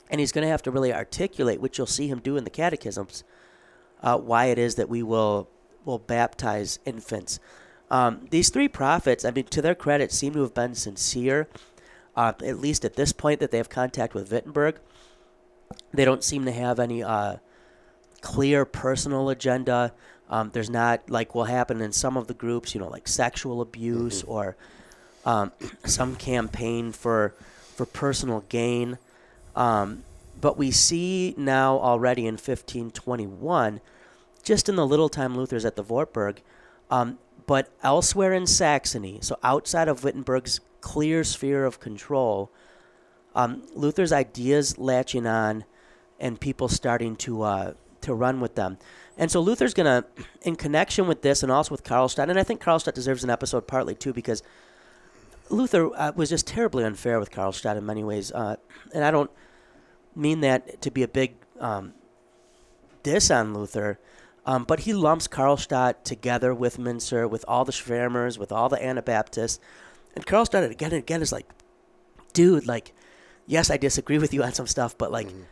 And 0.08 0.20
he's 0.20 0.32
going 0.32 0.44
to 0.44 0.50
have 0.50 0.62
to 0.62 0.70
really 0.70 0.94
articulate, 0.94 1.60
which 1.60 1.76
you'll 1.76 1.86
see 1.88 2.06
him 2.06 2.20
do 2.20 2.36
in 2.36 2.44
the 2.44 2.50
catechisms, 2.50 3.24
uh, 4.02 4.16
why 4.16 4.46
it 4.46 4.58
is 4.58 4.76
that 4.76 4.88
we 4.88 5.02
will 5.02 5.48
will 5.84 5.98
baptize 5.98 6.78
infants. 6.84 7.40
Um, 7.90 8.26
these 8.30 8.50
three 8.50 8.68
prophets, 8.68 9.24
I 9.24 9.30
mean, 9.30 9.46
to 9.46 9.62
their 9.62 9.74
credit, 9.74 10.12
seem 10.12 10.34
to 10.34 10.42
have 10.42 10.54
been 10.54 10.74
sincere, 10.74 11.48
uh, 12.18 12.32
at 12.44 12.58
least 12.58 12.84
at 12.84 12.96
this 12.96 13.12
point 13.12 13.38
that 13.38 13.52
they 13.52 13.58
have 13.58 13.68
contact 13.68 14.12
with 14.12 14.32
Wittenberg. 14.32 14.80
They 15.94 16.04
don't 16.04 16.24
seem 16.24 16.44
to 16.46 16.50
have 16.50 16.80
any 16.80 17.00
uh, 17.00 17.36
clear 18.22 18.64
personal 18.64 19.30
agenda. 19.30 19.92
Um, 20.28 20.50
there's 20.52 20.68
not 20.68 21.08
like 21.08 21.36
will 21.36 21.44
happen 21.44 21.80
in 21.80 21.92
some 21.92 22.16
of 22.16 22.26
the 22.26 22.34
groups, 22.34 22.74
you 22.74 22.80
know, 22.80 22.88
like 22.88 23.06
sexual 23.06 23.60
abuse 23.60 24.22
mm-hmm. 24.22 24.32
or 24.32 24.56
um, 25.24 25.52
some 25.84 26.16
campaign 26.16 26.90
for 26.90 27.34
for 27.76 27.86
personal 27.86 28.42
gain. 28.48 28.98
Um, 29.54 30.02
but 30.40 30.58
we 30.58 30.72
see 30.72 31.36
now 31.36 31.78
already 31.78 32.22
in 32.22 32.34
1521, 32.34 33.80
just 34.42 34.68
in 34.68 34.74
the 34.74 34.86
little 34.86 35.08
time 35.08 35.36
Luther's 35.36 35.64
at 35.64 35.76
the 35.76 35.84
Wartburg, 35.84 36.42
um, 36.90 37.18
but 37.46 37.68
elsewhere 37.84 38.32
in 38.32 38.46
Saxony, 38.46 39.18
so 39.20 39.38
outside 39.44 39.86
of 39.86 40.02
Wittenberg's 40.02 40.60
clear 40.80 41.24
sphere 41.24 41.64
of 41.64 41.80
control, 41.80 42.50
um, 43.34 43.62
Luther's 43.74 44.12
ideas 44.12 44.78
latching 44.78 45.26
on 45.26 45.64
and 46.18 46.40
people 46.40 46.68
starting 46.68 47.16
to 47.16 47.42
uh, 47.42 47.72
to 48.00 48.14
run 48.14 48.40
with 48.40 48.54
them. 48.54 48.78
And 49.16 49.30
so 49.30 49.40
Luther's 49.40 49.74
going 49.74 49.86
to, 49.86 50.06
in 50.42 50.54
connection 50.54 51.08
with 51.08 51.22
this 51.22 51.42
and 51.42 51.50
also 51.50 51.72
with 51.72 51.82
Karlstadt, 51.82 52.28
and 52.28 52.38
I 52.38 52.44
think 52.44 52.62
Karlstadt 52.62 52.94
deserves 52.94 53.24
an 53.24 53.30
episode 53.30 53.66
partly 53.66 53.94
too 53.94 54.12
because 54.12 54.42
Luther 55.50 55.90
uh, 55.96 56.12
was 56.14 56.28
just 56.28 56.46
terribly 56.46 56.84
unfair 56.84 57.18
with 57.18 57.30
Karlstadt 57.30 57.76
in 57.76 57.84
many 57.84 58.04
ways. 58.04 58.30
Uh, 58.32 58.56
and 58.94 59.04
I 59.04 59.10
don't 59.10 59.30
mean 60.14 60.40
that 60.40 60.80
to 60.82 60.90
be 60.90 61.02
a 61.02 61.08
big 61.08 61.34
um, 61.58 61.94
diss 63.02 63.30
on 63.30 63.54
Luther. 63.54 63.98
Um, 64.46 64.64
but 64.64 64.80
he 64.80 64.94
lumps 64.94 65.28
Karlstadt 65.28 66.04
together 66.04 66.54
with 66.54 66.78
Müntzer, 66.78 67.28
with 67.28 67.44
all 67.46 67.64
the 67.64 67.72
Schwärmers, 67.72 68.38
with 68.38 68.50
all 68.50 68.68
the 68.68 68.82
Anabaptists. 68.82 69.60
And 70.18 70.26
Karlstadt 70.26 70.68
again 70.68 70.90
and 70.90 70.98
again 70.98 71.22
is 71.22 71.30
like, 71.30 71.46
dude, 72.32 72.66
like, 72.66 72.92
yes, 73.46 73.70
I 73.70 73.76
disagree 73.76 74.18
with 74.18 74.34
you 74.34 74.42
on 74.42 74.52
some 74.52 74.66
stuff, 74.66 74.98
but 74.98 75.12
like, 75.12 75.28
mm-hmm. 75.28 75.42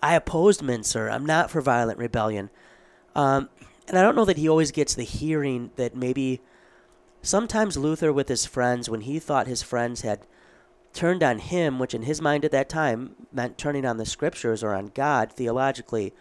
I 0.00 0.14
opposed 0.14 0.60
Müntzer. 0.60 1.12
I'm 1.12 1.26
not 1.26 1.50
for 1.50 1.60
violent 1.60 1.98
rebellion. 1.98 2.48
Um, 3.16 3.48
and 3.88 3.98
I 3.98 4.02
don't 4.02 4.14
know 4.14 4.24
that 4.24 4.36
he 4.36 4.48
always 4.48 4.70
gets 4.70 4.94
the 4.94 5.02
hearing 5.02 5.72
that 5.74 5.96
maybe 5.96 6.40
sometimes 7.20 7.76
Luther 7.76 8.12
with 8.12 8.28
his 8.28 8.46
friends, 8.46 8.88
when 8.88 9.00
he 9.00 9.18
thought 9.18 9.48
his 9.48 9.60
friends 9.60 10.02
had 10.02 10.20
turned 10.92 11.24
on 11.24 11.40
him, 11.40 11.80
which 11.80 11.92
in 11.92 12.02
his 12.02 12.20
mind 12.20 12.44
at 12.44 12.52
that 12.52 12.68
time 12.68 13.16
meant 13.32 13.58
turning 13.58 13.84
on 13.84 13.96
the 13.96 14.06
scriptures 14.06 14.62
or 14.62 14.72
on 14.72 14.92
God 14.94 15.32
theologically, 15.32 16.14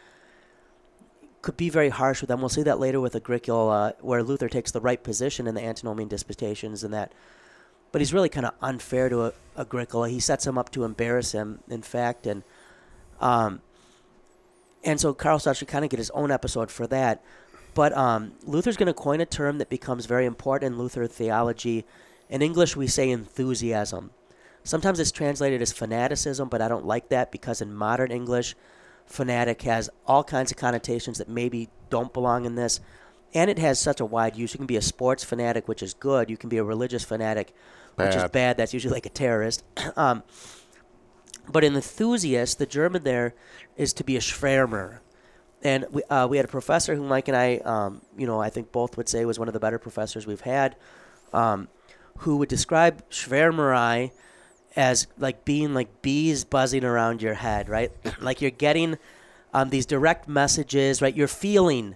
could 1.43 1.55
be 1.55 1.69
very 1.69 1.89
harsh 1.89 2.21
with 2.21 2.29
them. 2.29 2.39
We'll 2.39 2.49
see 2.49 2.63
that 2.63 2.79
later 2.79 2.99
with 2.99 3.15
Agricola, 3.15 3.93
where 3.99 4.23
Luther 4.23 4.49
takes 4.49 4.71
the 4.71 4.81
right 4.81 5.03
position 5.03 5.45
in 5.45 5.53
the 5.53 5.63
antinomian 5.63 6.09
disputations 6.09 6.83
and 6.83 6.91
that. 6.95 7.13
But 7.91 8.01
he's 8.01 8.13
really 8.13 8.29
kind 8.29 8.45
of 8.45 8.53
unfair 8.61 9.09
to 9.09 9.33
Agricola. 9.57 10.09
He 10.09 10.19
sets 10.19 10.47
him 10.47 10.57
up 10.57 10.71
to 10.71 10.83
embarrass 10.83 11.33
him, 11.33 11.59
in 11.69 11.81
fact, 11.81 12.25
and 12.25 12.43
um, 13.19 13.61
and 14.83 14.99
so 14.99 15.13
Karlstadt 15.13 15.57
should 15.57 15.67
kind 15.67 15.85
of 15.85 15.91
get 15.91 15.99
his 15.99 16.09
own 16.11 16.31
episode 16.31 16.71
for 16.71 16.87
that. 16.87 17.23
But 17.73 17.95
um, 17.95 18.33
Luther's 18.43 18.77
going 18.77 18.87
to 18.87 18.93
coin 18.93 19.21
a 19.21 19.25
term 19.25 19.59
that 19.59 19.69
becomes 19.69 20.05
very 20.05 20.25
important 20.25 20.73
in 20.73 20.79
Luther 20.79 21.07
theology. 21.07 21.85
In 22.29 22.41
English, 22.41 22.75
we 22.75 22.87
say 22.87 23.09
enthusiasm. 23.09 24.11
Sometimes 24.63 24.99
it's 24.99 25.11
translated 25.11 25.61
as 25.61 25.71
fanaticism, 25.71 26.49
but 26.49 26.61
I 26.61 26.67
don't 26.67 26.85
like 26.85 27.09
that 27.09 27.31
because 27.31 27.61
in 27.61 27.73
modern 27.73 28.11
English, 28.11 28.55
fanatic 29.05 29.61
has 29.63 29.89
all 30.05 30.23
kinds 30.23 30.51
of 30.51 30.57
connotations 30.57 31.17
that 31.17 31.29
maybe 31.29 31.69
don't 31.89 32.13
belong 32.13 32.45
in 32.45 32.55
this. 32.55 32.79
And 33.33 33.49
it 33.49 33.59
has 33.59 33.79
such 33.79 33.99
a 33.99 34.05
wide 34.05 34.35
use. 34.35 34.53
You 34.53 34.57
can 34.57 34.67
be 34.67 34.75
a 34.75 34.81
sports 34.81 35.23
fanatic, 35.23 35.67
which 35.67 35.81
is 35.81 35.93
good. 35.93 36.29
You 36.29 36.37
can 36.37 36.49
be 36.49 36.57
a 36.57 36.63
religious 36.63 37.03
fanatic, 37.03 37.53
bad. 38.01 38.15
which 38.15 38.23
is 38.23 38.31
bad. 38.31 38.57
That's 38.57 38.73
usually 38.73 38.93
like 38.93 39.05
a 39.05 39.09
terrorist. 39.09 39.63
um, 39.95 40.23
but 41.49 41.63
an 41.63 41.75
enthusiast, 41.75 42.59
the 42.59 42.65
German 42.65 43.03
there 43.03 43.33
is 43.77 43.93
to 43.93 44.03
be 44.03 44.15
a 44.15 44.19
Schwärmer. 44.19 44.99
And 45.63 45.85
we, 45.91 46.03
uh, 46.03 46.27
we 46.27 46.37
had 46.37 46.45
a 46.45 46.49
professor 46.49 46.95
who 46.95 47.03
Mike 47.03 47.27
and 47.27 47.37
I, 47.37 47.57
um, 47.57 48.01
you 48.17 48.25
know, 48.25 48.41
I 48.41 48.49
think 48.49 48.71
both 48.71 48.97
would 48.97 49.07
say 49.07 49.25
was 49.25 49.37
one 49.37 49.47
of 49.47 49.53
the 49.53 49.59
better 49.59 49.77
professors 49.77 50.25
we've 50.25 50.41
had, 50.41 50.75
um, 51.33 51.67
who 52.19 52.37
would 52.37 52.49
describe 52.49 53.07
Schwärmerei 53.09 54.11
as 54.75 55.07
like 55.17 55.45
being 55.45 55.73
like 55.73 56.01
bees 56.01 56.43
buzzing 56.43 56.83
around 56.83 57.21
your 57.21 57.35
head, 57.35 57.69
right? 57.69 57.91
like 58.21 58.41
you're 58.41 58.51
getting 58.51 58.97
um, 59.53 59.69
these 59.69 59.85
direct 59.85 60.27
messages, 60.27 61.01
right? 61.01 61.15
You're 61.15 61.27
feeling 61.27 61.95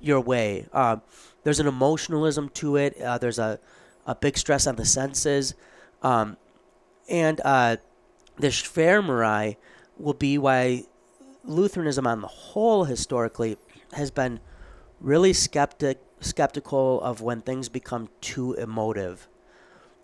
your 0.00 0.20
way. 0.20 0.66
Um, 0.72 1.02
there's 1.44 1.60
an 1.60 1.66
emotionalism 1.66 2.48
to 2.50 2.76
it. 2.76 3.00
Uh, 3.00 3.18
there's 3.18 3.38
a, 3.38 3.60
a 4.06 4.14
big 4.14 4.36
stress 4.36 4.66
on 4.66 4.76
the 4.76 4.84
senses. 4.84 5.54
Um, 6.02 6.36
and 7.08 7.40
uh, 7.44 7.76
the 8.38 8.48
Schwärmerei 8.48 9.56
will 9.98 10.14
be 10.14 10.38
why 10.38 10.84
Lutheranism 11.44 12.06
on 12.06 12.20
the 12.20 12.26
whole 12.26 12.84
historically 12.84 13.56
has 13.92 14.10
been 14.10 14.40
really 15.00 15.32
skeptic 15.32 16.00
skeptical 16.20 17.00
of 17.02 17.20
when 17.20 17.42
things 17.42 17.68
become 17.68 18.08
too 18.22 18.54
emotive, 18.54 19.28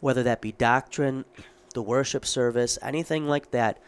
whether 0.00 0.22
that 0.22 0.42
be 0.42 0.52
doctrine, 0.52 1.24
the 1.72 1.82
worship 1.82 2.26
service, 2.26 2.78
anything 2.82 3.26
like 3.26 3.50
that, 3.52 3.78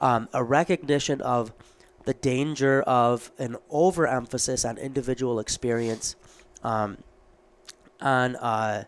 um, 0.00 0.28
a 0.32 0.42
recognition 0.42 1.20
of 1.20 1.52
the 2.04 2.14
danger 2.14 2.82
of 2.82 3.30
an 3.38 3.56
overemphasis 3.70 4.64
on 4.64 4.76
individual 4.78 5.38
experience, 5.38 6.16
um, 6.64 6.98
on 8.00 8.34
uh, 8.36 8.84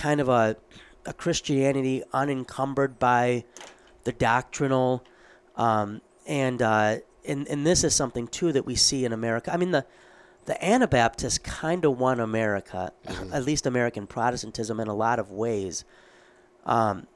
kind 0.00 0.20
of 0.20 0.28
a, 0.28 0.56
a 1.04 1.12
Christianity 1.12 2.02
unencumbered 2.12 2.98
by 2.98 3.44
the 4.04 4.12
doctrinal, 4.12 5.04
um, 5.56 6.00
and 6.26 6.62
uh, 6.62 6.96
and 7.26 7.46
and 7.48 7.66
this 7.66 7.84
is 7.84 7.94
something 7.94 8.26
too 8.26 8.50
that 8.52 8.64
we 8.64 8.74
see 8.74 9.04
in 9.04 9.12
America. 9.12 9.52
I 9.52 9.58
mean 9.58 9.72
the 9.72 9.84
the 10.46 10.64
Anabaptists 10.64 11.38
kind 11.38 11.84
of 11.84 11.98
won 11.98 12.18
America, 12.18 12.92
mm-hmm. 13.06 13.32
at 13.32 13.44
least 13.44 13.66
American 13.66 14.06
Protestantism, 14.06 14.80
in 14.80 14.88
a 14.88 14.94
lot 14.94 15.18
of 15.18 15.30
ways. 15.30 15.84
Um, 16.64 17.06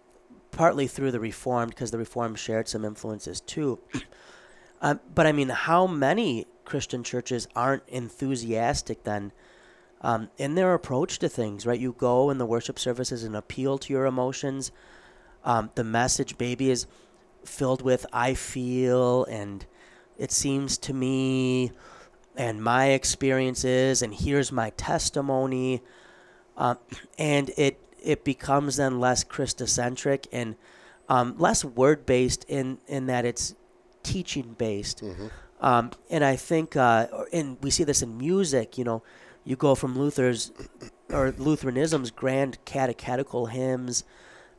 partly 0.51 0.87
through 0.87 1.11
the 1.11 1.20
Reformed, 1.20 1.70
because 1.70 1.91
the 1.91 1.99
Reformed 1.99 2.39
shared 2.39 2.68
some 2.68 2.85
influences 2.85 3.41
too. 3.41 3.80
um, 4.82 5.01
but 5.14 5.26
I 5.26 5.32
mean, 5.32 5.49
how 5.49 5.87
many 5.87 6.47
Christian 6.64 7.03
churches 7.03 7.49
aren't 7.57 7.82
enthusiastic 7.89 9.05
then 9.05 9.32
um, 10.05 10.28
in 10.36 10.55
their 10.55 10.74
approach 10.74 11.18
to 11.20 11.30
things, 11.30 11.64
right? 11.64 11.80
You 11.80 11.94
go 11.96 12.28
in 12.28 12.36
the 12.36 12.44
worship 12.44 12.78
services 12.78 13.24
and 13.24 13.34
appeal 13.34 13.78
to 13.78 13.92
your 13.92 14.05
emotions. 14.05 14.70
Um, 15.44 15.70
the 15.76 15.82
message, 15.82 16.36
baby, 16.36 16.70
is 16.70 16.86
filled 17.46 17.80
with 17.80 18.05
"I 18.12 18.34
feel" 18.34 19.24
and 19.24 19.64
"It 20.18 20.30
seems 20.30 20.76
to 20.78 20.92
me," 20.92 21.72
and 22.36 22.62
my 22.62 22.88
experiences, 22.88 24.02
and 24.02 24.12
here's 24.12 24.52
my 24.52 24.70
testimony, 24.76 25.80
um, 26.59 26.76
and 27.18 27.50
it 27.57 27.80
it 28.02 28.24
becomes 28.24 28.76
then 28.76 29.00
less 29.00 29.24
Christocentric 29.24 30.26
and 30.30 30.55
um, 31.09 31.34
less 31.38 31.64
word 31.64 32.05
based 32.05 32.44
in 32.46 32.76
in 32.86 33.07
that 33.07 33.24
it's 33.24 33.55
teaching 34.02 34.55
based. 34.59 35.02
Mm-hmm. 35.02 35.28
Um, 35.62 35.92
and 36.11 36.22
I 36.22 36.36
think, 36.36 36.76
uh, 36.76 37.07
and 37.32 37.57
we 37.62 37.70
see 37.70 37.84
this 37.84 38.02
in 38.02 38.18
music. 38.18 38.76
You 38.76 38.84
know, 38.84 39.02
you 39.45 39.57
go 39.57 39.74
from 39.74 39.99
Luther's 39.99 40.53
or 41.11 41.32
Lutheranism's 41.32 42.11
grand 42.11 42.59
catechetical 42.64 43.47
hymns 43.47 44.05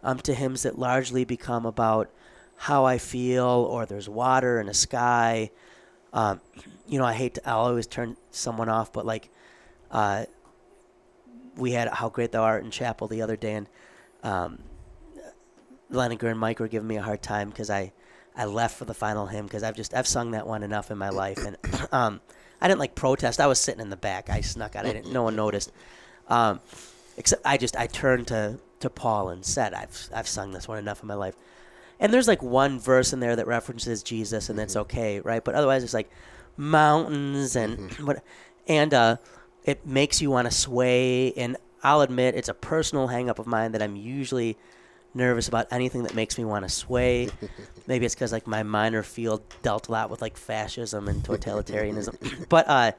um, 0.03 0.19
to 0.19 0.33
hymns 0.33 0.63
that 0.63 0.77
largely 0.77 1.25
become 1.25 1.65
about 1.65 2.09
how 2.57 2.86
I 2.86 2.97
feel, 2.97 3.43
or 3.43 3.86
there's 3.86 4.07
water 4.07 4.59
and 4.59 4.69
a 4.69 4.73
sky. 4.73 5.51
Um, 6.13 6.39
you 6.88 6.99
know, 6.99 7.05
I 7.05 7.13
hate 7.13 7.36
to, 7.36 7.49
I'll 7.49 7.65
always 7.65 7.88
turn 7.88 8.15
someone 8.31 8.69
off, 8.69 8.93
but 8.93 9.05
like, 9.05 9.29
uh, 9.91 10.25
we 11.57 11.71
had 11.71 11.89
How 11.89 12.09
Great 12.09 12.31
Thou 12.31 12.43
Art 12.43 12.63
in 12.63 12.71
chapel 12.71 13.07
the 13.07 13.21
other 13.21 13.36
day, 13.36 13.53
and 13.53 13.67
um, 14.23 14.59
Leniger 15.89 16.29
and 16.29 16.39
Mike 16.39 16.59
were 16.59 16.67
giving 16.67 16.88
me 16.88 16.97
a 16.97 17.01
hard 17.01 17.21
time 17.21 17.49
because 17.49 17.69
I, 17.69 17.91
I 18.36 18.45
left 18.45 18.77
for 18.77 18.86
the 18.86 18.93
final 18.93 19.25
hymn 19.25 19.45
because 19.45 19.63
I've 19.63 19.75
just 19.75 19.93
I've 19.93 20.07
sung 20.07 20.31
that 20.31 20.47
one 20.47 20.63
enough 20.63 20.91
in 20.91 20.97
my 20.97 21.09
life, 21.09 21.39
and 21.45 21.57
um, 21.91 22.21
I 22.61 22.67
didn't 22.67 22.79
like 22.79 22.95
protest. 22.95 23.39
I 23.39 23.47
was 23.47 23.59
sitting 23.59 23.81
in 23.81 23.89
the 23.89 23.97
back. 23.97 24.29
I 24.29 24.41
snuck 24.41 24.75
out. 24.75 24.85
I 24.85 24.93
didn't. 24.93 25.11
No 25.13 25.23
one 25.23 25.35
noticed. 25.35 25.71
Um, 26.27 26.59
except 27.17 27.41
I 27.45 27.57
just 27.57 27.75
I 27.77 27.87
turned 27.87 28.27
to 28.27 28.59
to 28.79 28.89
Paul 28.89 29.29
and 29.29 29.45
said, 29.45 29.73
"I've 29.73 30.09
I've 30.13 30.27
sung 30.27 30.51
this 30.51 30.67
one 30.67 30.77
enough 30.77 31.01
in 31.01 31.07
my 31.07 31.13
life." 31.15 31.35
And 31.99 32.11
there's 32.13 32.27
like 32.27 32.43
one 32.43 32.79
verse 32.79 33.13
in 33.13 33.19
there 33.21 33.35
that 33.35 33.47
references 33.47 34.03
Jesus, 34.03 34.49
and 34.49 34.57
that's 34.59 34.73
Mm-hmm. 34.73 34.81
okay, 34.81 35.19
right? 35.21 35.43
But 35.43 35.55
otherwise, 35.55 35.83
it's 35.83 35.93
like 35.93 36.09
mountains 36.57 37.55
and 37.55 37.77
Mm-hmm. 37.89 38.05
what, 38.05 38.23
and 38.67 38.93
uh, 38.93 39.17
it 39.63 39.85
makes 39.85 40.21
you 40.21 40.29
want 40.31 40.49
to 40.49 40.53
sway. 40.53 41.31
And 41.33 41.57
I'll 41.83 42.01
admit, 42.01 42.35
it's 42.35 42.49
a 42.49 42.53
personal 42.53 43.07
hangup 43.09 43.39
of 43.39 43.47
mine 43.47 43.71
that 43.73 43.81
I'm 43.81 43.95
usually 43.95 44.57
nervous 45.16 45.47
about 45.47 45.68
anything 45.72 46.03
that 46.03 46.13
makes 46.13 46.38
me 46.38 46.45
want 46.45 46.66
to 46.66 46.70
sway. 46.70 47.30
Maybe 47.88 48.05
it's 48.05 48.16
because 48.16 48.32
like 48.32 48.47
my 48.47 48.63
minor 48.63 49.03
field 49.03 49.41
dealt 49.61 49.88
a 49.88 49.91
lot 49.91 50.09
with 50.09 50.22
like 50.22 50.38
fascism 50.38 51.07
and 51.07 51.24
totalitarianism. 51.24 52.47
but 52.49 52.68
uh, 52.68 52.91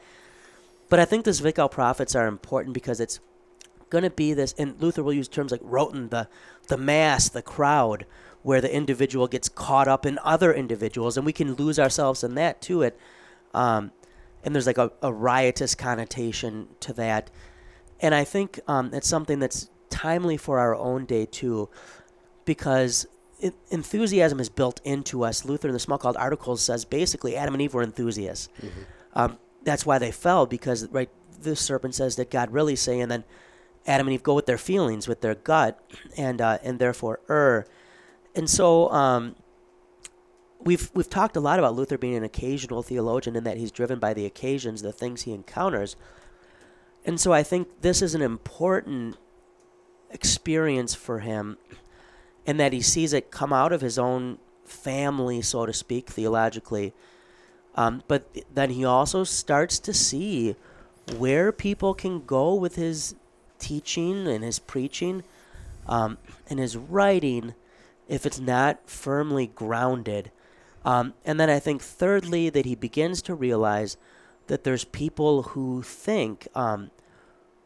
but 0.89 0.99
I 0.99 1.05
think 1.05 1.25
the 1.25 1.33
Zwickau 1.33 1.71
prophets 1.71 2.15
are 2.15 2.27
important 2.27 2.75
because 2.75 3.01
it's 3.01 3.21
going 3.91 4.05
to 4.05 4.11
be 4.11 4.33
this, 4.33 4.55
and 4.59 4.81
Luther 4.81 5.03
will 5.03 5.13
use 5.13 5.29
terms 5.29 5.53
like 5.53 5.63
roten, 5.63 6.11
the 6.11 6.29
the 6.69 6.77
mass, 6.77 7.29
the 7.29 7.43
crowd, 7.43 8.07
where 8.43 8.61
the 8.61 8.73
individual 8.73 9.27
gets 9.27 9.49
caught 9.49 9.89
up 9.89 10.07
in 10.07 10.19
other 10.23 10.53
individuals, 10.53 11.17
and 11.17 11.27
we 11.27 11.33
can 11.33 11.55
lose 11.55 11.79
ourselves 11.79 12.25
in 12.25 12.35
that 12.35 12.61
too. 12.61 12.83
It, 12.83 12.99
um, 13.55 13.93
and 14.45 14.55
there's 14.55 14.67
like 14.67 14.79
a, 14.79 14.93
a 15.03 15.13
riotous 15.13 15.75
connotation 15.75 16.69
to 16.81 16.93
that, 16.95 17.31
and 18.01 18.15
I 18.15 18.25
think 18.25 18.61
um, 18.69 18.91
it's 18.93 19.09
something 19.09 19.39
that's 19.39 19.69
timely 19.91 20.37
for 20.37 20.59
our 20.59 20.75
own 20.75 21.05
day 21.05 21.27
too, 21.27 21.69
because 22.47 23.07
it, 23.39 23.55
enthusiasm 23.71 24.41
is 24.41 24.49
built 24.49 24.81
into 24.85 25.23
us. 25.23 25.45
Luther 25.45 25.69
in 25.69 25.75
the 25.75 25.81
Smalcald 25.81 26.17
Articles 26.17 26.63
says 26.63 26.87
basically 26.87 27.37
Adam 27.37 27.55
and 27.55 27.61
Eve 27.63 27.75
were 27.75 27.83
enthusiasts. 27.83 28.49
Um, 29.13 29.39
that's 29.63 29.85
why 29.85 29.99
they 29.99 30.13
fell 30.13 30.47
because 30.47 30.89
right 30.89 31.11
the 31.43 31.55
serpent 31.55 31.95
says 31.95 32.17
that 32.17 32.31
God 32.31 32.51
really 32.51 32.77
say, 32.77 33.01
and 33.01 33.11
then 33.11 33.25
Adam 33.87 34.07
and 34.07 34.15
Eve 34.15 34.23
go 34.23 34.35
with 34.35 34.47
their 34.47 34.59
feelings, 34.59 35.07
with 35.07 35.21
their 35.21 35.35
gut, 35.35 35.79
and 36.17 36.41
uh, 36.41 36.59
and 36.63 36.79
therefore 36.79 37.21
err. 37.29 37.67
And 38.35 38.49
so 38.49 38.91
um, 38.91 39.37
we've 40.61 40.91
we've 40.95 41.11
talked 41.11 41.37
a 41.37 41.41
lot 41.41 41.59
about 41.59 41.75
Luther 41.75 41.99
being 41.99 42.15
an 42.15 42.25
occasional 42.25 42.83
theologian, 42.83 43.37
and 43.37 43.47
that 43.47 43.57
he's 43.57 43.71
driven 43.71 43.99
by 43.99 44.15
the 44.15 44.27
occasions, 44.27 44.83
the 44.83 44.93
things 44.93 45.23
he 45.23 45.33
encounters. 45.33 45.97
And 47.05 47.21
so 47.21 47.33
I 47.33 47.43
think 47.43 47.83
this 47.83 48.03
is 48.03 48.15
an 48.15 48.23
important 48.23 49.17
experience 50.11 50.95
for 50.95 51.21
him, 51.21 51.57
in 52.47 52.57
that 52.57 52.73
he 52.73 52.81
sees 52.81 53.13
it 53.13 53.31
come 53.31 53.53
out 53.53 53.73
of 53.73 53.81
his 53.81 53.99
own 53.99 54.39
family, 54.65 55.43
so 55.43 55.67
to 55.67 55.73
speak, 55.73 56.09
theologically. 56.09 56.93
Um, 57.75 58.03
but 58.09 58.35
then 58.55 58.71
he 58.71 58.85
also 58.85 59.25
starts 59.25 59.79
to 59.81 59.93
see 59.93 60.57
where 61.19 61.53
people 61.53 61.93
can 61.93 62.25
go 62.25 62.55
with 62.55 62.77
his 62.77 63.15
teaching 63.59 64.27
and 64.27 64.43
his 64.43 64.59
preaching 64.59 65.25
um, 65.87 66.19
and 66.49 66.59
his 66.59 66.77
writing 66.77 67.55
if 68.09 68.25
it's 68.25 68.41
not 68.41 68.89
firmly 68.89 69.49
grounded. 69.49 70.31
Um, 70.85 71.15
and 71.25 71.39
then 71.41 71.51
I 71.51 71.59
think, 71.59 71.83
thirdly, 71.83 72.49
that 72.51 72.65
he 72.65 72.77
begins 72.77 73.21
to 73.23 73.35
realize 73.35 73.97
that 74.47 74.63
there's 74.63 74.85
people 74.85 75.43
who 75.43 75.83
think 75.83 76.47
um, 76.55 76.93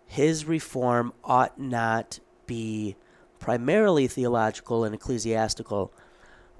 his 0.06 0.46
reform 0.46 1.12
ought 1.22 1.60
not 1.60 2.18
be 2.46 2.96
primarily 3.40 4.06
theological 4.06 4.84
and 4.84 4.94
ecclesiastical, 4.94 5.92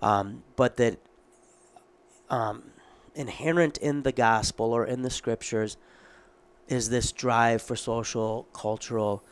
um, 0.01 0.43
but 0.57 0.77
that 0.79 0.99
um, 2.31 2.63
inherent 3.15 3.79
in 3.79 4.03
the 4.03 4.13
gospel 4.13 4.73
or 4.73 4.85
in 4.85 5.03
the 5.03 5.11
scriptures 5.11 5.77
is 6.69 6.89
this 6.89 7.13
drive 7.13 7.61
for 7.61 7.77
social, 7.77 8.49
cultural, 8.53 9.23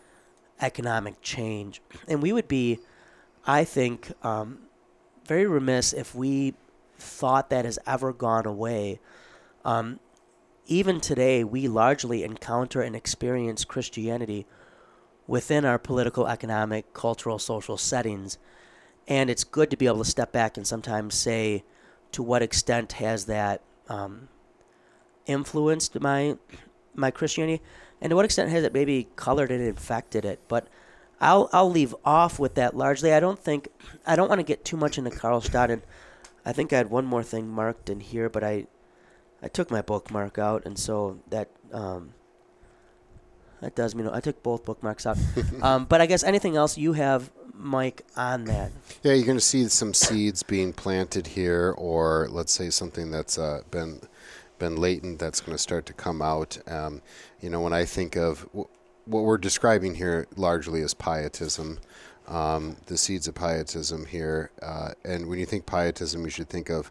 economic 0.60 1.20
change. 1.22 1.80
And 2.06 2.22
we 2.22 2.32
would 2.32 2.48
be, 2.48 2.80
I 3.46 3.64
think, 3.64 4.12
um, 4.24 4.58
very 5.24 5.46
remiss 5.46 5.92
if 5.92 6.14
we 6.14 6.54
thought 6.98 7.50
that 7.50 7.64
has 7.64 7.78
ever 7.86 8.12
gone 8.12 8.44
away. 8.44 8.98
Um, 9.64 10.00
even 10.66 11.00
today, 11.00 11.44
we 11.44 11.68
largely 11.68 12.24
encounter 12.24 12.82
and 12.82 12.94
experience 12.94 13.64
Christianity 13.64 14.46
within 15.28 15.64
our 15.64 15.78
political, 15.78 16.26
economic, 16.26 16.92
cultural, 16.92 17.38
social 17.38 17.76
settings. 17.76 18.38
And 19.06 19.30
it's 19.30 19.44
good 19.44 19.70
to 19.70 19.76
be 19.76 19.86
able 19.86 19.98
to 19.98 20.10
step 20.10 20.32
back 20.32 20.56
and 20.56 20.66
sometimes 20.66 21.14
say, 21.14 21.62
to 22.12 22.22
what 22.22 22.42
extent 22.42 22.92
has 22.94 23.26
that 23.26 23.62
um, 23.88 24.28
influenced 25.26 26.00
my 26.00 26.36
my 26.94 27.10
Christianity, 27.12 27.62
and 28.00 28.10
to 28.10 28.16
what 28.16 28.24
extent 28.24 28.50
has 28.50 28.64
it 28.64 28.72
maybe 28.72 29.08
colored 29.14 29.52
and 29.52 29.62
infected 29.62 30.24
it? 30.24 30.40
But 30.48 30.68
I'll 31.20 31.48
I'll 31.52 31.70
leave 31.70 31.94
off 32.04 32.38
with 32.38 32.54
that 32.54 32.76
largely. 32.76 33.12
I 33.12 33.20
don't 33.20 33.38
think 33.38 33.68
I 34.06 34.16
don't 34.16 34.28
want 34.28 34.40
to 34.40 34.44
get 34.44 34.64
too 34.64 34.76
much 34.76 34.98
into 34.98 35.10
Karlstadt, 35.10 35.70
and 35.70 35.82
I 36.44 36.52
think 36.52 36.72
I 36.72 36.78
had 36.78 36.90
one 36.90 37.04
more 37.04 37.22
thing 37.22 37.48
marked 37.48 37.90
in 37.90 38.00
here, 38.00 38.28
but 38.28 38.42
I 38.42 38.66
I 39.42 39.48
took 39.48 39.70
my 39.70 39.82
bookmark 39.82 40.38
out, 40.38 40.64
and 40.64 40.78
so 40.78 41.20
that 41.28 41.50
um, 41.72 42.14
that 43.60 43.74
does 43.74 43.94
mean 43.94 44.08
I 44.08 44.20
took 44.20 44.42
both 44.42 44.64
bookmarks 44.64 45.06
out. 45.06 45.18
um, 45.62 45.84
but 45.84 46.00
I 46.00 46.06
guess 46.06 46.22
anything 46.22 46.56
else 46.56 46.78
you 46.78 46.92
have, 46.92 47.30
Mike, 47.54 48.04
on 48.16 48.44
that? 48.44 48.70
Yeah, 49.02 49.14
you're 49.14 49.26
going 49.26 49.38
to 49.38 49.44
see 49.44 49.68
some 49.68 49.94
seeds 49.94 50.42
being 50.42 50.72
planted 50.72 51.28
here, 51.28 51.74
or 51.76 52.28
let's 52.30 52.52
say 52.52 52.70
something 52.70 53.10
that's 53.10 53.38
uh, 53.38 53.62
been 53.70 54.00
been 54.58 54.76
latent 54.76 55.20
that's 55.20 55.40
going 55.40 55.54
to 55.54 55.62
start 55.62 55.86
to 55.86 55.92
come 55.92 56.20
out. 56.20 56.58
Um, 56.66 57.00
you 57.40 57.48
know, 57.48 57.60
when 57.60 57.72
I 57.72 57.84
think 57.84 58.16
of 58.16 58.40
w- 58.46 58.68
what 59.04 59.22
we're 59.22 59.38
describing 59.38 59.94
here, 59.94 60.26
largely 60.36 60.82
as 60.82 60.94
pietism, 60.94 61.78
um, 62.26 62.76
the 62.86 62.96
seeds 62.96 63.28
of 63.28 63.34
pietism 63.36 64.04
here, 64.04 64.50
uh, 64.60 64.90
and 65.04 65.28
when 65.28 65.38
you 65.38 65.46
think 65.46 65.64
pietism, 65.64 66.24
you 66.24 66.30
should 66.30 66.48
think 66.48 66.70
of 66.70 66.90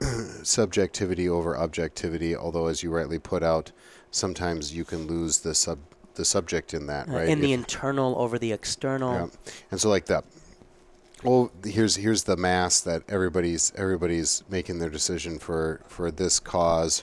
subjectivity 0.42 1.28
over 1.28 1.56
objectivity. 1.56 2.34
Although, 2.34 2.66
as 2.66 2.82
you 2.82 2.90
rightly 2.90 3.18
put 3.18 3.42
out, 3.42 3.70
sometimes 4.10 4.74
you 4.74 4.84
can 4.84 5.06
lose 5.06 5.38
the 5.40 5.54
sub 5.54 5.78
the 6.14 6.24
subject 6.24 6.74
in 6.74 6.86
that, 6.88 7.08
Uh, 7.08 7.12
right? 7.12 7.28
in 7.28 7.40
the 7.40 7.52
If- 7.52 7.60
internal 7.60 8.18
over 8.18 8.40
the 8.40 8.50
external. 8.52 9.12
yeah. 9.14 9.26
And 9.70 9.80
so 9.80 9.88
like 9.88 10.06
that. 10.06 10.24
Well, 11.24 11.50
here's 11.64 11.96
here's 11.96 12.24
the 12.24 12.36
mass 12.36 12.80
that 12.80 13.02
everybody's 13.08 13.72
everybody's 13.76 14.42
making 14.48 14.78
their 14.78 14.88
decision 14.90 15.38
for 15.40 15.80
for 15.88 16.10
this 16.12 16.38
cause, 16.40 17.02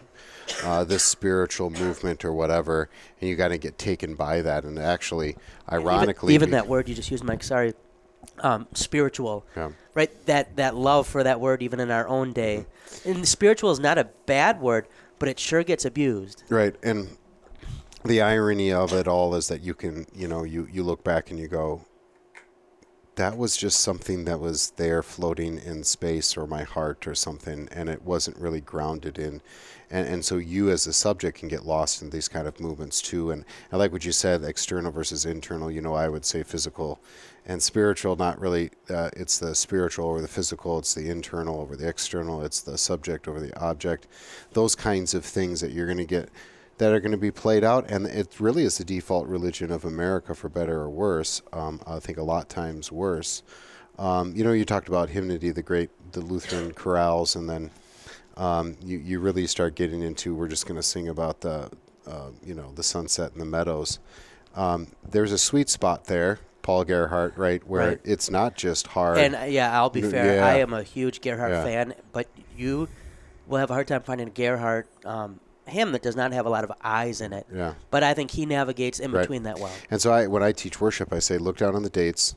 uh, 0.63 0.83
this 0.85 1.03
spiritual 1.03 1.69
movement 1.69 2.23
or 2.23 2.31
whatever, 2.33 2.89
and 3.19 3.29
you 3.29 3.35
got 3.35 3.49
to 3.49 3.57
get 3.57 3.77
taken 3.77 4.15
by 4.15 4.41
that. 4.41 4.63
And 4.63 4.79
actually, 4.79 5.35
ironically, 5.71 6.33
even, 6.33 6.47
be- 6.49 6.51
that 6.51 6.67
word 6.67 6.87
you 6.87 6.95
just 6.95 7.11
used, 7.11 7.25
Mike. 7.25 7.43
Sorry, 7.43 7.73
um, 8.39 8.67
spiritual. 8.73 9.45
Yeah. 9.55 9.71
Right. 9.93 10.25
That 10.27 10.55
that 10.55 10.75
love 10.75 11.07
for 11.07 11.23
that 11.23 11.41
word, 11.41 11.61
even 11.61 11.81
in 11.81 11.91
our 11.91 12.07
own 12.07 12.31
day, 12.31 12.65
and 13.05 13.27
spiritual 13.27 13.71
is 13.71 13.79
not 13.81 13.97
a 13.97 14.05
bad 14.25 14.61
word, 14.61 14.87
but 15.25 15.31
it 15.31 15.39
sure 15.39 15.63
gets 15.63 15.85
abused. 15.85 16.43
Right, 16.49 16.75
and 16.83 17.17
the 18.03 18.21
irony 18.21 18.71
of 18.71 18.93
it 18.93 19.07
all 19.07 19.33
is 19.33 19.47
that 19.47 19.61
you 19.61 19.73
can, 19.73 20.05
you 20.13 20.27
know, 20.27 20.43
you 20.43 20.67
you 20.71 20.83
look 20.83 21.03
back 21.03 21.31
and 21.31 21.39
you 21.39 21.47
go, 21.47 21.83
that 23.15 23.37
was 23.37 23.55
just 23.55 23.79
something 23.79 24.25
that 24.25 24.39
was 24.39 24.71
there 24.71 25.01
floating 25.01 25.57
in 25.57 25.83
space 25.83 26.35
or 26.35 26.45
my 26.45 26.63
heart 26.63 27.07
or 27.07 27.15
something, 27.15 27.69
and 27.71 27.89
it 27.89 28.01
wasn't 28.03 28.37
really 28.37 28.61
grounded 28.61 29.17
in, 29.17 29.41
and 29.89 30.07
and 30.07 30.25
so 30.25 30.37
you 30.37 30.69
as 30.69 30.85
a 30.87 30.93
subject 30.93 31.39
can 31.39 31.47
get 31.47 31.65
lost 31.65 32.01
in 32.01 32.09
these 32.09 32.27
kind 32.27 32.47
of 32.47 32.59
movements 32.59 33.01
too. 33.01 33.31
And 33.31 33.45
I 33.71 33.77
like 33.77 33.91
what 33.91 34.05
you 34.05 34.11
said, 34.11 34.43
external 34.43 34.91
versus 34.91 35.25
internal. 35.25 35.71
You 35.71 35.81
know, 35.81 35.93
I 35.93 36.09
would 36.09 36.25
say 36.25 36.43
physical 36.43 36.99
and 37.45 37.61
spiritual. 37.61 38.15
Not 38.15 38.39
really. 38.39 38.71
Uh, 38.89 39.09
it's 39.15 39.39
the 39.39 39.55
spiritual 39.55 40.09
over 40.09 40.21
the 40.21 40.27
physical. 40.27 40.79
It's 40.79 40.93
the 40.93 41.09
internal 41.09 41.61
over 41.61 41.75
the 41.75 41.87
external. 41.87 42.43
It's 42.43 42.61
the 42.61 42.77
subject 42.77 43.27
over 43.27 43.39
the 43.39 43.57
object. 43.59 44.07
Those 44.51 44.75
kinds 44.75 45.13
of 45.13 45.23
things 45.23 45.61
that 45.61 45.71
you're 45.71 45.87
going 45.87 45.97
to 45.97 46.05
get 46.05 46.29
that 46.77 46.91
are 46.91 46.99
going 46.99 47.11
to 47.11 47.17
be 47.17 47.31
played 47.31 47.63
out, 47.63 47.89
and 47.89 48.05
it 48.05 48.39
really 48.39 48.63
is 48.63 48.77
the 48.77 48.83
default 48.83 49.27
religion 49.27 49.71
of 49.71 49.85
America, 49.85 50.35
for 50.35 50.49
better 50.49 50.81
or 50.81 50.89
worse. 50.89 51.41
Um, 51.53 51.79
I 51.87 51.99
think 51.99 52.17
a 52.17 52.23
lot 52.23 52.49
times 52.49 52.91
worse. 52.91 53.43
Um, 53.97 54.33
you 54.35 54.43
know, 54.43 54.51
you 54.51 54.65
talked 54.65 54.87
about 54.89 55.09
hymnody, 55.09 55.51
the 55.51 55.61
great, 55.63 55.89
the 56.11 56.19
Lutheran 56.19 56.73
chorales, 56.73 57.35
and 57.35 57.49
then 57.49 57.71
um, 58.35 58.75
you 58.83 58.97
you 58.97 59.19
really 59.19 59.47
start 59.47 59.75
getting 59.75 60.01
into 60.01 60.35
we're 60.35 60.49
just 60.49 60.65
going 60.65 60.75
to 60.75 60.83
sing 60.83 61.07
about 61.07 61.39
the, 61.41 61.69
uh, 62.05 62.31
you 62.43 62.53
know, 62.53 62.71
the 62.75 62.83
sunset 62.83 63.31
and 63.31 63.39
the 63.41 63.45
meadows. 63.45 63.99
Um, 64.53 64.87
there's 65.09 65.31
a 65.31 65.37
sweet 65.37 65.69
spot 65.69 66.05
there, 66.05 66.39
Paul 66.61 66.83
Gerhardt, 66.83 67.37
right, 67.37 67.65
where 67.65 67.87
Right. 67.89 67.99
it's 68.03 68.29
not 68.29 68.55
just 68.55 68.87
hard. 68.87 69.17
And 69.17 69.35
uh, 69.35 69.43
yeah, 69.43 69.73
I'll 69.77 69.89
be 69.89 70.01
fair. 70.01 70.35
yeah. 70.35 70.45
I 70.45 70.55
am 70.55 70.73
a 70.73 70.83
huge 70.83 71.21
Gerhardt 71.21 71.51
Yeah. 71.51 71.63
fan, 71.63 71.93
but 72.11 72.27
you 72.57 72.89
will 73.47 73.59
have 73.59 73.69
a 73.69 73.73
hard 73.73 73.87
time 73.87 74.01
finding 74.03 74.27
a 74.27 74.31
Gerhardt 74.31 74.87
um, 75.05 75.39
hymn 75.67 75.91
that 75.93 76.01
does 76.01 76.15
not 76.15 76.31
have 76.31 76.45
a 76.45 76.49
lot 76.49 76.63
of 76.63 76.71
eyes 76.83 77.21
in 77.21 77.33
it. 77.33 77.45
Yeah. 77.53 77.73
But 77.89 78.03
I 78.03 78.13
think 78.13 78.31
he 78.31 78.45
navigates 78.45 78.99
in 78.99 79.11
Right. 79.11 79.21
between 79.21 79.43
that 79.43 79.59
well. 79.59 79.71
And 79.89 80.01
so 80.01 80.11
I, 80.11 80.27
when 80.27 80.43
I 80.43 80.51
teach 80.51 80.79
worship, 80.79 81.11
I 81.11 81.19
say 81.19 81.37
look 81.37 81.57
down 81.57 81.75
on 81.75 81.83
the 81.83 81.89
dates, 81.89 82.35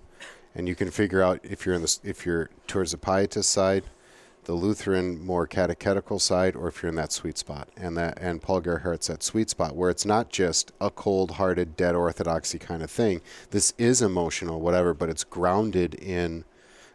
and 0.55 0.69
you 0.69 0.75
can 0.75 0.91
figure 0.91 1.23
out 1.23 1.41
if 1.43 1.65
you're 1.67 1.75
in 1.75 1.83
the 1.83 1.99
if 2.03 2.25
you're 2.27 2.51
towards 2.67 2.93
the 2.93 2.99
pietist 2.99 3.51
side, 3.51 3.85
the 4.45 4.55
Lutheran 4.55 5.23
more 5.25 5.47
catechetical 5.47 6.19
side, 6.19 6.57
or 6.57 6.69
if 6.69 6.83
you're 6.83 6.89
in 6.89 6.97
that 6.97 7.13
sweet 7.13 7.37
spot. 7.37 7.69
And 7.77 7.97
that 7.99 8.19
and 8.21 8.41
Paul 8.41 8.61
Gerhardt's 8.63 9.09
that 9.09 9.23
sweet 9.23 9.51
spot 9.51 9.77
where 9.77 9.91
it's 9.91 10.07
not 10.07 10.31
just 10.31 10.73
a 10.81 10.91
cold-hearted, 10.91 11.77
dead 11.77 11.95
orthodoxy 11.95 12.59
kind 12.59 12.83
of 12.83 12.91
thing. 12.91 13.21
This 13.51 13.75
is 13.77 14.01
emotional, 14.01 14.61
whatever, 14.61 14.95
but 14.95 15.11
it's 15.11 15.23
grounded 15.25 15.95
in 15.95 16.45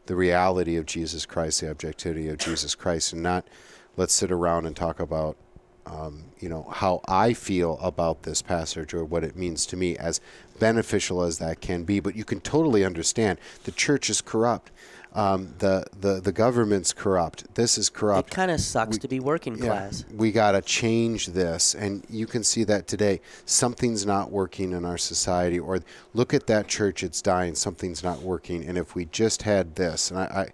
the 0.07 0.15
reality 0.15 0.75
of 0.75 0.86
Jesus 0.86 1.25
Christ, 1.25 1.61
the 1.61 1.69
objectivity 1.69 2.27
of 2.27 2.38
Jesus 2.39 2.73
Christ, 2.75 3.13
and 3.13 3.21
not 3.23 3.47
let's 3.95 4.13
sit 4.13 4.31
around 4.31 4.65
and 4.65 4.75
talk 4.75 4.99
about 4.99 5.38
um, 5.86 6.23
you 6.39 6.49
know 6.49 6.63
how 6.71 7.01
I 7.07 7.34
feel 7.34 7.77
about 7.81 8.23
this 8.23 8.41
passage 8.41 8.93
or 8.93 9.03
what 9.03 9.23
it 9.23 9.36
means 9.36 9.65
to 9.67 9.77
me, 9.77 9.97
as 9.97 10.21
beneficial 10.59 11.23
as 11.23 11.39
that 11.39 11.61
can 11.61 11.84
be. 11.84 11.99
But 11.99 12.15
you 12.15 12.23
can 12.23 12.39
totally 12.39 12.86
understand 12.86 13.39
the 13.63 13.71
church 13.71 14.09
is 14.09 14.21
corrupt, 14.21 14.71
um, 15.13 15.53
the 15.59 15.86
the 15.99 16.19
the 16.21 16.31
government's 16.31 16.91
corrupt. 16.93 17.53
This 17.55 17.77
is 17.77 17.89
corrupt. 17.89 18.31
It 18.31 18.36
kind 18.36 18.51
of 18.51 18.59
sucks 18.59 18.97
to 18.97 19.07
be 19.07 19.19
working 19.19 19.57
class. 19.57 20.05
We 20.13 20.31
got 20.31 20.53
to 20.53 20.61
change 20.61 21.27
this. 21.27 21.75
And 21.75 22.03
you 22.09 22.25
can 22.25 22.43
see 22.43 22.63
that 22.65 22.88
today. 22.88 23.21
Something's 23.45 24.05
not 24.05 24.31
working 24.31 24.71
in 24.71 24.86
our 24.86 24.97
society. 24.97 25.59
Or 25.59 25.79
look 26.13 26.34
at 26.34 26.47
that 26.47 26.67
church, 26.67 27.03
it's 27.03 27.21
dying. 27.21 27.55
Something's 27.55 28.03
not 28.03 28.21
working. 28.21 28.65
And 28.67 28.77
if 28.77 28.95
we 28.95 29.05
just 29.05 29.43
had 29.43 29.75
this, 29.75 30.09
and 30.09 30.19
I, 30.19 30.23
I 30.23 30.47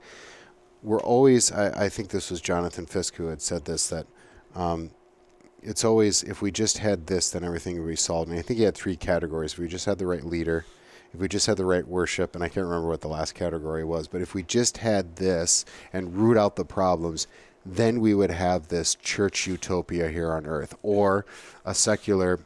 we're 0.82 1.02
always, 1.02 1.52
I, 1.52 1.86
I 1.86 1.90
think 1.90 2.10
this 2.10 2.32
was 2.32 2.42
Jonathan 2.42 2.86
Fisk 2.86 3.16
who 3.16 3.28
had 3.28 3.42
said 3.42 3.66
this, 3.66 3.88
that 3.90 4.08
um, 4.56 4.92
it's 5.62 5.84
always, 5.84 6.24
if 6.24 6.42
we 6.42 6.52
just 6.52 6.78
had 6.78 7.08
this, 7.08 7.30
then 7.30 7.44
everything 7.44 7.80
would 7.80 7.88
be 7.88 7.96
solved. 7.96 8.30
And 8.30 8.40
I 8.40 8.42
think 8.42 8.58
he 8.58 8.64
had 8.64 8.76
three 8.76 8.96
categories. 8.96 9.54
If 9.54 9.60
we 9.60 9.68
just 9.68 9.86
had 9.86 9.98
the 9.98 10.08
right 10.08 10.24
leader, 10.24 10.66
if 11.14 11.20
we 11.20 11.28
just 11.28 11.48
had 11.48 11.58
the 11.58 11.66
right 11.66 11.88
worship, 11.88 12.36
and 12.36 12.44
I 12.44 12.50
can't 12.50 12.66
remember 12.66 12.88
what 12.88 13.02
the 13.02 13.08
last 13.08 13.36
category 13.36 13.84
was, 13.84 14.08
but 14.08 14.22
if 14.22 14.34
we 14.34 14.44
just 14.44 14.78
had 14.78 15.16
this 15.16 15.66
and 15.92 16.16
root 16.16 16.38
out 16.38 16.56
the 16.56 16.66
problems, 16.66 17.28
then 17.66 18.00
we 18.00 18.14
would 18.14 18.32
have 18.32 18.68
this 18.68 18.96
church 18.96 19.48
utopia 19.48 20.10
here 20.10 20.32
on 20.32 20.46
earth 20.46 20.76
or 20.82 21.26
a 21.66 21.74
secular 21.74 22.40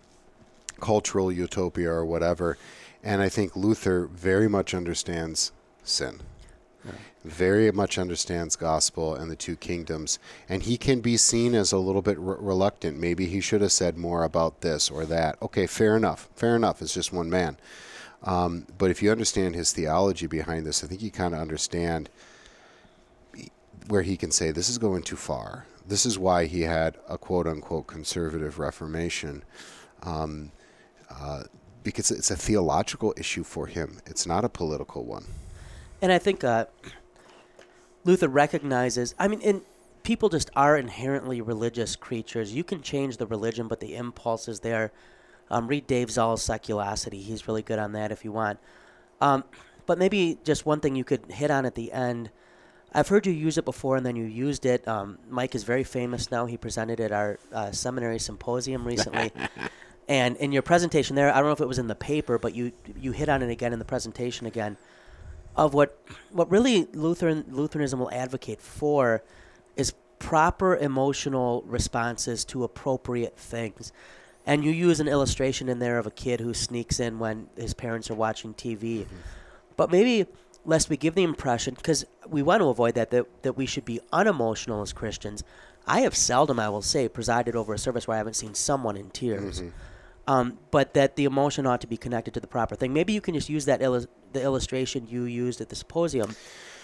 cultural 0.80 1.32
utopia 1.32 1.90
or 1.90 2.06
whatever. 2.06 2.58
And 3.04 3.22
I 3.22 3.30
think 3.30 3.56
Luther 3.56 4.08
very 4.08 4.48
much 4.48 4.74
understands 4.74 5.52
sin. 5.84 6.22
Very 7.24 7.72
much 7.72 7.98
understands 7.98 8.58
gospel 8.58 9.16
and 9.16 9.32
the 9.32 9.36
two 9.36 9.56
kingdoms, 9.56 10.20
and 10.50 10.64
he 10.64 10.78
can 10.78 11.00
be 11.00 11.16
seen 11.16 11.56
as 11.56 11.72
a 11.72 11.78
little 11.78 12.02
bit 12.02 12.20
re- 12.20 12.36
reluctant. 12.38 13.00
Maybe 13.00 13.28
he 13.28 13.40
should 13.40 13.62
have 13.62 13.72
said 13.72 13.98
more 13.98 14.26
about 14.26 14.60
this 14.60 14.92
or 14.92 15.06
that. 15.06 15.42
Okay, 15.42 15.66
fair 15.66 15.96
enough. 15.96 16.28
Fair 16.36 16.56
enough. 16.56 16.82
It's 16.82 16.94
just 16.94 17.14
one 17.14 17.30
man. 17.30 17.58
Um, 18.24 18.66
but 18.78 18.92
if 18.92 19.02
you 19.02 19.12
understand 19.12 19.56
his 19.56 19.72
theology 19.72 20.28
behind 20.28 20.66
this, 20.66 20.84
I 20.84 20.88
think 20.88 21.02
you 21.02 21.12
kind 21.12 21.34
of 21.34 21.40
understand 21.40 22.10
where 23.88 24.02
he 24.02 24.18
can 24.18 24.32
say 24.32 24.52
this 24.52 24.70
is 24.70 24.78
going 24.78 25.04
too 25.04 25.16
far. 25.16 25.66
This 25.86 26.06
is 26.06 26.18
why 26.18 26.46
he 26.46 26.62
had 26.62 26.98
a 27.10 27.18
quote 27.18 27.48
unquote 27.48 27.88
conservative 27.88 28.60
Reformation, 28.60 29.44
um, 30.04 30.52
uh, 31.10 31.44
because 31.84 32.12
it's 32.12 32.32
a 32.32 32.38
theological 32.38 33.14
issue 33.18 33.44
for 33.44 33.68
him. 33.68 34.00
It's 34.06 34.26
not 34.26 34.46
a 34.46 34.50
political 34.50 35.04
one. 35.04 35.26
And 36.02 36.12
I 36.12 36.18
think 36.18 36.44
uh, 36.44 36.66
Luther 38.06 38.28
recognizes. 38.28 39.16
I 39.18 39.28
mean, 39.28 39.42
and 39.42 39.62
people 40.04 40.30
just 40.30 40.50
are 40.56 40.78
inherently 40.78 41.42
religious 41.42 41.96
creatures. 41.96 42.54
You 42.54 42.64
can 42.64 42.82
change 42.82 43.18
the 43.18 43.26
religion, 43.26 43.68
but 43.68 43.80
the 43.80 43.96
impulse 43.96 44.48
is 44.48 44.60
there. 44.60 44.92
Um, 45.50 45.68
read 45.68 45.88
Dave 45.88 46.10
Zahl's 46.10 46.46
Seculosity. 46.46 47.22
He's 47.22 47.48
really 47.48 47.62
good 47.62 47.80
on 47.80 47.94
that 47.94 48.12
if 48.12 48.24
you 48.24 48.32
want. 48.32 48.60
Um, 49.22 49.44
but 49.86 49.98
maybe 49.98 50.38
just 50.44 50.66
one 50.66 50.80
thing 50.80 50.96
you 50.96 51.04
could 51.04 51.32
hit 51.32 51.52
on 51.52 51.66
at 51.66 51.76
the 51.76 51.92
end. 51.92 52.30
I've 52.94 53.08
heard 53.08 53.26
you 53.26 53.34
use 53.34 53.58
it 53.58 53.66
before, 53.66 53.98
and 53.98 54.06
then 54.06 54.16
you 54.16 54.26
used 54.26 54.66
it. 54.66 54.88
Um, 54.88 55.18
Mike 55.30 55.56
is 55.56 55.64
very 55.64 55.84
famous 55.84 56.30
now. 56.30 56.46
He 56.46 56.58
presented 56.58 57.00
at 57.00 57.12
our 57.12 57.40
uh, 57.52 57.72
seminary 57.72 58.20
symposium 58.20 58.86
recently. 58.86 59.32
and 60.08 60.38
in 60.38 60.52
your 60.52 60.62
presentation 60.62 61.16
there, 61.16 61.32
I 61.34 61.38
don't 61.38 61.46
know 61.46 61.54
if 61.54 61.62
it 61.62 61.68
was 61.68 61.80
in 61.80 61.88
the 61.88 61.96
paper, 61.96 62.38
but 62.38 62.54
you 62.54 62.72
you 63.00 63.12
hit 63.12 63.30
on 63.30 63.42
it 63.42 63.50
again 63.50 63.74
in 63.74 63.80
the 63.80 63.86
presentation 63.86 64.46
again 64.46 64.78
of 65.56 65.74
what 65.74 65.98
what 66.32 66.50
really 66.50 66.88
Lutheran 66.94 67.46
Lutheranism 67.50 68.00
will 68.00 68.12
advocate 68.12 68.62
for 68.62 69.24
is 69.76 69.94
proper 70.20 70.76
emotional 70.76 71.64
responses 71.68 72.46
to 72.46 72.64
appropriate 72.64 73.38
things. 73.38 73.92
And 74.46 74.64
you 74.64 74.72
use 74.72 75.00
an 75.00 75.08
illustration 75.08 75.70
in 75.70 75.80
there 75.80 75.98
of 75.98 76.06
a 76.06 76.12
kid 76.12 76.42
who 76.42 76.54
sneaks 76.54 77.00
in 77.00 77.18
when 77.20 77.48
his 77.56 77.74
parents 77.74 78.12
are 78.12 78.16
watching 78.16 78.54
TV. 78.54 79.02
Mm-hmm. 79.02 79.16
But 79.78 79.92
maybe 79.92 80.26
lest 80.66 80.90
we 80.90 80.98
give 80.98 81.16
the 81.16 81.24
impression 81.24 81.76
because 81.76 82.06
we 82.28 82.42
want 82.42 82.62
to 82.62 82.68
avoid 82.68 82.96
that, 82.96 83.12
that 83.12 83.44
that 83.44 83.54
we 83.54 83.66
should 83.66 83.86
be 83.86 84.00
unemotional 84.12 84.82
as 84.82 84.94
Christians. 84.94 85.44
I 85.86 86.02
have 86.02 86.16
seldom, 86.16 86.60
I 86.60 86.70
will 86.70 86.82
say, 86.82 87.10
presided 87.10 87.56
over 87.56 87.74
a 87.74 87.78
service 87.78 88.08
where 88.08 88.16
I 88.16 88.18
haven't 88.18 88.36
seen 88.36 88.54
someone 88.54 88.96
in 88.96 89.10
tears. 89.10 89.60
Mm-hmm. 89.60 89.70
Um, 90.26 90.58
but 90.72 90.94
that 90.94 91.18
the 91.18 91.26
emotion 91.26 91.66
ought 91.68 91.82
to 91.82 91.88
be 91.88 91.98
connected 91.98 92.34
to 92.36 92.40
the 92.40 92.48
proper 92.48 92.76
thing. 92.76 92.94
Maybe 92.94 93.12
you 93.12 93.20
can 93.20 93.34
just 93.34 93.50
use 93.50 93.66
that 93.66 93.80
the 93.80 94.42
illustration 94.42 95.06
you 95.10 95.24
used 95.24 95.60
at 95.60 95.68
the 95.68 95.76
symposium 95.76 96.36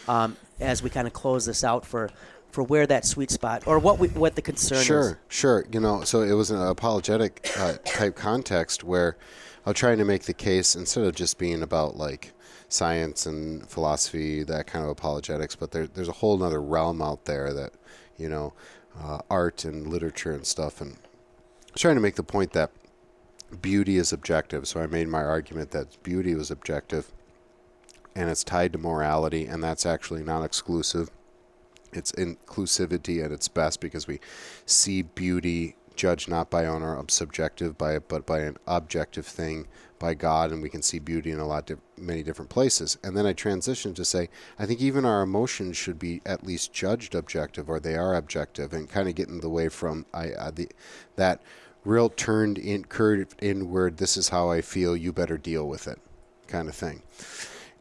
um, 0.10 0.36
as 0.60 0.84
we 0.84 0.90
kind 0.90 1.08
of 1.08 1.14
close 1.14 1.46
this 1.46 1.64
out 1.64 1.86
for 1.86 2.10
for 2.52 2.64
where 2.64 2.88
that 2.88 3.06
sweet 3.06 3.30
spot 3.32 3.64
or 3.68 3.78
what 3.80 4.00
we, 4.00 4.08
what 4.10 4.36
the 4.36 4.42
concern 4.42 4.80
is. 4.80 4.86
Sure, 4.86 5.20
sure. 5.28 5.66
You 5.72 5.80
know, 5.80 6.02
so 6.02 6.22
it 6.22 6.34
was 6.34 6.52
an 6.52 6.62
apologetic 6.62 7.48
uh, 7.58 7.74
type 7.86 8.16
context 8.16 8.84
where 8.84 9.18
I'm 9.66 9.74
trying 9.74 10.00
to 10.00 10.06
make 10.06 10.24
the 10.24 10.34
case 10.34 10.76
instead 10.76 11.04
of 11.04 11.16
just 11.16 11.38
being 11.38 11.62
about 11.62 11.96
like 11.96 12.34
science 12.68 13.26
and 13.26 13.68
philosophy, 13.70 14.44
that 14.44 14.68
kind 14.68 14.84
of 14.84 14.92
apologetics, 14.92 15.56
but 15.56 15.72
there, 15.72 15.88
there's 15.88 16.10
a 16.10 16.14
whole 16.14 16.42
other 16.44 16.62
realm 16.62 17.02
out 17.02 17.26
there 17.26 17.54
that, 17.54 17.74
you 18.18 18.30
know, 18.30 18.54
uh, 19.00 19.20
art 19.30 19.64
and 19.66 19.88
literature 19.88 20.32
and 20.32 20.46
stuff. 20.46 20.82
And 20.82 20.94
I 20.94 21.74
was 21.74 21.82
trying 21.82 21.96
to 21.96 22.02
make 22.02 22.16
the 22.16 22.24
point 22.24 22.54
that 22.54 22.72
beauty 23.62 23.97
is 23.97 24.14
objective. 24.14 24.68
So 24.68 24.82
I 24.82 24.88
made 24.88 25.08
my 25.08 25.24
argument 25.24 25.72
that 25.72 26.02
beauty 26.04 26.36
was 26.36 26.52
objective 26.52 27.12
and 28.16 28.30
it's 28.30 28.43
tied 28.43 28.74
to 28.74 28.80
morality, 28.80 29.45
and 29.45 29.64
that's 29.64 29.86
actually 29.86 30.24
not 30.24 30.43
exclusive 30.43 31.10
it's 31.91 32.12
inclusivity 32.14 33.24
at 33.24 33.32
its 33.32 33.47
best 33.47 33.80
because 33.80 34.08
we 34.08 34.20
see 34.66 35.02
beauty 35.02 35.76
judged 35.95 36.30
not 36.30 36.50
by 36.50 36.66
our 36.66 37.04
subjective 37.10 37.78
by 37.78 38.00
but 38.00 38.26
by 38.26 38.39
an 38.39 38.58
objective 38.68 39.26
thing 39.26 39.68
by 39.97 40.14
God 40.14 40.50
and 40.50 40.62
we 40.62 40.70
can 40.70 40.82
see 40.82 40.97
beauty 40.97 41.30
in 41.30 41.39
a 41.39 41.47
lot 41.47 41.70
of 41.70 41.80
many 41.97 42.24
different 42.24 42.50
places 42.50 42.97
and 43.04 43.18
then 43.18 43.26
I 43.26 43.34
transitioned 43.34 43.95
to 43.95 44.06
say 44.06 44.30
I 44.58 44.66
think 44.66 44.80
even 44.80 45.04
our 45.04 45.22
emotions 45.22 45.76
should 45.76 46.00
be 46.00 46.22
at 46.26 46.45
least 46.45 46.72
judged 46.72 47.16
objective 47.16 47.70
or 47.70 47.82
they 47.82 47.95
are 47.95 48.16
objective 48.16 48.72
and 48.72 48.89
kind 48.89 49.10
of 49.10 49.16
get 49.16 49.28
in 49.28 49.41
the 49.41 49.50
way 49.50 49.68
from 49.68 50.06
I 50.14 50.32
uh, 50.32 50.52
the 50.52 50.70
that 51.18 51.41
real 51.84 52.10
turned 52.10 52.58
in 52.58 52.84
curved 52.84 53.36
inward 53.42 53.98
this 53.98 54.18
is 54.18 54.30
how 54.30 54.50
I 54.50 54.62
feel 54.62 54.96
you 54.96 55.14
better 55.14 55.38
deal 55.38 55.68
with 55.68 55.88
it 55.88 56.00
kind 56.48 56.68
of 56.68 56.76
thing 56.76 57.02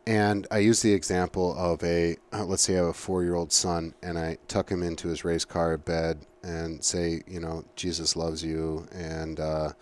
and 0.09 0.47
I 0.51 0.61
use 0.61 0.81
the 0.81 0.95
example 0.95 1.55
of 1.59 1.85
a, 1.85 2.17
uh, 2.33 2.47
let's 2.47 2.63
say 2.63 2.73
I 2.73 2.77
have 2.79 2.87
a 2.87 2.93
four 2.95 3.25
year 3.25 3.35
old 3.35 3.53
son 3.53 3.93
and 4.03 4.19
I 4.19 4.39
tuck 4.49 4.71
him 4.71 4.83
into 4.83 5.09
his 5.09 5.23
race 5.23 5.45
car 5.45 5.77
bed 5.77 6.25
and 6.43 6.83
say, 6.83 7.21
you 7.27 7.41
know, 7.41 7.63
Jesus 7.77 8.17
loves 8.17 8.43
you 8.43 8.87
and 8.91 9.39
uh, 9.39 9.73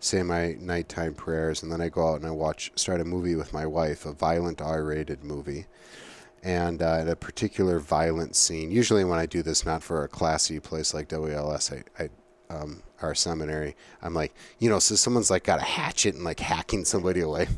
say 0.00 0.24
my 0.24 0.56
nighttime 0.58 1.14
prayers. 1.14 1.62
And 1.62 1.70
then 1.70 1.80
I 1.80 1.88
go 1.88 2.08
out 2.08 2.16
and 2.16 2.26
I 2.26 2.32
watch, 2.32 2.72
start 2.74 3.00
a 3.00 3.04
movie 3.04 3.36
with 3.36 3.52
my 3.52 3.64
wife, 3.64 4.06
a 4.06 4.12
violent 4.12 4.60
R 4.60 4.82
rated 4.82 5.22
movie. 5.22 5.66
And 6.42 6.82
uh, 6.82 6.96
at 6.96 7.08
a 7.08 7.14
particular 7.14 7.78
violent 7.78 8.34
scene, 8.34 8.72
usually 8.72 9.04
when 9.04 9.20
I 9.20 9.26
do 9.26 9.40
this, 9.40 9.64
not 9.64 9.84
for 9.84 10.02
a 10.02 10.08
classy 10.08 10.58
place 10.58 10.94
like 10.94 11.08
WLS, 11.08 11.72
I, 11.72 12.02
I 12.02 12.08
um, 12.50 12.82
our 13.02 13.14
seminary, 13.14 13.76
I'm 14.02 14.14
like, 14.14 14.34
you 14.58 14.68
know, 14.68 14.78
so 14.78 14.94
someone's 14.94 15.30
like 15.30 15.44
got 15.44 15.60
a 15.60 15.64
hatchet 15.64 16.14
and 16.14 16.24
like 16.24 16.40
hacking 16.40 16.84
somebody 16.84 17.20
away. 17.20 17.48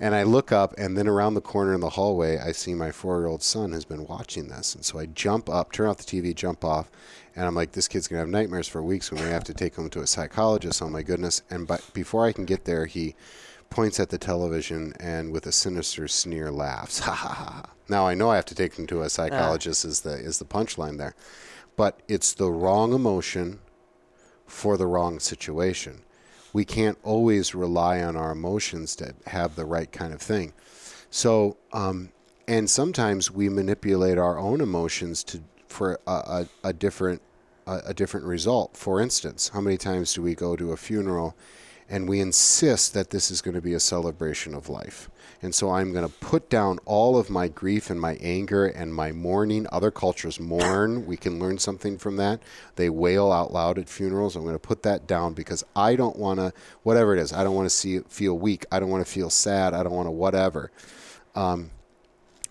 And 0.00 0.14
I 0.14 0.24
look 0.24 0.50
up, 0.50 0.74
and 0.76 0.98
then 0.98 1.06
around 1.06 1.34
the 1.34 1.40
corner 1.40 1.72
in 1.72 1.80
the 1.80 1.90
hallway, 1.90 2.38
I 2.38 2.50
see 2.52 2.74
my 2.74 2.90
four 2.90 3.20
year 3.20 3.26
old 3.26 3.42
son 3.42 3.72
has 3.72 3.84
been 3.84 4.06
watching 4.06 4.48
this. 4.48 4.74
And 4.74 4.84
so 4.84 4.98
I 4.98 5.06
jump 5.06 5.48
up, 5.48 5.70
turn 5.70 5.88
off 5.88 5.98
the 5.98 6.04
TV, 6.04 6.34
jump 6.34 6.64
off, 6.64 6.90
and 7.36 7.46
I'm 7.46 7.54
like, 7.54 7.72
this 7.72 7.88
kid's 7.88 8.08
going 8.08 8.16
to 8.16 8.20
have 8.20 8.28
nightmares 8.28 8.68
for 8.68 8.82
weeks 8.82 9.10
when 9.10 9.22
we 9.22 9.30
have 9.30 9.44
to 9.44 9.54
take 9.54 9.76
him 9.76 9.88
to 9.90 10.00
a 10.00 10.06
psychologist. 10.06 10.82
Oh 10.82 10.88
my 10.88 11.02
goodness. 11.02 11.42
And 11.50 11.66
but 11.66 11.88
before 11.92 12.26
I 12.26 12.32
can 12.32 12.44
get 12.44 12.64
there, 12.64 12.86
he 12.86 13.14
points 13.70 13.98
at 13.98 14.10
the 14.10 14.18
television 14.18 14.94
and 15.00 15.32
with 15.32 15.46
a 15.46 15.52
sinister 15.52 16.06
sneer 16.08 16.50
laughs. 16.50 16.98
Ha 17.04 17.12
ha 17.12 17.28
ha. 17.28 17.70
Now 17.88 18.06
I 18.06 18.14
know 18.14 18.30
I 18.30 18.36
have 18.36 18.46
to 18.46 18.54
take 18.54 18.76
him 18.76 18.86
to 18.88 19.02
a 19.02 19.10
psychologist, 19.10 19.84
is, 19.84 20.00
the, 20.00 20.14
is 20.14 20.38
the 20.38 20.44
punchline 20.44 20.96
there. 20.96 21.14
But 21.76 22.00
it's 22.08 22.34
the 22.34 22.50
wrong 22.50 22.92
emotion 22.92 23.58
for 24.46 24.76
the 24.76 24.86
wrong 24.86 25.18
situation 25.18 26.00
we 26.54 26.64
can't 26.64 26.96
always 27.02 27.54
rely 27.54 28.00
on 28.00 28.16
our 28.16 28.30
emotions 28.30 28.96
to 28.96 29.12
have 29.26 29.56
the 29.56 29.64
right 29.66 29.90
kind 29.92 30.14
of 30.14 30.22
thing. 30.22 30.54
So, 31.10 31.58
um, 31.72 32.10
and 32.48 32.70
sometimes 32.70 33.30
we 33.30 33.48
manipulate 33.48 34.16
our 34.16 34.38
own 34.38 34.62
emotions 34.62 35.22
to 35.24 35.42
for 35.68 35.98
a, 36.06 36.12
a, 36.12 36.48
a 36.62 36.72
different 36.72 37.20
a, 37.66 37.80
a 37.86 37.94
different 37.94 38.24
result. 38.24 38.76
For 38.76 39.00
instance, 39.00 39.48
how 39.48 39.60
many 39.60 39.76
times 39.76 40.14
do 40.14 40.22
we 40.22 40.34
go 40.34 40.54
to 40.54 40.72
a 40.72 40.76
funeral 40.76 41.34
and 41.88 42.08
we 42.08 42.20
insist 42.20 42.94
that 42.94 43.10
this 43.10 43.30
is 43.30 43.42
going 43.42 43.54
to 43.54 43.60
be 43.60 43.74
a 43.74 43.80
celebration 43.80 44.54
of 44.54 44.68
life? 44.68 45.10
And 45.42 45.54
so 45.54 45.70
I'm 45.70 45.92
going 45.92 46.06
to 46.06 46.14
put 46.20 46.48
down 46.48 46.78
all 46.86 47.18
of 47.18 47.28
my 47.28 47.48
grief 47.48 47.90
and 47.90 48.00
my 48.00 48.14
anger 48.20 48.64
and 48.64 48.94
my 48.94 49.12
mourning. 49.12 49.66
Other 49.70 49.90
cultures 49.90 50.40
mourn. 50.40 51.04
We 51.04 51.18
can 51.18 51.38
learn 51.38 51.58
something 51.58 51.98
from 51.98 52.16
that. 52.16 52.40
They 52.76 52.88
wail 52.88 53.30
out 53.30 53.52
loud 53.52 53.78
at 53.78 53.90
funerals. 53.90 54.36
I'm 54.36 54.44
going 54.44 54.54
to 54.54 54.58
put 54.58 54.82
that 54.84 55.06
down 55.06 55.34
because 55.34 55.62
I 55.76 55.96
don't 55.96 56.16
want 56.16 56.40
to, 56.40 56.54
whatever 56.82 57.14
it 57.14 57.20
is, 57.20 57.32
I 57.32 57.44
don't 57.44 57.54
want 57.54 57.66
to 57.66 57.76
see 57.76 57.98
feel 58.08 58.38
weak. 58.38 58.64
I 58.72 58.80
don't 58.80 58.88
want 58.88 59.04
to 59.04 59.12
feel 59.12 59.28
sad. 59.28 59.74
I 59.74 59.82
don't 59.82 59.92
want 59.92 60.06
to 60.06 60.12
whatever. 60.12 60.70
Um, 61.34 61.70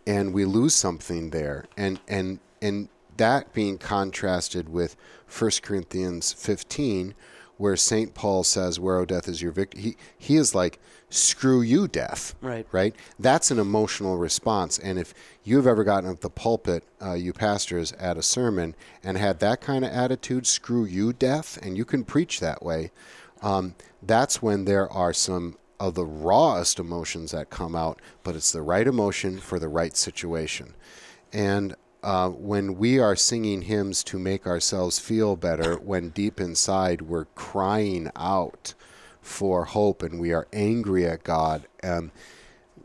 and 0.05 0.31
we 0.33 0.45
lose 0.45 0.75
something 0.75 1.31
there. 1.31 1.65
And 1.75 1.99
and 2.07 2.39
and 2.61 2.89
that 3.17 3.53
being 3.53 3.77
contrasted 3.77 4.69
with 4.69 4.95
1 5.27 5.51
Corinthians 5.61 6.33
15, 6.33 7.15
where 7.57 7.75
St. 7.75 8.13
Paul 8.13 8.43
says, 8.43 8.79
Where, 8.79 8.97
O 8.97 9.05
death, 9.05 9.27
is 9.27 9.41
your 9.41 9.51
victory? 9.51 9.81
He, 9.81 9.97
he 10.17 10.35
is 10.35 10.55
like, 10.55 10.79
Screw 11.09 11.61
you, 11.61 11.87
death. 11.87 12.33
Right. 12.41 12.65
Right? 12.71 12.95
That's 13.19 13.51
an 13.51 13.59
emotional 13.59 14.17
response. 14.17 14.79
And 14.79 14.97
if 14.97 15.13
you've 15.43 15.67
ever 15.67 15.83
gotten 15.83 16.09
up 16.09 16.21
the 16.21 16.29
pulpit, 16.29 16.83
uh, 16.99 17.13
you 17.13 17.33
pastors, 17.33 17.91
at 17.93 18.17
a 18.17 18.23
sermon 18.23 18.75
and 19.03 19.17
had 19.17 19.39
that 19.39 19.61
kind 19.61 19.85
of 19.85 19.91
attitude, 19.91 20.47
screw 20.47 20.85
you, 20.85 21.13
death, 21.13 21.59
and 21.61 21.77
you 21.77 21.85
can 21.85 22.03
preach 22.03 22.39
that 22.39 22.63
way, 22.63 22.91
um, 23.43 23.75
that's 24.01 24.41
when 24.41 24.65
there 24.65 24.91
are 24.91 25.13
some 25.13 25.57
of 25.79 25.93
the 25.93 26.05
rawest 26.05 26.79
emotions 26.79 27.31
that 27.31 27.49
come 27.49 27.75
out, 27.75 28.01
but 28.23 28.35
it's 28.35 28.51
the 28.51 28.61
right 28.61 28.87
emotion 28.87 29.37
for 29.37 29.59
the 29.59 29.67
right 29.67 29.95
situation. 29.95 30.73
And 31.31 31.75
uh, 32.03 32.29
when 32.29 32.77
we 32.77 32.99
are 32.99 33.15
singing 33.15 33.63
hymns 33.63 34.03
to 34.03 34.19
make 34.19 34.45
ourselves 34.45 34.99
feel 34.99 35.35
better, 35.35 35.75
when 35.75 36.09
deep 36.09 36.39
inside 36.39 37.01
we're 37.01 37.25
crying 37.33 38.11
out 38.15 38.73
for 39.21 39.65
hope 39.65 40.03
and 40.03 40.19
we 40.19 40.33
are 40.33 40.47
angry 40.51 41.05
at 41.07 41.23
God, 41.23 41.65
um, 41.81 42.11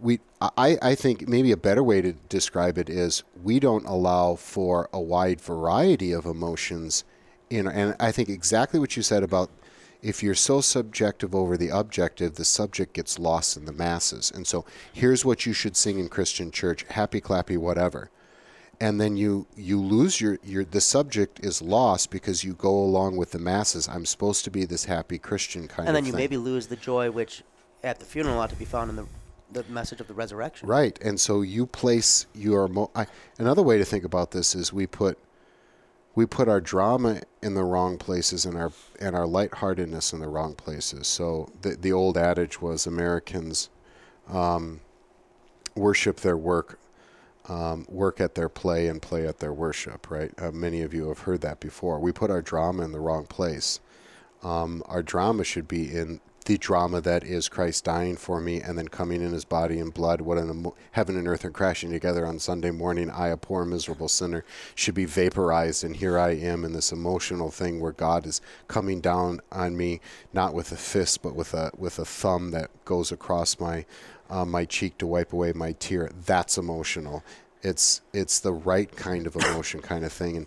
we 0.00 0.20
I, 0.40 0.78
I 0.80 0.94
think 0.94 1.28
maybe 1.28 1.50
a 1.50 1.56
better 1.56 1.82
way 1.82 2.00
to 2.00 2.12
describe 2.12 2.78
it 2.78 2.88
is 2.88 3.24
we 3.42 3.58
don't 3.58 3.86
allow 3.86 4.36
for 4.36 4.88
a 4.92 5.00
wide 5.00 5.40
variety 5.40 6.12
of 6.12 6.24
emotions 6.24 7.02
in 7.50 7.66
and 7.66 7.96
I 7.98 8.12
think 8.12 8.28
exactly 8.28 8.78
what 8.78 8.96
you 8.96 9.02
said 9.02 9.24
about 9.24 9.50
if 10.00 10.22
you're 10.22 10.36
so 10.36 10.60
subjective 10.60 11.34
over 11.34 11.56
the 11.56 11.70
objective, 11.70 12.36
the 12.36 12.44
subject 12.44 12.92
gets 12.92 13.18
lost 13.18 13.56
in 13.56 13.64
the 13.64 13.72
masses. 13.72 14.30
And 14.32 14.46
so 14.46 14.64
here's 14.92 15.24
what 15.24 15.44
you 15.44 15.52
should 15.52 15.76
sing 15.76 15.98
in 15.98 16.08
Christian 16.08 16.52
church, 16.52 16.84
happy 16.90 17.20
clappy 17.20 17.58
whatever 17.58 18.08
and 18.80 19.00
then 19.00 19.16
you 19.16 19.46
you 19.56 19.80
lose 19.80 20.20
your 20.20 20.38
your 20.44 20.64
the 20.64 20.80
subject 20.80 21.40
is 21.44 21.60
lost 21.60 22.10
because 22.10 22.44
you 22.44 22.54
go 22.54 22.70
along 22.70 23.16
with 23.16 23.32
the 23.32 23.38
masses. 23.38 23.88
I'm 23.88 24.06
supposed 24.06 24.44
to 24.44 24.50
be 24.50 24.64
this 24.64 24.84
happy 24.84 25.18
Christian 25.18 25.66
kind 25.68 25.80
and 25.80 25.88
of 25.88 25.88
And 25.88 25.96
then 25.96 26.04
you 26.06 26.12
thing. 26.12 26.18
maybe 26.18 26.36
lose 26.36 26.68
the 26.68 26.76
joy 26.76 27.10
which 27.10 27.42
at 27.82 27.98
the 27.98 28.04
funeral 28.04 28.38
ought 28.38 28.50
to 28.50 28.56
be 28.56 28.64
found 28.64 28.90
in 28.90 28.96
the 28.96 29.06
the 29.50 29.64
message 29.64 30.00
of 30.00 30.08
the 30.08 30.14
resurrection. 30.14 30.68
Right, 30.68 30.98
and 31.02 31.18
so 31.18 31.40
you 31.40 31.66
place 31.66 32.26
your 32.34 32.68
mo- 32.68 32.90
I, 32.94 33.06
another 33.38 33.62
way 33.62 33.78
to 33.78 33.84
think 33.84 34.04
about 34.04 34.30
this 34.30 34.54
is 34.54 34.72
we 34.72 34.86
put 34.86 35.18
we 36.14 36.26
put 36.26 36.48
our 36.48 36.60
drama 36.60 37.22
in 37.42 37.54
the 37.54 37.64
wrong 37.64 37.96
places 37.96 38.44
and 38.44 38.56
our 38.56 38.72
and 39.00 39.16
our 39.16 39.26
lightheartedness 39.26 40.12
in 40.12 40.20
the 40.20 40.28
wrong 40.28 40.54
places. 40.54 41.06
So 41.06 41.50
the 41.62 41.70
the 41.70 41.92
old 41.92 42.18
adage 42.18 42.60
was 42.60 42.86
Americans 42.86 43.70
um, 44.28 44.80
worship 45.74 46.18
their 46.20 46.36
work 46.36 46.78
um, 47.48 47.86
work 47.88 48.20
at 48.20 48.34
their 48.34 48.48
play 48.48 48.88
and 48.88 49.00
play 49.00 49.26
at 49.26 49.38
their 49.38 49.52
worship, 49.52 50.10
right? 50.10 50.32
Uh, 50.38 50.50
many 50.50 50.82
of 50.82 50.92
you 50.92 51.08
have 51.08 51.20
heard 51.20 51.40
that 51.40 51.60
before. 51.60 51.98
We 51.98 52.12
put 52.12 52.30
our 52.30 52.42
drama 52.42 52.84
in 52.84 52.92
the 52.92 53.00
wrong 53.00 53.26
place. 53.26 53.80
Um, 54.42 54.82
our 54.86 55.02
drama 55.02 55.44
should 55.44 55.66
be 55.66 55.90
in 55.90 56.20
the 56.48 56.56
drama 56.56 56.98
that 57.02 57.24
is 57.24 57.46
Christ 57.46 57.84
dying 57.84 58.16
for 58.16 58.40
me 58.40 58.62
and 58.62 58.78
then 58.78 58.88
coming 58.88 59.20
in 59.20 59.32
his 59.32 59.44
body 59.44 59.78
and 59.78 59.92
blood. 59.92 60.22
What 60.22 60.38
an 60.38 60.72
heaven 60.92 61.14
and 61.18 61.28
earth 61.28 61.44
are 61.44 61.50
crashing 61.50 61.90
together 61.90 62.24
on 62.24 62.38
Sunday 62.38 62.70
morning. 62.70 63.10
I, 63.10 63.28
a 63.28 63.36
poor, 63.36 63.66
miserable 63.66 64.08
sinner, 64.08 64.46
should 64.74 64.94
be 64.94 65.04
vaporized, 65.04 65.84
and 65.84 65.94
here 65.94 66.18
I 66.18 66.30
am 66.30 66.64
in 66.64 66.72
this 66.72 66.90
emotional 66.90 67.50
thing 67.50 67.80
where 67.80 67.92
God 67.92 68.24
is 68.24 68.40
coming 68.66 69.02
down 69.02 69.40
on 69.52 69.76
me, 69.76 70.00
not 70.32 70.54
with 70.54 70.72
a 70.72 70.78
fist, 70.78 71.20
but 71.20 71.36
with 71.36 71.52
a 71.52 71.70
with 71.76 71.98
a 71.98 72.06
thumb 72.06 72.50
that 72.52 72.70
goes 72.86 73.12
across 73.12 73.60
my 73.60 73.84
uh, 74.30 74.46
my 74.46 74.64
cheek 74.64 74.96
to 74.98 75.06
wipe 75.06 75.34
away 75.34 75.52
my 75.52 75.72
tear. 75.72 76.10
That's 76.24 76.56
emotional. 76.56 77.22
It's 77.60 78.00
it's 78.14 78.40
the 78.40 78.54
right 78.54 78.90
kind 78.96 79.26
of 79.26 79.36
emotion, 79.36 79.82
kind 79.82 80.02
of 80.02 80.14
thing, 80.14 80.38
and 80.38 80.46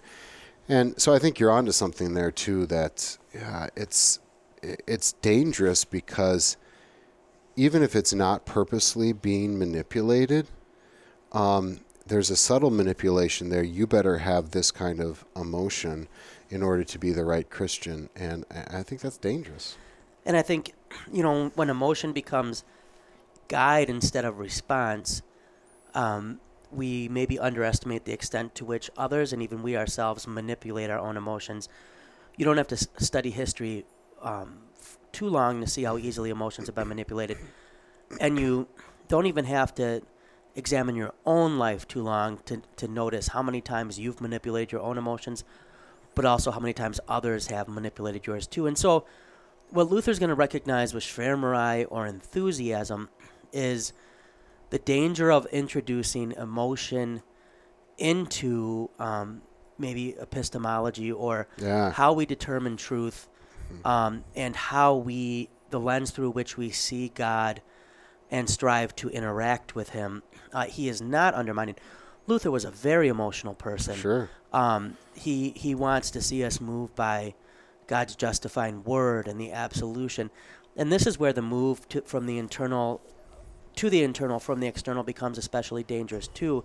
and 0.68 1.00
so 1.00 1.14
I 1.14 1.20
think 1.20 1.40
you're 1.40 1.52
onto 1.52 1.72
something 1.72 2.16
there 2.16 2.32
too. 2.32 2.66
That 2.66 3.20
yeah, 3.36 3.68
it's 3.76 4.20
it's 4.62 5.14
dangerous 5.14 5.86
because 5.86 6.58
even 7.56 7.84
if 7.84 7.96
it's 7.96 8.14
not 8.14 8.46
purposely 8.46 9.14
being 9.14 9.58
manipulated, 9.58 10.48
um, 11.32 11.80
there's 12.08 12.30
a 12.30 12.36
subtle 12.36 12.72
manipulation 12.72 13.50
there. 13.50 13.64
You 13.64 13.88
better 13.88 14.20
have 14.20 14.52
this 14.52 14.72
kind 14.72 15.00
of 15.00 15.26
emotion 15.36 16.08
in 16.50 16.64
order 16.64 16.84
to 16.84 17.00
be 17.00 17.12
the 17.12 17.24
right 17.24 17.50
Christian, 17.50 18.10
and 18.16 18.46
I 18.52 18.84
think 18.84 19.02
that's 19.02 19.18
dangerous. 19.18 19.78
And 20.26 20.36
I 20.36 20.42
think, 20.42 20.74
you 21.12 21.24
know, 21.24 21.52
when 21.56 21.70
emotion 21.70 22.14
becomes 22.14 22.64
guide 23.48 23.90
instead 23.90 24.26
of 24.26 24.40
response, 24.40 25.22
um, 25.94 26.40
we 26.72 27.10
maybe 27.10 27.38
underestimate 27.38 28.06
the 28.06 28.14
extent 28.14 28.56
to 28.56 28.66
which 28.66 28.90
others 28.98 29.34
and 29.34 29.42
even 29.42 29.62
we 29.62 29.76
ourselves 29.76 30.26
manipulate 30.26 30.90
our 30.90 31.00
own 31.00 31.18
emotions. 31.18 31.68
You 32.38 32.46
don't 32.46 32.58
have 32.58 32.68
to 32.68 32.78
study 32.78 33.30
history 33.30 33.86
um, 34.22 34.60
f- 34.80 34.98
too 35.12 35.28
long 35.28 35.62
to 35.62 35.68
see 35.68 35.84
how 35.84 35.98
easily 35.98 36.30
emotions 36.30 36.68
have 36.68 36.76
been 36.76 36.88
manipulated. 36.88 37.38
And 38.20 38.40
you 38.40 38.68
don't 39.08 39.26
even 39.26 39.46
have 39.46 39.74
to 39.76 40.02
examine 40.56 40.96
your 40.96 41.14
own 41.26 41.58
life 41.58 41.88
too 41.88 42.02
long 42.04 42.38
to, 42.46 42.62
to 42.78 42.88
notice 42.88 43.30
how 43.30 43.42
many 43.42 43.62
times 43.62 43.98
you've 44.00 44.20
manipulated 44.22 44.72
your 44.72 44.82
own 44.82 44.98
emotions, 44.98 45.44
but 46.14 46.26
also 46.26 46.52
how 46.52 46.60
many 46.60 46.74
times 46.74 47.00
others 47.08 47.48
have 47.48 47.68
manipulated 47.70 48.28
yours 48.28 48.48
too. 48.48 48.68
And 48.68 48.78
so, 48.78 49.06
what 49.70 49.90
Luther's 49.90 50.20
going 50.20 50.28
to 50.30 50.36
recognize 50.36 50.94
with 50.94 51.04
Schwärmerei 51.06 51.86
or 51.90 52.06
enthusiasm 52.06 53.08
is 53.54 53.94
the 54.70 54.80
danger 54.80 55.32
of 55.32 55.46
introducing 55.48 56.34
emotion 56.34 57.22
into 57.98 58.90
um, 59.00 59.42
maybe 59.78 60.16
epistemology 60.20 61.12
or 61.12 61.48
Yeah. 61.58 61.92
how 61.92 62.14
we 62.14 62.26
determine 62.26 62.78
truth 62.78 63.30
um, 63.86 64.24
and 64.36 64.56
how 64.56 64.96
we 64.96 65.50
the 65.70 65.80
lens 65.80 66.12
through 66.12 66.32
which 66.32 66.58
we 66.58 66.70
see 66.70 67.10
God 67.10 67.62
and 68.30 68.50
strive 68.50 68.96
to 68.98 69.10
interact 69.10 69.76
with 69.76 69.90
Him. 69.90 70.24
Uh, 70.54 70.66
he 70.66 70.90
is 70.90 71.02
not 71.02 71.34
undermining. 71.34 71.76
Luther 72.28 72.52
was 72.52 72.66
a 72.66 72.72
very 72.72 73.08
emotional 73.08 73.54
person. 73.56 73.96
Sure. 73.96 74.30
Um, 74.54 74.98
he 75.16 75.54
he 75.56 75.76
wants 75.76 76.12
to 76.12 76.22
see 76.22 76.44
us 76.44 76.62
move 76.62 76.94
by 76.96 77.34
God's 77.88 78.16
justifying 78.16 78.84
word 78.84 79.28
and 79.28 79.40
the 79.40 79.52
absolution, 79.52 80.30
and 80.76 80.92
this 80.92 81.08
is 81.08 81.18
where 81.20 81.34
the 81.34 81.42
move 81.42 81.88
to, 81.90 82.02
from 82.02 82.26
the 82.26 82.38
internal 82.38 83.02
to 83.76 83.90
the 83.90 84.04
internal 84.04 84.40
from 84.40 84.60
the 84.60 84.68
external 84.68 85.04
becomes 85.04 85.38
especially 85.38 85.84
dangerous 85.84 86.28
too, 86.28 86.64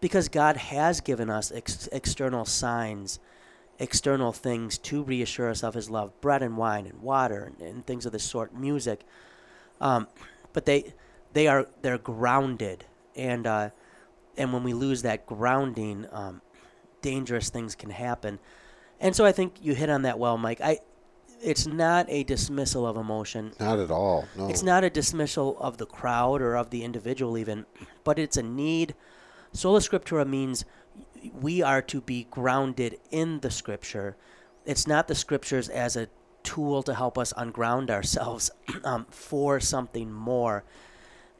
because 0.00 0.28
God 0.28 0.56
has 0.56 1.00
given 1.00 1.30
us 1.30 1.52
ex- 1.52 1.88
external 1.92 2.44
signs, 2.44 3.18
external 3.78 4.32
things 4.32 4.78
to 4.78 5.02
reassure 5.02 5.50
us 5.50 5.62
of 5.62 5.74
His 5.74 5.90
love, 5.90 6.18
bread 6.20 6.42
and 6.42 6.56
wine 6.56 6.86
and 6.86 7.02
water 7.02 7.52
and, 7.58 7.68
and 7.68 7.86
things 7.86 8.06
of 8.06 8.12
this 8.12 8.24
sort, 8.24 8.54
music, 8.54 9.04
um, 9.80 10.06
but 10.52 10.66
they 10.66 10.94
they 11.32 11.46
are 11.48 11.66
they're 11.82 11.98
grounded 11.98 12.84
and 13.16 13.46
uh, 13.46 13.70
and 14.36 14.52
when 14.52 14.62
we 14.62 14.72
lose 14.72 15.02
that 15.02 15.26
grounding, 15.26 16.06
um, 16.12 16.40
dangerous 17.02 17.50
things 17.50 17.74
can 17.74 17.90
happen. 17.90 18.38
And 19.00 19.14
so 19.14 19.24
I 19.24 19.32
think 19.32 19.56
you 19.60 19.74
hit 19.74 19.90
on 19.90 20.02
that 20.02 20.18
well, 20.18 20.38
Mike. 20.38 20.60
I 20.60 20.78
it's 21.42 21.66
not 21.66 22.06
a 22.08 22.24
dismissal 22.24 22.86
of 22.86 22.96
emotion. 22.96 23.52
Not 23.60 23.78
at 23.78 23.90
all. 23.90 24.26
No. 24.36 24.48
It's 24.48 24.62
not 24.62 24.82
a 24.82 24.90
dismissal 24.90 25.58
of 25.60 25.76
the 25.76 25.86
crowd 25.86 26.40
or 26.40 26.56
of 26.56 26.70
the 26.70 26.84
individual 26.84 27.36
even, 27.36 27.66
but 28.02 28.18
it's 28.18 28.36
a 28.36 28.42
need. 28.42 28.94
Sola 29.52 29.80
scriptura 29.80 30.26
means 30.26 30.64
we 31.40 31.62
are 31.62 31.82
to 31.82 32.00
be 32.00 32.26
grounded 32.30 32.98
in 33.10 33.40
the 33.40 33.50
scripture. 33.50 34.16
It's 34.64 34.86
not 34.86 35.08
the 35.08 35.14
scriptures 35.14 35.68
as 35.68 35.96
a 35.96 36.08
tool 36.42 36.82
to 36.82 36.94
help 36.94 37.18
us 37.18 37.32
unground 37.36 37.90
ourselves 37.90 38.50
um, 38.84 39.06
for 39.10 39.60
something 39.60 40.12
more. 40.12 40.64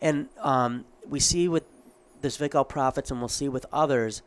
And 0.01 0.29
um, 0.41 0.85
we 1.09 1.21
see 1.21 1.49
with 1.49 1.65
the 2.21 2.29
Zwickau 2.29 2.69
prophets, 2.69 3.11
and 3.11 3.21
we'll 3.21 3.29
see 3.29 3.49
with 3.49 3.67
others, 3.73 4.23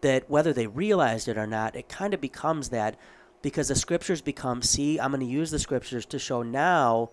that 0.00 0.28
whether 0.30 0.52
they 0.52 0.66
realized 0.66 1.28
it 1.28 1.36
or 1.36 1.46
not, 1.46 1.74
it 1.74 1.88
kind 1.88 2.14
of 2.14 2.20
becomes 2.20 2.68
that 2.68 2.96
because 3.42 3.68
the 3.68 3.74
scriptures 3.74 4.20
become 4.20 4.62
see, 4.62 4.98
I'm 4.98 5.10
going 5.10 5.20
to 5.20 5.26
use 5.26 5.50
the 5.50 5.58
scriptures 5.58 6.06
to 6.06 6.18
show 6.18 6.42
now 6.42 7.10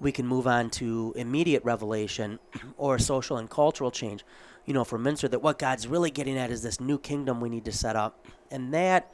we 0.00 0.12
can 0.12 0.26
move 0.26 0.46
on 0.46 0.70
to 0.70 1.12
immediate 1.16 1.64
revelation 1.64 2.38
or 2.76 2.98
social 2.98 3.36
and 3.38 3.48
cultural 3.48 3.90
change. 3.90 4.24
You 4.66 4.74
know, 4.74 4.84
for 4.84 4.98
Müntzer, 4.98 5.30
that 5.30 5.40
what 5.40 5.58
God's 5.58 5.86
really 5.86 6.10
getting 6.10 6.36
at 6.36 6.50
is 6.50 6.62
this 6.62 6.80
new 6.80 6.98
kingdom 6.98 7.40
we 7.40 7.48
need 7.48 7.64
to 7.64 7.72
set 7.72 7.96
up. 7.96 8.26
And 8.50 8.74
that 8.74 9.12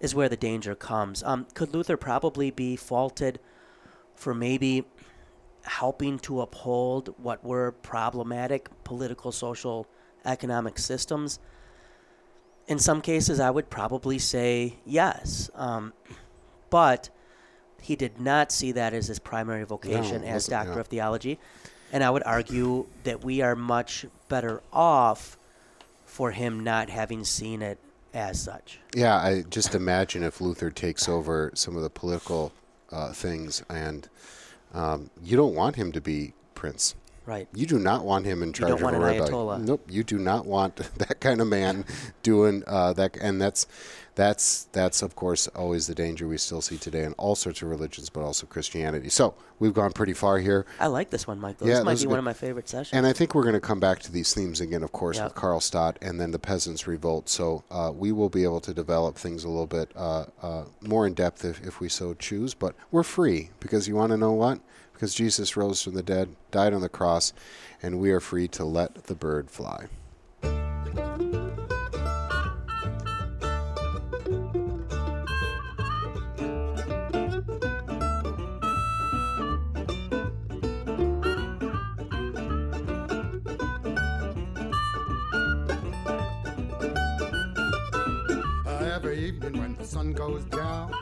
is 0.00 0.14
where 0.14 0.28
the 0.28 0.36
danger 0.36 0.74
comes. 0.74 1.22
Um, 1.22 1.46
could 1.54 1.74
Luther 1.74 1.96
probably 1.96 2.50
be 2.50 2.76
faulted 2.76 3.40
for 4.14 4.34
maybe 4.34 4.84
helping 5.64 6.18
to 6.20 6.40
uphold 6.40 7.14
what 7.18 7.44
were 7.44 7.72
problematic 7.72 8.68
political, 8.84 9.32
social, 9.32 9.86
economic 10.24 10.78
systems? 10.78 11.38
In 12.68 12.78
some 12.78 13.00
cases, 13.00 13.40
I 13.40 13.50
would 13.50 13.68
probably 13.70 14.18
say 14.18 14.76
yes. 14.84 15.50
Um, 15.54 15.92
but 16.70 17.10
he 17.80 17.96
did 17.96 18.20
not 18.20 18.52
see 18.52 18.72
that 18.72 18.94
as 18.94 19.08
his 19.08 19.18
primary 19.18 19.64
vocation 19.64 20.22
No, 20.22 20.28
as 20.28 20.46
Doctor 20.46 20.74
yeah. 20.74 20.80
of 20.80 20.86
Theology. 20.86 21.38
And 21.92 22.02
I 22.02 22.10
would 22.10 22.22
argue 22.22 22.86
that 23.04 23.22
we 23.22 23.42
are 23.42 23.54
much 23.54 24.06
better 24.32 24.62
off 24.72 25.36
for 26.06 26.30
him 26.30 26.58
not 26.64 26.88
having 26.88 27.22
seen 27.22 27.60
it 27.60 27.78
as 28.14 28.40
such. 28.40 28.78
Yeah, 28.96 29.14
I 29.14 29.42
just 29.42 29.74
imagine 29.74 30.22
if 30.22 30.40
Luther 30.40 30.70
takes 30.70 31.06
over 31.06 31.50
some 31.54 31.76
of 31.76 31.82
the 31.82 31.90
political 31.90 32.50
uh, 32.90 33.12
things, 33.12 33.62
and 33.68 34.08
um, 34.72 35.10
you 35.22 35.36
don't 35.36 35.54
want 35.54 35.76
him 35.76 35.92
to 35.92 36.00
be 36.00 36.32
prince. 36.54 36.94
Right. 37.24 37.48
You 37.54 37.66
do 37.66 37.78
not 37.78 38.04
want 38.04 38.26
him 38.26 38.42
in 38.42 38.52
charge 38.52 38.72
of 38.72 38.82
a 38.82 38.98
rebellion. 38.98 39.64
Nope, 39.64 39.86
you 39.88 40.02
do 40.02 40.18
not 40.18 40.46
want 40.46 40.76
that 40.98 41.20
kind 41.20 41.40
of 41.40 41.46
man 41.46 41.84
doing 42.22 42.64
uh, 42.66 42.92
that. 42.94 43.16
And 43.16 43.40
that's 43.40 43.66
that's 44.14 44.64
that's 44.72 45.00
of 45.02 45.16
course 45.16 45.46
always 45.48 45.86
the 45.86 45.94
danger 45.94 46.28
we 46.28 46.36
still 46.36 46.60
see 46.60 46.76
today 46.76 47.04
in 47.04 47.12
all 47.14 47.34
sorts 47.34 47.62
of 47.62 47.68
religions, 47.68 48.10
but 48.10 48.22
also 48.22 48.46
Christianity. 48.46 49.08
So 49.08 49.34
we've 49.58 49.72
gone 49.72 49.92
pretty 49.92 50.12
far 50.12 50.38
here. 50.38 50.66
I 50.80 50.88
like 50.88 51.10
this 51.10 51.26
one, 51.26 51.38
Michael. 51.38 51.68
Yeah, 51.68 51.76
this 51.76 51.84
might 51.84 52.00
be 52.00 52.06
one 52.06 52.18
of 52.18 52.24
my 52.24 52.32
favorite 52.32 52.68
sessions. 52.68 52.92
And 52.92 53.06
I 53.06 53.12
think 53.12 53.34
we're 53.34 53.42
going 53.44 53.54
to 53.54 53.60
come 53.60 53.80
back 53.80 54.00
to 54.00 54.12
these 54.12 54.34
themes 54.34 54.60
again, 54.60 54.82
of 54.82 54.92
course, 54.92 55.16
Yeah. 55.16 55.24
with 55.24 55.34
Karlstadt 55.34 55.96
and 56.02 56.20
then 56.20 56.30
the 56.32 56.38
Peasants' 56.38 56.86
Revolt. 56.86 57.28
So 57.28 57.64
uh, 57.70 57.92
we 57.94 58.12
will 58.12 58.28
be 58.28 58.44
able 58.44 58.60
to 58.60 58.74
develop 58.74 59.16
things 59.16 59.44
a 59.44 59.48
little 59.48 59.66
bit 59.66 59.92
uh, 59.96 60.26
uh, 60.42 60.64
more 60.80 61.06
in 61.06 61.14
depth 61.14 61.44
if, 61.44 61.64
if 61.64 61.80
we 61.80 61.88
so 61.88 62.14
choose. 62.14 62.52
But 62.54 62.74
we're 62.90 63.02
free 63.04 63.50
because 63.60 63.88
you 63.88 63.96
want 63.96 64.10
to 64.10 64.16
know 64.16 64.32
what? 64.32 64.60
Because 65.02 65.14
Jesus 65.16 65.56
rose 65.56 65.82
from 65.82 65.94
the 65.94 66.02
dead, 66.04 66.28
died 66.52 66.72
on 66.72 66.80
the 66.80 66.88
cross, 66.88 67.32
and 67.82 67.98
we 67.98 68.12
are 68.12 68.20
free 68.20 68.46
to 68.46 68.64
let 68.64 69.06
the 69.06 69.16
bird 69.16 69.50
fly. 69.50 69.88
Every 88.94 89.26
evening 89.26 89.58
when 89.58 89.74
the 89.74 89.84
sun 89.84 90.12
goes 90.12 90.44
down, 90.44 90.92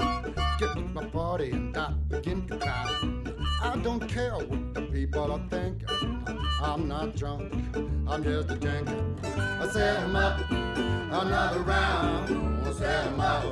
get 0.59 0.75
with 0.75 0.91
my 0.95 1.05
party 1.05 1.51
and 1.51 1.77
I 1.77 1.91
begin 2.09 2.49
to 2.49 2.57
clown. 2.57 3.10
I 3.71 3.77
don't 3.77 4.09
care 4.09 4.33
what 4.33 4.75
the 4.75 4.83
people 4.83 5.31
are 5.31 5.49
thinking. 5.49 5.87
I'm 6.61 6.89
not 6.89 7.15
drunk, 7.15 7.53
I'm 8.09 8.25
just 8.25 8.51
a 8.51 8.57
drinking. 8.57 9.17
I 9.23 9.69
set 9.69 10.01
'em 10.01 10.17
up 10.17 10.41
another 10.51 11.61
round. 11.61 12.67
I 12.67 12.73
set 12.73 13.07
'em 13.07 13.21
up 13.21 13.45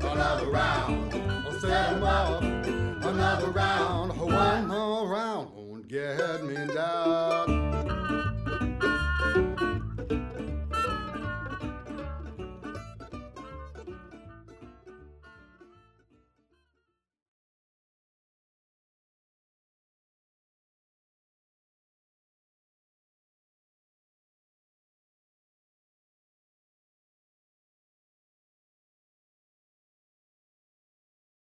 another 0.00 0.50
round. 0.50 1.14
I 1.14 1.58
set 1.60 1.92
'em 1.92 2.02
up 2.02 2.42
another 2.42 3.50
round. 3.50 4.18
One 4.18 4.66
more 4.66 5.08
round 5.08 5.50
won't 5.54 5.86
get 5.86 6.42
me 6.42 6.74
down. 6.74 7.63